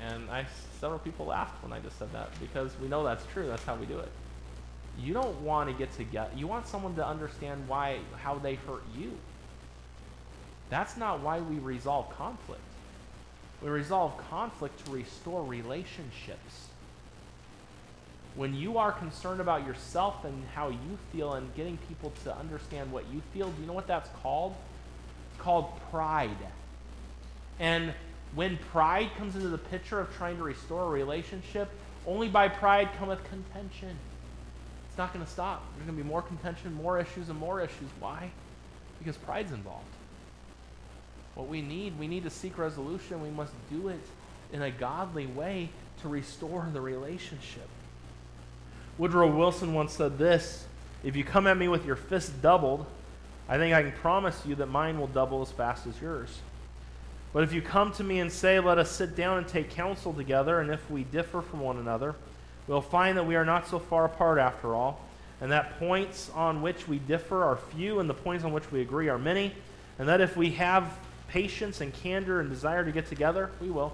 And 0.00 0.30
I 0.30 0.46
several 0.80 0.98
people 0.98 1.26
laughed 1.26 1.62
when 1.62 1.72
I 1.72 1.80
just 1.80 1.98
said 1.98 2.12
that 2.12 2.28
because 2.40 2.72
we 2.80 2.88
know 2.88 3.04
that's 3.04 3.24
true. 3.32 3.46
That's 3.46 3.64
how 3.64 3.74
we 3.74 3.86
do 3.86 3.98
it. 3.98 4.10
You 4.98 5.14
don't 5.14 5.40
want 5.40 5.70
to 5.70 5.74
get 5.74 5.92
together. 5.92 6.30
You 6.36 6.46
want 6.46 6.68
someone 6.68 6.94
to 6.96 7.06
understand 7.06 7.66
why 7.68 7.98
how 8.16 8.38
they 8.38 8.56
hurt 8.56 8.82
you. 8.96 9.12
That's 10.70 10.96
not 10.96 11.20
why 11.20 11.40
we 11.40 11.58
resolve 11.58 12.10
conflict. 12.16 12.60
We 13.62 13.70
resolve 13.70 14.12
conflict 14.30 14.84
to 14.84 14.92
restore 14.92 15.42
relationships. 15.42 16.68
When 18.36 18.54
you 18.54 18.78
are 18.78 18.90
concerned 18.90 19.40
about 19.40 19.66
yourself 19.66 20.24
and 20.24 20.44
how 20.54 20.68
you 20.68 20.98
feel 21.12 21.34
and 21.34 21.54
getting 21.54 21.78
people 21.88 22.12
to 22.24 22.36
understand 22.36 22.90
what 22.90 23.04
you 23.12 23.22
feel, 23.32 23.50
do 23.50 23.60
you 23.60 23.66
know 23.66 23.72
what 23.72 23.86
that's 23.86 24.08
called? 24.22 24.54
It's 25.32 25.40
called 25.40 25.66
pride. 25.90 26.30
And 27.60 27.94
when 28.34 28.56
pride 28.72 29.10
comes 29.16 29.36
into 29.36 29.48
the 29.48 29.58
picture 29.58 30.00
of 30.00 30.12
trying 30.16 30.36
to 30.38 30.42
restore 30.42 30.82
a 30.82 30.88
relationship, 30.88 31.68
only 32.06 32.28
by 32.28 32.48
pride 32.48 32.88
cometh 32.98 33.22
contention. 33.24 33.96
It's 34.88 34.98
not 34.98 35.12
going 35.12 35.24
to 35.24 35.30
stop. 35.30 35.64
There's 35.76 35.86
going 35.86 35.96
to 35.96 36.04
be 36.04 36.08
more 36.08 36.22
contention, 36.22 36.74
more 36.74 37.00
issues, 37.00 37.28
and 37.28 37.38
more 37.38 37.60
issues. 37.60 37.88
Why? 38.00 38.30
Because 38.98 39.16
pride's 39.16 39.52
involved. 39.52 39.86
What 41.34 41.48
we 41.48 41.62
need, 41.62 41.98
we 41.98 42.06
need 42.06 42.24
to 42.24 42.30
seek 42.30 42.58
resolution. 42.58 43.22
We 43.22 43.30
must 43.30 43.52
do 43.70 43.88
it 43.88 44.00
in 44.52 44.62
a 44.62 44.70
godly 44.70 45.26
way 45.26 45.70
to 46.02 46.08
restore 46.08 46.68
the 46.72 46.80
relationship. 46.80 47.68
Woodrow 48.96 49.28
Wilson 49.28 49.74
once 49.74 49.92
said 49.92 50.18
this 50.18 50.66
If 51.02 51.16
you 51.16 51.24
come 51.24 51.46
at 51.46 51.56
me 51.56 51.68
with 51.68 51.84
your 51.84 51.96
fist 51.96 52.40
doubled, 52.40 52.86
I 53.48 53.58
think 53.58 53.74
I 53.74 53.82
can 53.82 53.92
promise 53.92 54.40
you 54.46 54.54
that 54.56 54.66
mine 54.66 54.98
will 54.98 55.08
double 55.08 55.42
as 55.42 55.50
fast 55.50 55.86
as 55.86 56.00
yours. 56.00 56.38
But 57.32 57.42
if 57.42 57.52
you 57.52 57.60
come 57.60 57.92
to 57.94 58.04
me 58.04 58.20
and 58.20 58.30
say, 58.30 58.60
Let 58.60 58.78
us 58.78 58.90
sit 58.90 59.16
down 59.16 59.38
and 59.38 59.48
take 59.48 59.70
counsel 59.70 60.12
together, 60.12 60.60
and 60.60 60.70
if 60.70 60.88
we 60.90 61.02
differ 61.02 61.42
from 61.42 61.60
one 61.60 61.78
another, 61.78 62.14
we'll 62.68 62.80
find 62.80 63.18
that 63.18 63.26
we 63.26 63.34
are 63.34 63.44
not 63.44 63.66
so 63.66 63.80
far 63.80 64.04
apart 64.04 64.38
after 64.38 64.74
all, 64.74 65.00
and 65.40 65.50
that 65.50 65.78
points 65.80 66.30
on 66.34 66.62
which 66.62 66.86
we 66.86 66.98
differ 66.98 67.42
are 67.42 67.56
few, 67.56 67.98
and 67.98 68.08
the 68.08 68.14
points 68.14 68.44
on 68.44 68.52
which 68.52 68.70
we 68.70 68.80
agree 68.80 69.08
are 69.08 69.18
many, 69.18 69.52
and 69.98 70.08
that 70.08 70.20
if 70.20 70.36
we 70.36 70.50
have 70.52 70.98
patience 71.26 71.80
and 71.80 71.92
candor 71.92 72.38
and 72.38 72.48
desire 72.48 72.84
to 72.84 72.92
get 72.92 73.08
together, 73.08 73.50
we 73.60 73.70
will. 73.70 73.92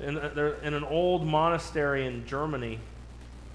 In, 0.00 0.16
uh, 0.16 0.54
in 0.62 0.74
an 0.74 0.84
old 0.84 1.26
monastery 1.26 2.06
in 2.06 2.24
Germany, 2.26 2.78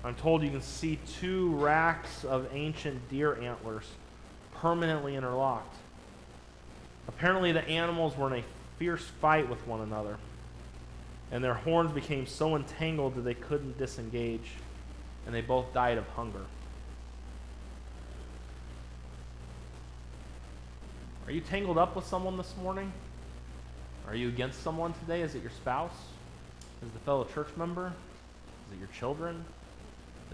I'm 0.04 0.16
told 0.16 0.44
you 0.44 0.50
can 0.50 0.62
see 0.62 1.00
two 1.20 1.56
racks 1.56 2.26
of 2.26 2.48
ancient 2.52 3.10
deer 3.10 3.42
antlers 3.42 3.86
permanently 4.56 5.16
interlocked. 5.16 5.76
Apparently, 7.08 7.54
the 7.54 7.66
animals 7.68 8.18
were 8.18 8.28
in 8.34 8.42
a 8.42 8.44
fierce 8.78 9.06
fight 9.22 9.50
with 9.50 9.66
one 9.66 9.80
another, 9.82 10.18
and 11.32 11.42
their 11.42 11.54
horns 11.54 11.92
became 11.94 12.28
so 12.28 12.58
entangled 12.58 13.16
that 13.16 13.22
they 13.22 13.34
couldn't 13.34 13.78
disengage, 13.78 14.52
and 15.26 15.34
they 15.34 15.42
both 15.42 15.74
died 15.74 15.98
of 15.98 16.06
hunger. 16.10 16.46
Are 21.26 21.32
you 21.32 21.40
tangled 21.40 21.78
up 21.78 21.96
with 21.96 22.06
someone 22.06 22.36
this 22.36 22.54
morning? 22.62 22.92
Are 24.08 24.16
you 24.16 24.28
against 24.28 24.62
someone 24.62 24.94
today? 24.94 25.22
Is 25.22 25.36
it 25.36 25.42
your 25.42 25.52
spouse? 25.52 25.94
Is 26.84 26.96
a 26.96 27.00
fellow 27.00 27.24
church 27.24 27.48
member? 27.56 27.94
Is 28.68 28.74
it 28.74 28.80
your 28.80 28.90
children? 28.90 29.46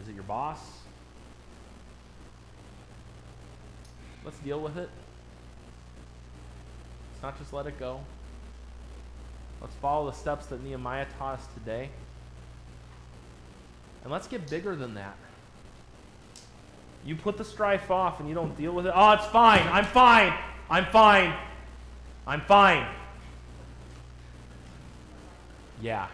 Is 0.02 0.08
it 0.08 0.16
your 0.16 0.24
boss? 0.24 0.60
Let's 4.26 4.40
deal 4.40 4.60
with 4.60 4.78
it. 4.78 4.90
Let's 7.12 7.24
not 7.24 7.38
just 7.38 7.54
let 7.54 7.68
it 7.68 7.80
go. 7.80 8.00
Let's 9.62 9.76
follow 9.76 10.10
the 10.10 10.16
steps 10.16 10.48
that 10.48 10.64
Nehemiah 10.64 11.06
taught 11.20 11.40
us 11.40 11.48
today. 11.54 11.90
And 14.04 14.12
let's 14.12 14.28
get 14.28 14.50
bigger 14.50 14.76
than 14.76 14.96
that. 14.96 15.16
You 17.06 17.16
put 17.16 17.38
the 17.38 17.46
strife 17.46 17.92
off 17.92 18.20
and 18.20 18.28
you 18.28 18.36
don't 18.36 18.58
deal 18.58 18.72
with 18.72 18.88
it. 18.88 18.94
Oh, 18.96 19.12
it's 19.12 19.26
fine. 19.28 19.66
I'm 19.68 19.86
fine. 19.86 20.34
I'm 20.70 20.86
fine. 20.88 21.36
I'm 22.26 22.42
fine. 22.42 22.88
Yeah, 25.82 26.08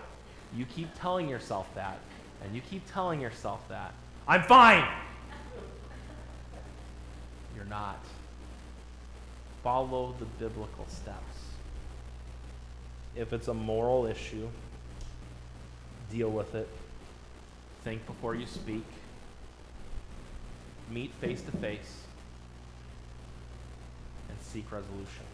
you 0.55 0.65
keep 0.65 0.87
telling 0.99 1.27
yourself 1.27 1.67
that, 1.75 1.99
and 2.43 2.55
you 2.55 2.61
keep 2.61 2.81
telling 2.91 3.19
yourself 3.19 3.67
that. 3.69 3.93
I'm 4.27 4.43
fine. 4.43 4.87
You're 7.55 7.65
not. 7.65 7.99
Follow 9.63 10.15
the 10.19 10.25
biblical 10.25 10.85
steps. 10.87 11.19
If 13.15 13.33
it's 13.33 13.47
a 13.47 13.53
moral 13.53 14.05
issue, 14.05 14.47
deal 16.11 16.29
with 16.29 16.55
it. 16.55 16.69
Think 17.83 18.05
before 18.05 18.35
you 18.35 18.45
speak. 18.45 18.85
Meet 20.91 21.11
face 21.19 21.41
to 21.41 21.51
face 21.57 22.03
And 24.29 24.37
seek 24.39 24.71
resolution. 24.71 25.25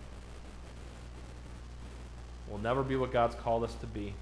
We'll 2.47 2.59
never 2.59 2.83
be 2.83 2.95
what 2.95 3.11
God's 3.11 3.35
called 3.35 3.63
us 3.63 3.73
to 3.75 3.85
be 3.85 4.13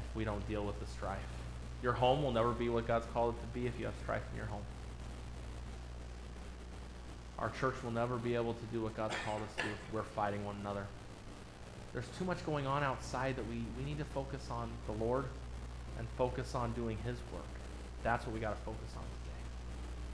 if 0.00 0.16
we 0.16 0.24
don't 0.24 0.46
deal 0.48 0.64
with 0.64 0.78
the 0.80 0.86
strife. 0.86 1.18
Your 1.82 1.92
home 1.92 2.22
will 2.22 2.32
never 2.32 2.52
be 2.52 2.68
what 2.68 2.86
God's 2.86 3.06
called 3.12 3.34
it 3.34 3.40
to 3.40 3.46
be 3.58 3.66
if 3.66 3.78
you 3.78 3.86
have 3.86 3.94
strife 4.02 4.22
in 4.32 4.36
your 4.36 4.46
home. 4.46 4.62
Our 7.38 7.50
church 7.60 7.74
will 7.82 7.90
never 7.90 8.16
be 8.16 8.34
able 8.34 8.52
to 8.52 8.64
do 8.72 8.82
what 8.82 8.96
God's 8.96 9.14
called 9.24 9.40
us 9.42 9.56
to 9.56 9.62
do 9.62 9.68
if 9.70 9.94
we're 9.94 10.02
fighting 10.02 10.44
one 10.44 10.56
another. 10.60 10.86
There's 11.92 12.08
too 12.18 12.24
much 12.24 12.44
going 12.44 12.66
on 12.66 12.82
outside 12.82 13.36
that 13.36 13.48
we, 13.48 13.62
we 13.78 13.84
need 13.84 13.98
to 13.98 14.04
focus 14.04 14.46
on 14.50 14.70
the 14.86 14.92
Lord 14.92 15.24
and 15.98 16.06
focus 16.18 16.54
on 16.54 16.72
doing 16.72 16.98
His 17.04 17.16
work. 17.32 17.42
That's 18.02 18.26
what 18.26 18.34
we 18.34 18.40
got 18.40 18.56
to 18.56 18.64
focus 18.64 18.92
on 18.94 19.02
today. 19.02 19.40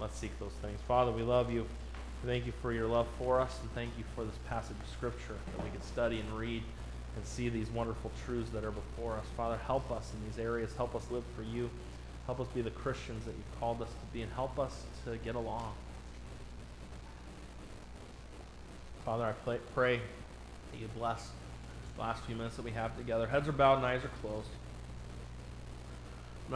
Let's 0.00 0.16
seek 0.16 0.38
those 0.38 0.52
things. 0.62 0.78
Father, 0.86 1.10
we 1.10 1.22
love 1.22 1.52
you. 1.52 1.66
Thank 2.24 2.46
you 2.46 2.52
for 2.62 2.72
your 2.72 2.86
love 2.88 3.06
for 3.18 3.40
us, 3.40 3.58
and 3.60 3.70
thank 3.72 3.90
you 3.98 4.04
for 4.14 4.24
this 4.24 4.34
passage 4.48 4.76
of 4.82 4.88
Scripture 4.88 5.36
that 5.54 5.64
we 5.64 5.70
can 5.70 5.82
study 5.82 6.20
and 6.20 6.32
read 6.32 6.62
and 7.16 7.24
see 7.26 7.48
these 7.48 7.70
wonderful 7.70 8.10
truths 8.24 8.50
that 8.50 8.64
are 8.64 8.70
before 8.70 9.14
us. 9.14 9.24
Father, 9.36 9.58
help 9.66 9.90
us 9.90 10.12
in 10.12 10.30
these 10.30 10.38
areas. 10.38 10.74
Help 10.76 10.94
us 10.94 11.02
live 11.10 11.24
for 11.34 11.42
you. 11.42 11.70
Help 12.26 12.40
us 12.40 12.46
be 12.54 12.60
the 12.60 12.70
Christians 12.70 13.24
that 13.24 13.32
you've 13.32 13.60
called 13.60 13.80
us 13.80 13.88
to 13.88 14.12
be, 14.12 14.22
and 14.22 14.32
help 14.32 14.58
us 14.58 14.82
to 15.04 15.16
get 15.18 15.34
along. 15.34 15.72
Father, 19.04 19.24
I 19.24 19.56
pray, 19.74 20.00
that 20.72 20.80
you 20.80 20.88
bless 20.98 21.30
the 21.94 22.02
last 22.02 22.24
few 22.24 22.34
minutes 22.34 22.56
that 22.56 22.64
we 22.64 22.72
have 22.72 22.96
together. 22.98 23.26
Heads 23.26 23.48
are 23.48 23.52
bowed 23.52 23.76
and 23.76 23.86
eyes 23.86 24.04
are 24.04 24.10
closed. 24.20 24.48